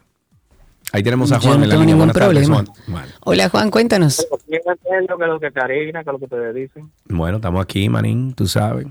[0.92, 1.96] Ahí tenemos a Yo Juan no en la tengo línea.
[1.96, 2.56] ningún Buenas tardes, problema.
[2.86, 2.86] Juan.
[2.88, 3.14] Bueno.
[3.22, 4.28] Hola, Juan, cuéntanos.
[4.48, 6.92] Yo entiendo que lo que Karina, que lo que ustedes dicen.
[7.06, 8.88] Bueno, estamos aquí, manín, tú sabes.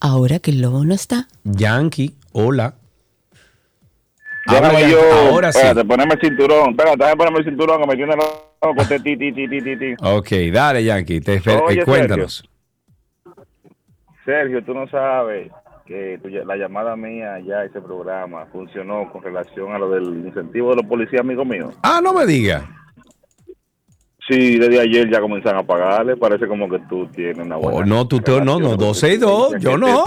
[0.00, 1.28] Ahora que el lobo no está.
[1.44, 2.74] Yankee, hola.
[4.46, 4.98] Déjame Habla, yo.
[5.30, 5.58] Ahora sí.
[5.58, 6.70] Espérate, poneme el cinturón.
[6.70, 9.94] Espérate, déjame ponerme el cinturón que me tiene loco este ti, ti, ti, ti, ti.
[10.02, 11.20] Ok, dale, Yankee.
[11.20, 12.48] Te Oye, eh, cuéntanos.
[14.24, 15.50] Sergio, tú no sabes
[15.86, 20.70] que tu la llamada mía ya ese programa funcionó con relación a lo del incentivo
[20.70, 21.74] de los policías amigos míos.
[21.82, 22.68] Ah, no me diga.
[24.28, 26.16] Sí, desde ayer ya comenzaron a pagarle.
[26.16, 27.78] Parece como que tú tienes una buena.
[27.78, 30.04] Oh, no, tú te, no, no, 12 y 2, yo no.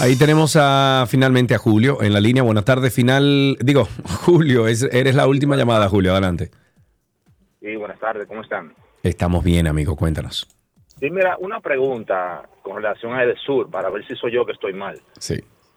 [0.00, 2.42] Ahí tenemos a finalmente a Julio en la línea.
[2.42, 3.56] Buenas tardes, final.
[3.60, 3.86] Digo,
[4.24, 6.50] Julio, es- eres la última llamada, Julio, adelante.
[7.60, 8.72] Sí, buenas tardes, ¿cómo están?
[9.02, 10.48] Estamos bien, amigo, cuéntanos.
[10.98, 14.72] Sí, mira, una pregunta con relación a Edesur, para ver si soy yo que estoy
[14.72, 14.98] mal.
[15.18, 15.34] Sí.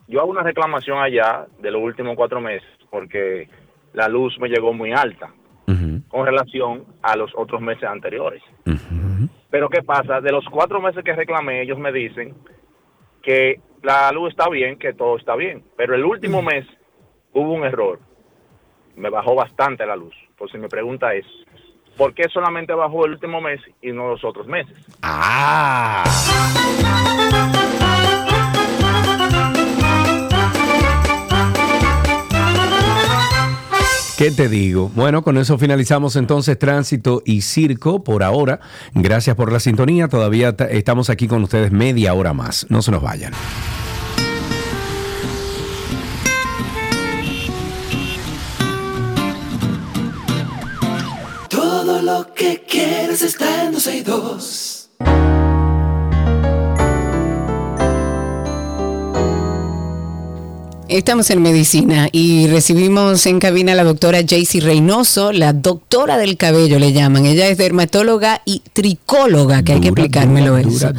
[0.07, 3.49] Yo hago una reclamación allá de los últimos cuatro meses porque
[3.93, 5.33] la luz me llegó muy alta
[6.09, 8.43] con relación a los otros meses anteriores.
[9.49, 10.21] Pero ¿qué pasa?
[10.21, 12.35] De los cuatro meses que reclamé, ellos me dicen
[13.23, 15.63] que la luz está bien, que todo está bien.
[15.77, 16.65] Pero el último mes
[17.33, 17.99] hubo un error.
[18.95, 20.15] Me bajó bastante la luz.
[20.29, 21.25] Entonces mi pregunta es,
[21.97, 24.75] ¿por qué solamente bajó el último mes y no los otros meses?
[25.01, 26.03] Ah.
[34.17, 34.91] ¿Qué te digo?
[34.95, 38.59] Bueno, con eso finalizamos entonces Tránsito y Circo por ahora.
[38.93, 40.07] Gracias por la sintonía.
[40.07, 42.67] Todavía ta- estamos aquí con ustedes media hora más.
[42.69, 43.33] No se nos vayan.
[51.49, 54.89] Todo lo que quieres está en 262.
[60.93, 66.37] Estamos en medicina y recibimos en cabina a la doctora Jaycee Reynoso, la doctora del
[66.37, 67.25] cabello le llaman.
[67.25, 70.91] Ella es dermatóloga y tricóloga, que hay que explicármelo eso.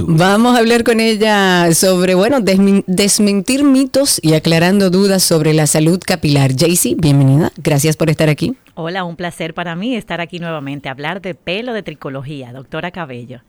[0.00, 6.00] Vamos a hablar con ella sobre, bueno, desmentir mitos y aclarando dudas sobre la salud
[6.04, 6.50] capilar.
[6.56, 7.52] Jaycee, bienvenida.
[7.56, 8.56] Gracias por estar aquí.
[8.74, 13.42] Hola, un placer para mí estar aquí nuevamente, hablar de pelo de tricología, doctora Cabello.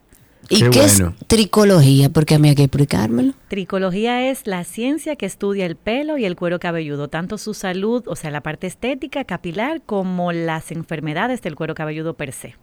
[0.49, 2.09] ¿Y qué, es tricología?
[2.09, 3.33] Porque a mí hay que explicármelo.
[3.49, 8.03] Tricología es la ciencia que estudia el pelo y el cuero cabelludo, tanto su salud,
[8.07, 12.55] o sea, la parte estética, capilar, como las enfermedades del cuero cabelludo per se.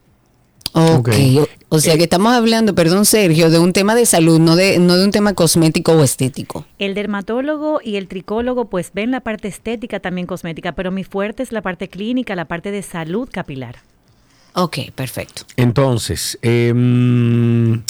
[0.77, 1.09] Ok,
[1.69, 4.97] o sea que estamos hablando, perdón Sergio, de un tema de salud, no de, no
[4.97, 6.67] de un tema cosmético o estético.
[6.81, 11.45] El dermatólogo y el tricólogo pues ven la parte estética, también cosmética, pero mi fuerte
[11.45, 13.77] es la parte clínica, la parte de salud capilar.
[14.55, 15.43] Ok, perfecto.
[15.57, 17.83] Entonces, em,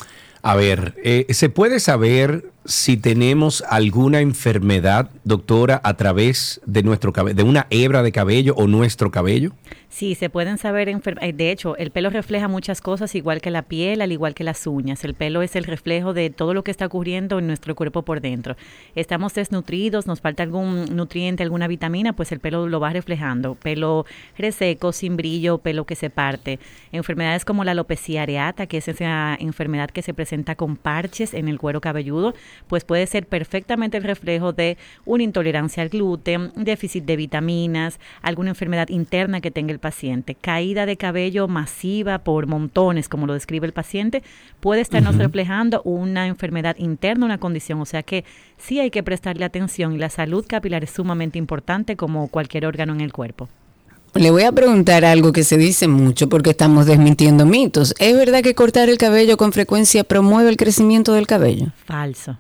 [0.43, 7.13] a ver, eh, ¿se puede saber si tenemos alguna enfermedad, doctora, a través de nuestro
[7.13, 9.53] de una hebra de cabello o nuestro cabello?
[9.95, 13.63] Sí, se pueden saber, eh, de hecho, el pelo refleja muchas cosas igual que la
[13.63, 15.05] piel, al igual que las uñas.
[15.05, 18.21] El pelo es el reflejo de todo lo que está ocurriendo en nuestro cuerpo por
[18.21, 18.57] dentro.
[18.97, 23.55] Estamos desnutridos, nos falta algún nutriente, alguna vitamina, pues el pelo lo va reflejando.
[23.55, 24.05] Pelo
[24.37, 26.59] reseco, sin brillo, pelo que se parte.
[26.91, 31.47] Enfermedades como la alopecia areata, que es esa enfermedad que se presenta con parches en
[31.47, 32.35] el cuero cabelludo,
[32.69, 38.51] pues puede ser perfectamente el reflejo de una intolerancia al gluten, déficit de vitaminas, alguna
[38.51, 43.67] enfermedad interna que tenga el paciente, caída de cabello masiva por montones, como lo describe
[43.67, 44.23] el paciente,
[44.61, 47.81] puede estarnos reflejando una enfermedad interna, una condición.
[47.81, 48.25] O sea que
[48.59, 52.93] sí hay que prestarle atención y la salud capilar es sumamente importante como cualquier órgano
[52.93, 53.49] en el cuerpo.
[54.15, 57.95] Le voy a preguntar algo que se dice mucho porque estamos desmintiendo mitos.
[57.99, 61.73] ¿Es verdad que cortar el cabello con frecuencia promueve el crecimiento del cabello?
[61.85, 62.39] Falso.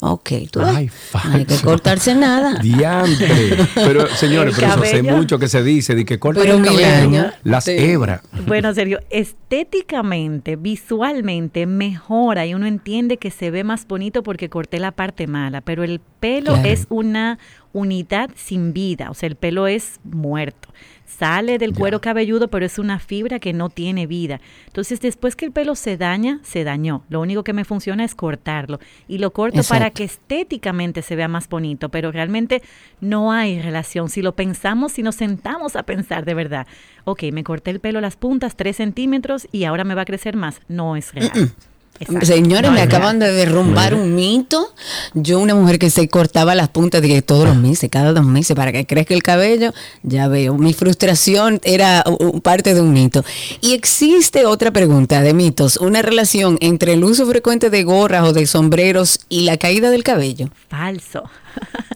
[0.00, 0.68] Ok, tú ves?
[0.76, 0.90] Ay,
[1.24, 2.54] No hay que cortarse nada.
[2.62, 3.56] Diantre.
[3.74, 5.16] Pero, señores, pero eso hace cabello.
[5.16, 7.72] mucho que se dice, de que corta Pero el cabello, las Sí.
[7.76, 8.20] hebras.
[8.46, 14.78] Bueno, Sergio, estéticamente, visualmente mejora y uno entiende que se ve más bonito porque corté
[14.78, 16.68] la parte mala, pero el pelo Claro.
[16.68, 17.38] es una
[17.72, 20.68] unidad sin vida, o sea, el pelo es muerto.
[21.08, 24.42] Sale del cuero cabelludo, pero es una fibra que no tiene vida.
[24.66, 27.02] Entonces, después que el pelo se daña, se dañó.
[27.08, 28.78] Lo único que me funciona es cortarlo.
[29.08, 32.62] Y lo corto para que estéticamente se vea más bonito, pero realmente
[33.00, 34.10] no hay relación.
[34.10, 36.66] Si lo pensamos, si nos sentamos a pensar de verdad,
[37.04, 40.36] ok, me corté el pelo las puntas, tres centímetros, y ahora me va a crecer
[40.36, 40.60] más.
[40.68, 41.52] No es real.
[42.00, 42.26] Exacto.
[42.26, 44.72] Señores, No me acaban de derrumbar un mito.
[45.14, 48.24] Yo, una mujer que se cortaba las puntas de que todos los meses, cada dos
[48.24, 49.72] meses, para que crezca el cabello,
[50.02, 50.54] ya veo.
[50.56, 52.04] Mi frustración era
[52.42, 53.24] parte de un mito.
[53.60, 58.32] Y existe otra pregunta de mitos: ¿una relación entre el uso frecuente de gorras o
[58.32, 60.48] de sombreros y la caída del cabello?
[60.68, 61.24] Falso.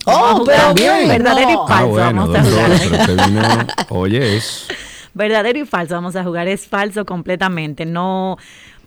[0.04, 1.06] Oh, pero También.
[1.06, 1.68] Verdadero y no.
[1.68, 1.84] falso.
[1.84, 3.66] Ah, bueno, vamos a jugar.
[3.90, 4.66] oye, es...
[5.14, 7.84] Verdadero y falso, vamos a jugar, es falso completamente.
[7.84, 8.36] No,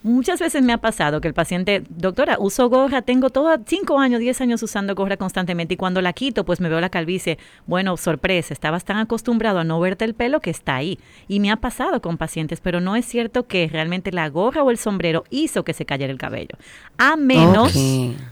[0.06, 4.20] muchas veces me ha pasado que el paciente, doctora, uso gorra, tengo todos 5 años,
[4.20, 7.38] 10 años usando gorra constantemente y cuando la quito, pues me veo la calvicie.
[7.66, 10.98] Bueno, sorpresa, estabas tan acostumbrado a no verte el pelo que está ahí.
[11.28, 14.70] Y me ha pasado con pacientes, pero no es cierto que realmente la gorra o
[14.70, 16.56] el sombrero hizo que se cayera el cabello.
[16.98, 17.74] A menos,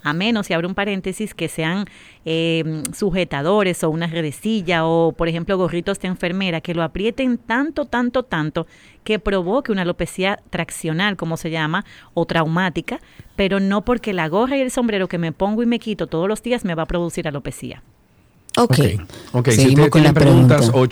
[0.02, 1.86] a menos, y abro un paréntesis, que sean
[2.24, 7.84] eh, sujetadores o una redecilla o, por ejemplo, gorritos de enfermera que lo aprieten tanto,
[7.84, 8.66] tanto, tanto
[9.04, 11.84] que provoque una alopecia traccional, como se llama,
[12.14, 13.00] o traumática,
[13.36, 16.28] pero no porque la gorra y el sombrero que me pongo y me quito todos
[16.28, 17.82] los días me va a producir alopecia.
[18.56, 18.78] Ok.
[19.32, 20.88] Ok, si Seguimos ustedes con tienen preguntas, pregunta.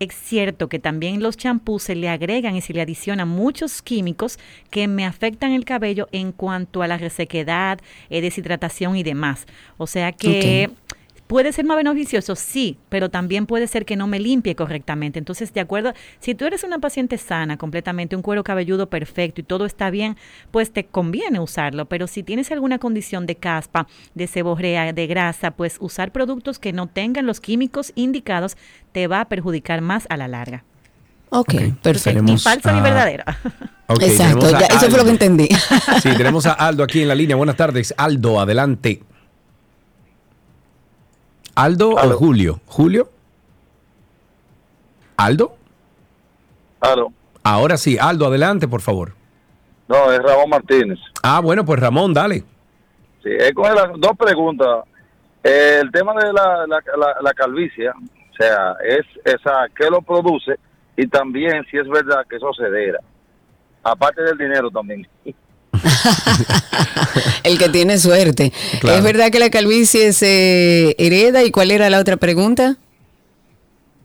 [0.00, 4.38] es cierto que también los champús se le agregan y se le adicionan muchos químicos
[4.70, 9.46] que me afectan el cabello en cuanto a la resequedad, eh, deshidratación y demás.
[9.76, 10.70] O sea que.
[11.30, 15.20] Puede ser más beneficioso, sí, pero también puede ser que no me limpie correctamente.
[15.20, 19.44] Entonces, de acuerdo, si tú eres una paciente sana, completamente, un cuero cabelludo perfecto y
[19.44, 20.16] todo está bien,
[20.50, 21.84] pues te conviene usarlo.
[21.84, 23.86] Pero si tienes alguna condición de caspa,
[24.16, 28.56] de seborrea, de grasa, pues usar productos que no tengan los químicos indicados
[28.90, 30.64] te va a perjudicar más a la larga.
[31.28, 32.10] Ok, perfecto.
[32.10, 33.38] Tenemos Ni falsa ni verdadera.
[34.00, 35.48] Exacto, ya, eso fue lo que entendí.
[36.02, 37.36] Sí, tenemos a Aldo aquí en la línea.
[37.36, 37.94] Buenas tardes.
[37.96, 39.02] Aldo, adelante.
[41.54, 42.60] ¿Aldo o Julio?
[42.66, 43.08] ¿Julio?
[45.16, 45.54] ¿Aldo?
[46.78, 47.12] Claro.
[47.42, 49.12] Ahora sí, Aldo, adelante, por favor.
[49.88, 50.98] No, es Ramón Martínez.
[51.22, 52.40] Ah, bueno, pues Ramón, dale.
[53.22, 54.84] Sí, es con la- dos preguntas.
[55.42, 60.00] Eh, el tema de la, la, la, la calvicie, o sea, es esa qué lo
[60.02, 60.58] produce
[60.96, 62.64] y también si es verdad que eso se.
[63.82, 65.06] Aparte del dinero también.
[67.44, 68.52] El que tiene suerte.
[68.80, 68.98] Claro.
[68.98, 71.42] ¿Es verdad que la calvicie se hereda?
[71.44, 72.76] ¿Y cuál era la otra pregunta?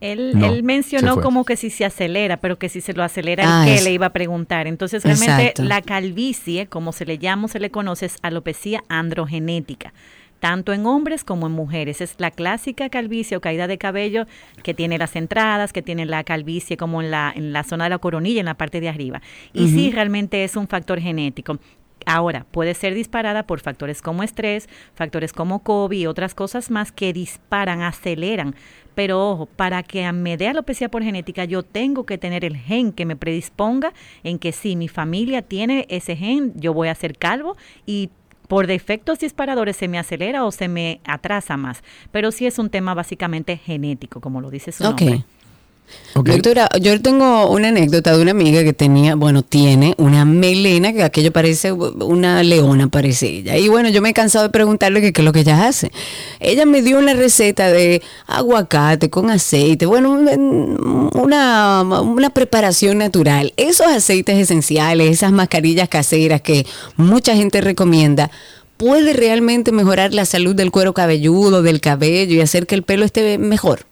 [0.02, 3.04] Él, No, él se mencionó como que si se acelera, pero que si se lo
[3.04, 4.68] acelera, Ah, el que es- le iba a preguntar.
[4.68, 5.64] Entonces, realmente Exacto.
[5.64, 9.94] la calvicie, como se le llama o se le conoce, es alopecia androgenética.
[10.46, 12.02] Tanto en hombres como en mujeres.
[12.02, 14.28] Es la clásica calvicie o caída de cabello
[14.62, 17.90] que tiene las entradas, que tiene la calvicie como en la, en la zona de
[17.90, 19.24] la coronilla, en la parte de arriba.
[19.54, 21.58] Y sí, realmente es un factor genético.
[22.06, 26.92] Ahora, puede ser disparada por factores como estrés, factores como COVID y otras cosas más
[26.92, 28.54] que disparan, aceleran.
[28.94, 32.92] Pero ojo, para que me dé alopecia por genética, yo tengo que tener el gen
[32.92, 33.94] que me predisponga
[34.24, 37.58] en que si mi familia tiene ese gen, yo voy a ser calvo
[37.88, 38.12] y
[38.48, 41.84] por defectos disparadores se me acelera o se me atrasa más.
[42.12, 45.26] Pero sí es un tema básicamente genético, como lo dice su nombre.
[46.14, 51.04] Doctora, yo tengo una anécdota de una amiga que tenía, bueno, tiene una melena que
[51.04, 53.58] aquello parece una leona, parece ella.
[53.58, 55.92] Y bueno, yo me he cansado de preguntarle que qué es lo que ella hace.
[56.40, 63.54] Ella me dio una receta de aguacate con aceite, bueno, un- una, una preparación natural.
[63.58, 68.32] Esos aceites esenciales, esas mascarillas caseras que mucha gente recomienda.
[68.78, 73.06] ¿Puede realmente mejorar la salud del cuero cabelludo, del cabello y hacer que el pelo
[73.06, 73.86] esté mejor?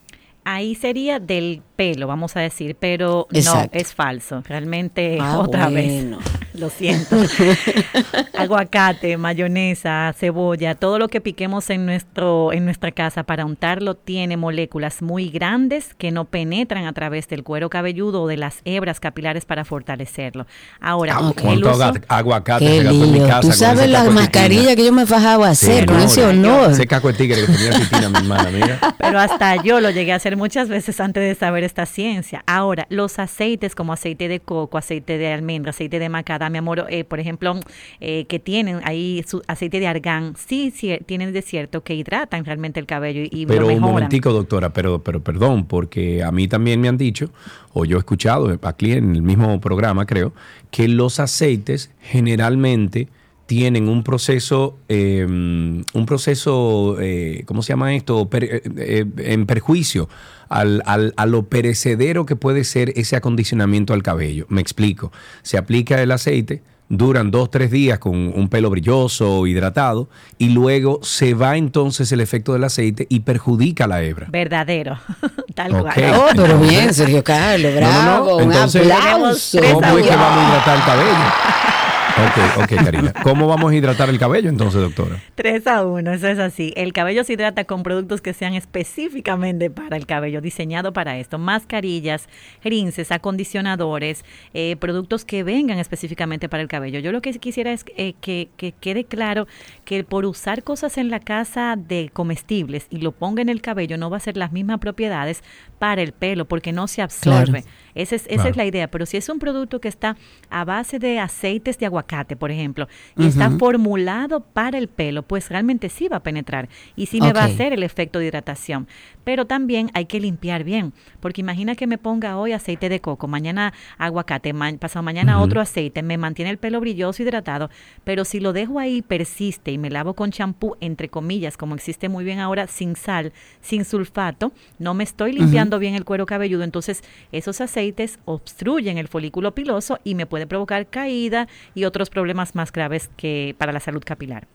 [0.46, 3.70] Ahí sería del pelo, vamos a decir, pero Exacto.
[3.74, 4.42] no, es falso.
[4.48, 6.18] Realmente, Ah, otra bueno.
[6.20, 7.16] vez, lo siento.
[8.38, 14.38] Aguacate, mayonesa, cebolla, todo lo que piquemos en, nuestro, en nuestra casa para untarlo tiene
[14.38, 19.00] moléculas muy grandes que no penetran a través del cuero cabelludo o de las hebras
[19.00, 20.46] capilares para fortalecerlo.
[20.80, 23.88] Ahora, el ¿Cuánto uso- aga- aguacate Qué se gastó en mi casa Tú sabes ese
[23.90, 24.76] la caco de mascarilla titina?
[24.76, 26.72] que yo me fajaba a hacer Sí, con no, ese no, olor.
[26.72, 28.80] Ese caco de tigre que tenía mi hermana, mira.
[28.98, 32.44] Pero hasta yo lo llegué a hacer muchas veces antes de saber esta ciencia.
[32.46, 37.04] Ahora, los aceites como aceite de coco, aceite de almendra, aceite de macadamia, moro, eh,
[37.04, 37.60] por ejemplo,
[38.00, 42.46] eh, que tienen ahí su aceite de argán, sí, sí tienen de cierto que hidratan
[42.46, 46.32] realmente el cabello y, y Pero lo un momentico, doctora, pero, pero perdón, porque a
[46.32, 47.30] mí también me han dicho,
[47.74, 50.34] o yo he escuchado aquí en el mismo programa, creo,
[50.72, 53.08] que los aceites generalmente
[53.54, 58.28] tienen un proceso, eh, un proceso, eh, ¿cómo se llama esto?
[58.28, 60.10] Per- eh, eh, en perjuicio
[60.50, 64.46] al, al- a lo perecedero que puede ser ese acondicionamiento al cabello.
[64.50, 65.12] Me explico.
[65.44, 70.10] Se aplica el aceite, duran dos, tres días con un pelo brilloso, hidratado,
[70.40, 74.28] y luego se va entonces el efecto del aceite y perjudica la hebra.
[74.32, 74.98] Verdadero,
[75.56, 75.94] tal cual.
[76.16, 78.02] Oh, pero bien, Sergio Carlos, No, no, no.
[78.02, 79.60] bravo, Entonces, un aplauso.
[79.74, 81.14] ¿Cómo es que vamos a hidratar el cabello?
[82.16, 83.14] Ok, ok, Karina.
[83.24, 85.20] ¿Cómo vamos a hidratar el cabello entonces, doctora?
[85.34, 86.72] 3 a 1, eso es así.
[86.76, 91.40] El cabello se hidrata con productos que sean específicamente para el cabello, diseñado para esto.
[91.40, 92.30] Mascarillas,
[92.64, 97.00] rinces, acondicionadores, eh, productos que vengan específicamente para el cabello.
[97.00, 99.48] Yo lo que quisiera es eh, que, que quede claro
[99.84, 103.98] que por usar cosas en la casa de comestibles y lo ponga en el cabello
[103.98, 105.44] no va a ser las mismas propiedades
[105.84, 107.64] para el pelo porque no se absorbe.
[107.64, 107.78] Claro.
[107.94, 108.50] Es, esa Claro.
[108.52, 108.88] es la idea.
[108.90, 110.16] Pero si es un producto que está
[110.50, 112.88] a base de aceites de aguacate, por ejemplo,
[113.18, 117.34] y está formulado para el pelo, pues realmente sí va a penetrar y sí me
[117.34, 118.88] va a hacer el efecto de hidratación.
[119.24, 123.28] Pero también hay que limpiar bien, porque imagina que me ponga hoy aceite de coco,
[123.28, 127.70] mañana aguacate, ma- pasado mañana otro aceite, me mantiene el pelo brilloso, hidratado,
[128.04, 132.10] pero si lo dejo ahí persiste y me lavo con champú, entre comillas, como existe
[132.10, 133.32] muy bien ahora, sin sal,
[133.62, 139.08] sin sulfato, no me estoy limpiando bien el cuero cabelludo, entonces esos aceites obstruyen el
[139.08, 143.80] folículo piloso y me puede provocar caída y otros problemas más graves que para la
[143.80, 144.48] salud capilar.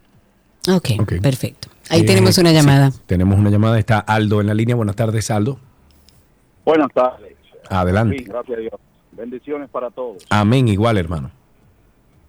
[0.76, 0.88] Ok,
[1.22, 1.68] perfecto.
[1.90, 2.90] Ahí Eh, tenemos una sí, llamada.
[3.06, 3.78] tenemos una llamada.
[3.78, 4.76] Está Aldo en la línea.
[4.76, 5.58] Buenas tardes, Aldo.
[6.64, 7.34] Buenas tardes.
[7.70, 8.18] Adelante.
[8.18, 8.72] Sí, gracias a Dios.
[9.12, 10.24] Bendiciones para todos.
[10.30, 11.30] Amén, igual, hermano.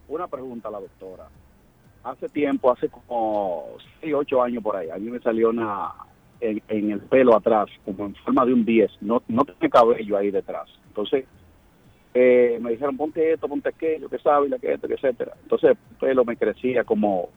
[0.07, 1.25] Una pregunta a la doctora.
[2.03, 3.65] Hace tiempo, hace como
[4.01, 5.89] 6, 8 años por ahí, a mí me salió una
[6.39, 8.89] en, en el pelo atrás, como en forma de un 10.
[9.01, 10.69] No, no tiene cabello ahí detrás.
[10.87, 11.25] Entonces,
[12.13, 15.33] eh, me dijeron, ponte esto, ponte aquello, que sabe, que esto, que etcétera.
[15.43, 17.29] Entonces, el pelo me crecía como,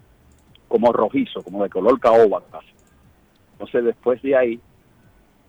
[0.73, 2.43] como rojizo, como de color caoba.
[3.53, 4.61] Entonces, después de ahí,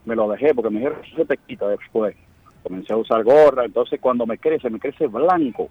[0.04, 2.14] me lo dejé porque me dijeron, eso se te quita después.
[2.62, 5.70] comencé a usar gorra, entonces cuando me crece, me crece blanco,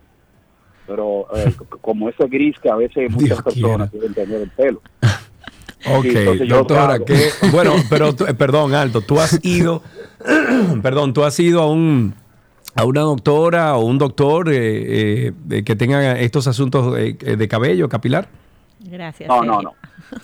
[0.87, 1.53] pero eh,
[1.83, 4.81] como ese gris que a veces muchas personas quieren tener el pelo.
[5.85, 6.07] Ok,
[6.47, 9.83] doctora, que bueno, pero eh, perdón, Alto, tú has ido,
[10.81, 12.15] perdón, tú has ido a un
[12.74, 17.89] a una doctora o un doctor eh, eh, que tenga estos asuntos eh, de cabello
[17.89, 18.29] capilar.
[18.84, 19.28] Gracias.
[19.28, 19.52] No, Sergio.
[19.52, 19.74] no, no.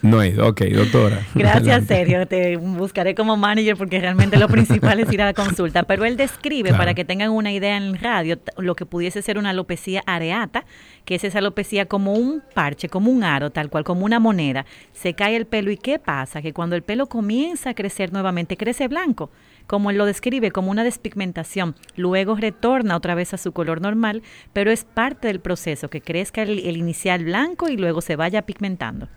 [0.02, 1.20] No he ido, ok, doctora.
[1.34, 1.86] Gracias.
[1.86, 2.26] Sergio.
[2.26, 5.84] Te buscaré como manager porque realmente lo principal es ir a la consulta.
[5.84, 6.78] Pero él describe, Claro.
[6.82, 10.64] para que tengan una idea en radio, lo que pudiese ser una alopecia areata,
[11.04, 14.66] que es esa alopecia como un parche, como un aro, tal cual, como una moneda.
[14.92, 16.42] Se cae el pelo y ¿qué pasa?
[16.42, 19.30] Que cuando el pelo comienza a crecer nuevamente, crece blanco
[19.68, 21.76] como él lo describe, como una despigmentación.
[21.94, 24.22] Luego retorna otra vez a su color normal,
[24.52, 28.42] pero es parte del proceso, que crezca el, el inicial blanco y luego se vaya
[28.42, 29.08] pigmentando.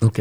[0.00, 0.18] Ok.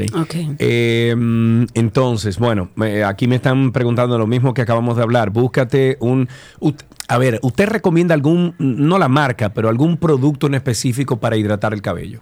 [0.59, 5.31] Eh, mm, entonces, bueno, eh, aquí me están preguntando lo mismo que acabamos de hablar.
[5.31, 6.27] Búscate un...
[6.59, 11.35] ut- a ver, ¿usted recomienda algún, no la marca, pero algún producto en específico para
[11.35, 12.21] hidratar el cabello?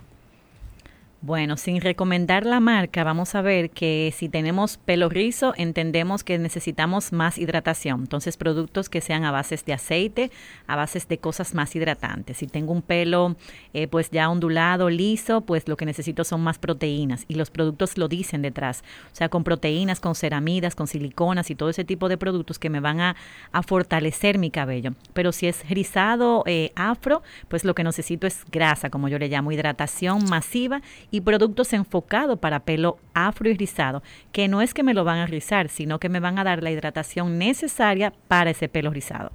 [1.22, 6.38] Bueno, sin recomendar la marca, vamos a ver que si tenemos pelo rizo, entendemos que
[6.38, 8.00] necesitamos más hidratación.
[8.00, 10.32] Entonces, productos que sean a bases de aceite,
[10.66, 12.38] a bases de cosas más hidratantes.
[12.38, 13.36] Si tengo un pelo
[13.74, 17.26] eh, pues ya ondulado, liso, pues lo que necesito son más proteínas.
[17.28, 18.86] Y los productos lo dicen detrás.
[19.12, 22.70] O sea, con proteínas, con ceramidas, con siliconas y todo ese tipo de productos que
[22.70, 23.18] me van a,
[23.52, 24.94] a fortalecer mi cabello.
[25.12, 29.28] Pero si es rizado, eh, afro, pues lo que necesito es grasa, como yo le
[29.28, 34.84] llamo, hidratación masiva y productos enfocados para pelo afro y rizado, que no es que
[34.84, 38.52] me lo van a rizar, sino que me van a dar la hidratación necesaria para
[38.52, 39.32] ese pelo rizado.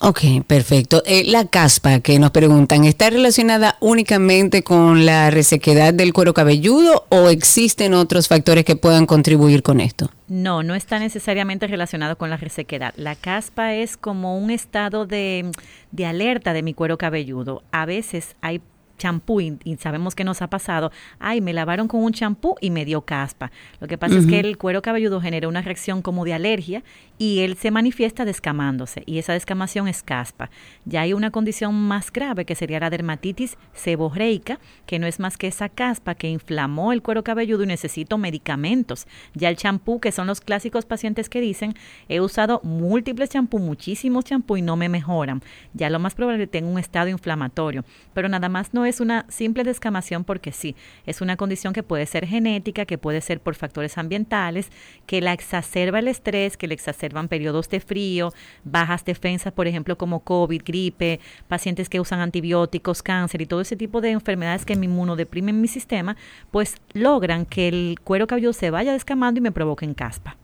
[0.00, 1.02] Ok, perfecto.
[1.06, 7.06] Eh, la caspa que nos preguntan, ¿está relacionada únicamente con la resequedad del cuero cabelludo
[7.08, 10.10] o existen otros factores que puedan contribuir con esto?
[10.28, 12.94] No, no está necesariamente relacionado con la resequedad.
[12.96, 15.50] La caspa es como un estado de,
[15.90, 17.62] de alerta de mi cuero cabelludo.
[17.70, 18.60] A veces hay
[19.02, 22.70] champú y, y sabemos que nos ha pasado, ay, me lavaron con un champú y
[22.70, 23.50] me dio caspa.
[23.80, 26.84] Lo que pasa es que el cuero cabelludo genera una reacción como de alergia
[27.22, 30.50] y él se manifiesta descamándose y esa descamación es caspa.
[30.84, 35.38] Ya hay una condición más grave que sería la dermatitis seborreica, que no es más
[35.38, 39.06] que esa caspa que inflamó el cuero cabelludo y necesito medicamentos.
[39.34, 41.74] Ya el champú, que son los clásicos pacientes que dicen,
[42.08, 45.44] he usado múltiples champú, muchísimos champú y no me mejoran.
[45.74, 47.84] Ya lo más probable tenga un estado inflamatorio,
[48.14, 50.74] pero nada más no es una simple descamación porque sí,
[51.06, 54.72] es una condición que puede ser genética, que puede ser por factores ambientales,
[55.06, 56.74] que la exacerba el estrés, que le
[57.12, 58.32] exacerban periodos de frío,
[58.64, 63.76] bajas defensas, por ejemplo, como COVID, gripe, pacientes que usan antibióticos, cáncer y todo ese
[63.76, 66.16] tipo de enfermedades que me inmunodeprimen mi sistema,
[66.50, 70.36] pues logran que el cuero cabelludo se vaya descamando y me provoquen caspa.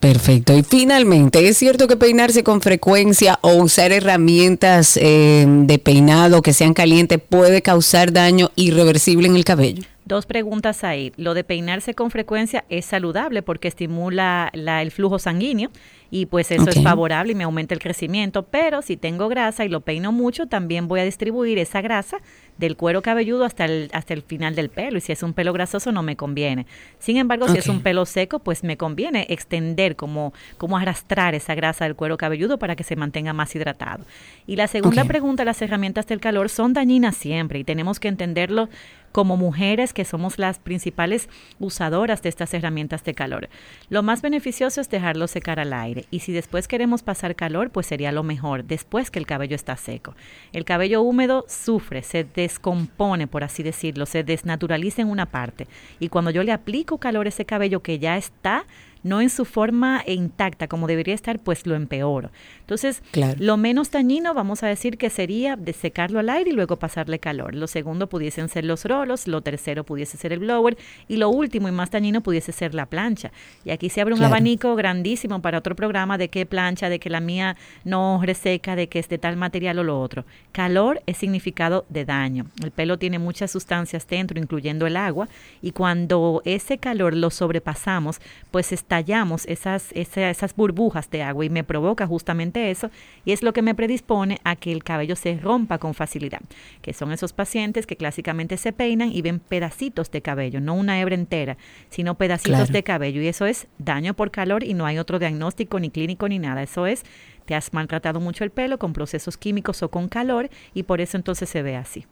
[0.00, 0.56] Perfecto.
[0.56, 6.52] Y finalmente, ¿es cierto que peinarse con frecuencia o usar herramientas eh, de peinado que
[6.52, 9.82] sean calientes puede causar daño irreversible en el cabello?
[10.08, 11.12] Dos preguntas ahí.
[11.18, 15.68] Lo de peinarse con frecuencia es saludable porque estimula la- el flujo sanguíneo
[16.10, 18.44] y pues eso es favorable y me aumenta el crecimiento.
[18.44, 22.16] Pero si tengo grasa y lo peino mucho, también voy a distribuir esa grasa
[22.56, 24.96] del cuero cabelludo hasta el, hasta el final del pelo.
[24.96, 26.64] Y si es un pelo grasoso, no me conviene.
[26.98, 31.54] Sin embargo, si es un pelo seco, pues me conviene extender, como, como arrastrar esa
[31.54, 34.06] grasa del cuero cabelludo para que se mantenga más hidratado.
[34.46, 38.70] Y la segunda pregunta, las herramientas del calor son dañinas siempre y tenemos que entenderlo
[39.12, 41.28] como mujeres que somos las principales
[41.58, 43.48] usadoras de estas herramientas de calor.
[43.88, 47.86] Lo más beneficioso es dejarlo secar al aire y si después queremos pasar calor, pues
[47.86, 50.14] sería lo mejor, después que el cabello está seco.
[50.52, 55.66] El cabello húmedo sufre, se descompone, por así decirlo, se desnaturaliza en una parte
[55.98, 58.66] y cuando yo le aplico calor a ese cabello que ya está
[59.02, 62.30] no en su forma intacta como debería estar, pues lo empeoro.
[62.68, 63.34] Entonces, Claro.
[63.38, 67.18] lo menos dañino, vamos a decir que sería de secarlo al aire y luego pasarle
[67.18, 67.54] calor.
[67.54, 70.76] Lo segundo pudiesen ser los rolos, lo tercero pudiese ser el blower
[71.08, 73.32] y lo último y más dañino pudiese ser la plancha.
[73.64, 74.34] Y aquí se abre un Claro.
[74.34, 78.90] abanico grandísimo para otro programa de qué plancha, de que la mía no reseca, de
[78.90, 80.26] que es de tal material o lo otro.
[80.52, 82.44] Calor es significado de daño.
[82.62, 85.26] El pelo tiene muchas sustancias dentro, incluyendo el agua,
[85.62, 88.20] y cuando ese calor lo sobrepasamos,
[88.50, 92.90] pues estallamos esas, esa- esas burbujas de agua y me provoca justamente eso,
[93.24, 96.40] y es lo que me predispone a que el cabello se rompa con facilidad,
[96.82, 101.00] que son esos pacientes que clásicamente se peinan y ven pedacitos de cabello, no una
[101.00, 101.56] hebra entera,
[101.90, 102.72] sino pedacitos Claro.
[102.72, 106.28] de cabello, y eso es daño por calor y no hay otro diagnóstico ni clínico
[106.28, 107.04] ni nada, eso es,
[107.46, 111.16] te has maltratado mucho el pelo con procesos químicos o con calor y por eso
[111.16, 112.04] entonces se ve así.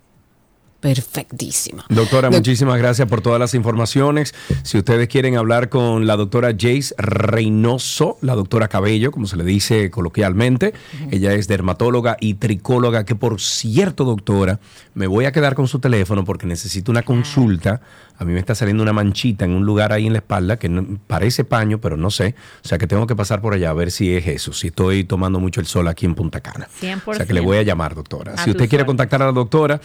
[0.81, 1.83] Perfectísimo.
[1.89, 4.35] Doctora, Doc- muchísimas gracias por todas las informaciones.
[4.63, 9.45] Si ustedes quieren hablar con la doctora Jace Reynoso, la doctora Cabello, como se le
[9.45, 10.75] dice coloquialmente,
[11.11, 14.61] ella es dermatóloga y tricóloga, que por cierto, doctora,
[14.95, 17.81] me voy a quedar con su teléfono porque necesito una consulta.
[18.19, 20.69] A mí me está saliendo una manchita en un lugar ahí en la espalda que
[20.69, 22.35] no- parece paño, pero no sé.
[22.65, 25.05] O sea que tengo que pasar por allá a ver si es eso, si estoy
[25.05, 26.69] tomando mucho el sol aquí en Punta Cana.
[26.81, 27.03] 100%.
[27.07, 28.33] O sea que le voy a llamar, doctora.
[28.35, 29.81] A si usted quiere contactar a la doctora,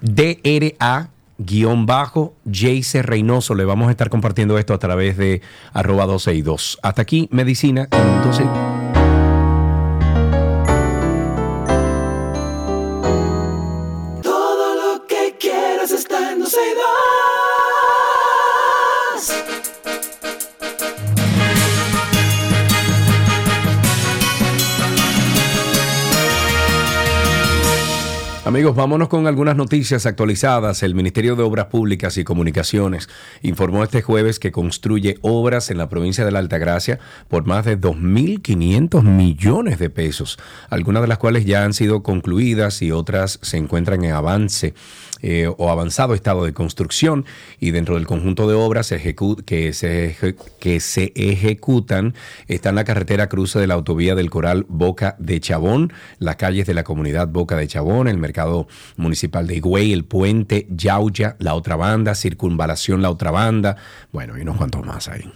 [0.00, 3.54] DRA guion bajo Jace Reynoso.
[3.54, 5.40] Le vamos a estar compartiendo esto a través de
[5.72, 6.78] arroba 12 y 2.
[6.82, 7.86] Hasta aquí, medicina.
[7.92, 8.46] Entonces,
[28.48, 30.82] Amigos, vámonos con algunas noticias actualizadas.
[30.82, 33.06] El Ministerio de Obras Públicas y Comunicaciones
[33.42, 36.98] informó este jueves que construye obras en la provincia de la Altagracia
[37.28, 40.38] por más de 2.500 millones de pesos,
[40.70, 44.72] algunas de las cuales ya han sido concluidas y otras se encuentran en avance
[45.22, 47.24] eh, o avanzado estado de construcción
[47.58, 50.16] y dentro del conjunto de obras que, se
[50.60, 52.14] que se ejecutan
[52.46, 56.74] están la carretera cruce de la autovía del Coral Boca de Chabón, las calles de
[56.74, 61.76] la comunidad Boca de Chabón, el mercado municipal de Higüey, el puente Yauya, la otra
[61.76, 63.76] banda, circunvalación, la otra banda,
[64.12, 65.30] bueno, y unos cuantos más ahí.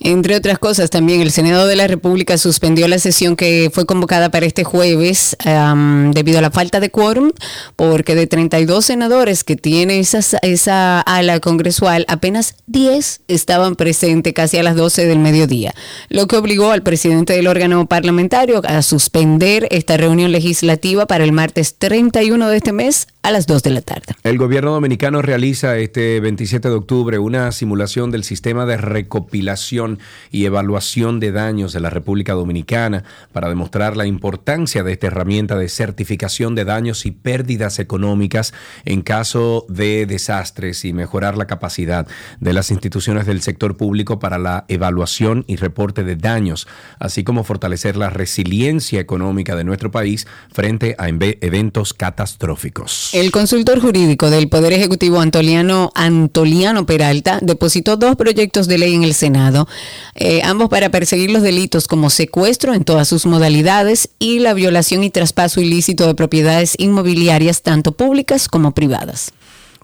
[0.00, 4.30] Entre otras cosas, también el Senado de la República suspendió la sesión que fue convocada
[4.30, 7.32] para este jueves am, debido a la falta de quórum,
[7.76, 14.58] porque de 32 senadores que tiene esa, esa ala congresual, apenas 10 estaban presentes casi
[14.58, 15.74] a las 12 del mediodía,
[16.08, 21.32] lo que obligó al presidente del órgano parlamentario a suspender esta reunión legislativa para el
[21.32, 24.14] martes 31 de este mes a las 2 de la tarde.
[24.24, 30.00] El gobierno dominicano realiza este 27 de octubre una simulación del sistema de recopilación
[30.32, 35.56] y evaluación de daños de la República Dominicana para demostrar la importancia de esta herramienta
[35.56, 38.54] de certificación de daños y pérdidas económicas
[38.84, 42.08] en caso de desastres y mejorar la capacidad
[42.40, 46.66] de las instituciones del sector público para la evaluación y reporte de daños,
[46.98, 53.11] así como fortalecer la resiliencia económica de nuestro país frente a eventos catastróficos.
[53.12, 59.04] El consultor jurídico del Poder Ejecutivo Antoliano, Antoliano Peralta depositó dos proyectos de ley en
[59.04, 59.68] el Senado,
[60.14, 65.04] eh, ambos para perseguir los delitos como secuestro en todas sus modalidades y la violación
[65.04, 69.34] y traspaso ilícito de propiedades inmobiliarias tanto públicas como privadas.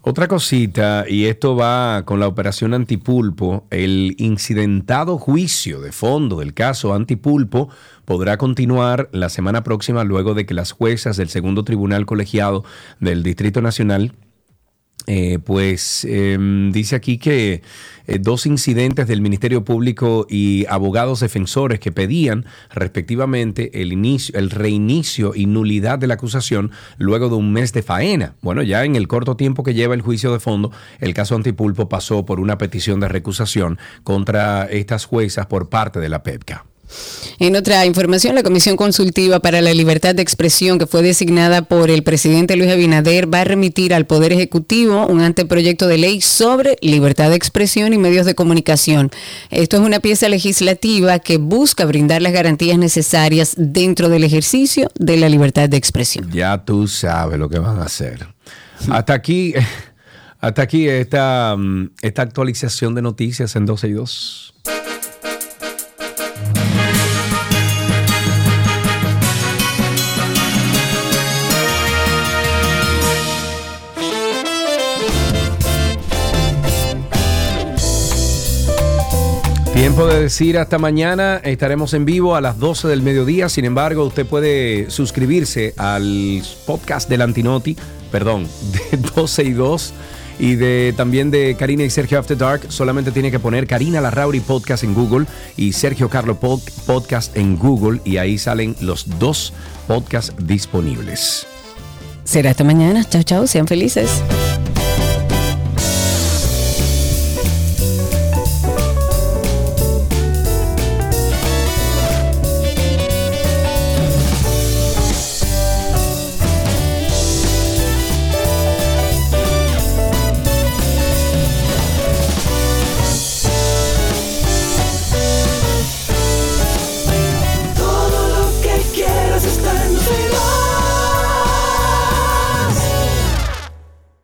[0.02, 6.54] Otra cosita, y esto va con la operación Antipulpo, el incidentado juicio de fondo del
[6.54, 7.68] caso Antipulpo
[8.04, 12.64] podrá continuar la semana próxima luego de que las juezas del segundo tribunal colegiado
[13.00, 14.12] del Distrito Nacional
[15.10, 17.62] eh, pues em, dice aquí que
[18.06, 24.50] eh, dos incidentes del Ministerio Público y abogados defensores que pedían respectivamente el inicio, el
[24.50, 28.34] reinicio y nulidad de la acusación luego de un mes de faena.
[28.42, 31.88] Bueno, ya en el corto tiempo que lleva el juicio de fondo, el caso Antipulpo
[31.88, 36.67] pasó por una petición de recusación contra estas juezas por parte de la PEPCA.
[37.38, 41.90] En otra información, la Comisión Consultiva para la Libertad de Expresión, que fue designada por
[41.90, 46.76] el presidente Luis Abinader, va a remitir al Poder Ejecutivo un anteproyecto de ley sobre
[46.80, 49.10] libertad de expresión y medios de comunicación.
[49.50, 55.16] Esto es una pieza legislativa que busca brindar las garantías necesarias dentro del ejercicio de
[55.16, 56.30] la libertad de expresión.
[56.32, 58.26] Ya tú sabes lo que van a hacer.
[58.90, 59.54] Hasta aquí,
[60.40, 64.54] hasta aquí esta, mm, esta actualización de noticias en 12 y 2.
[79.78, 81.36] Tiempo de decir hasta mañana.
[81.44, 83.48] Estaremos en vivo a las 12 del mediodía.
[83.48, 87.76] Sin embargo, usted puede suscribirse al podcast del Antinoti,
[88.10, 88.48] perdón,
[88.90, 89.92] de 12 y 2
[90.40, 92.62] y de también de Karina y Sergio After Dark.
[92.70, 95.26] Solamente tiene que poner Karina Larrauri Podcast en Google
[95.56, 99.52] y Sergio Carlo Pod- Podcast en Google y ahí salen los dos
[99.86, 101.46] podcasts disponibles.
[102.24, 103.04] Será hasta mañana.
[103.08, 103.46] Chao, chao.
[103.46, 104.10] Sean felices.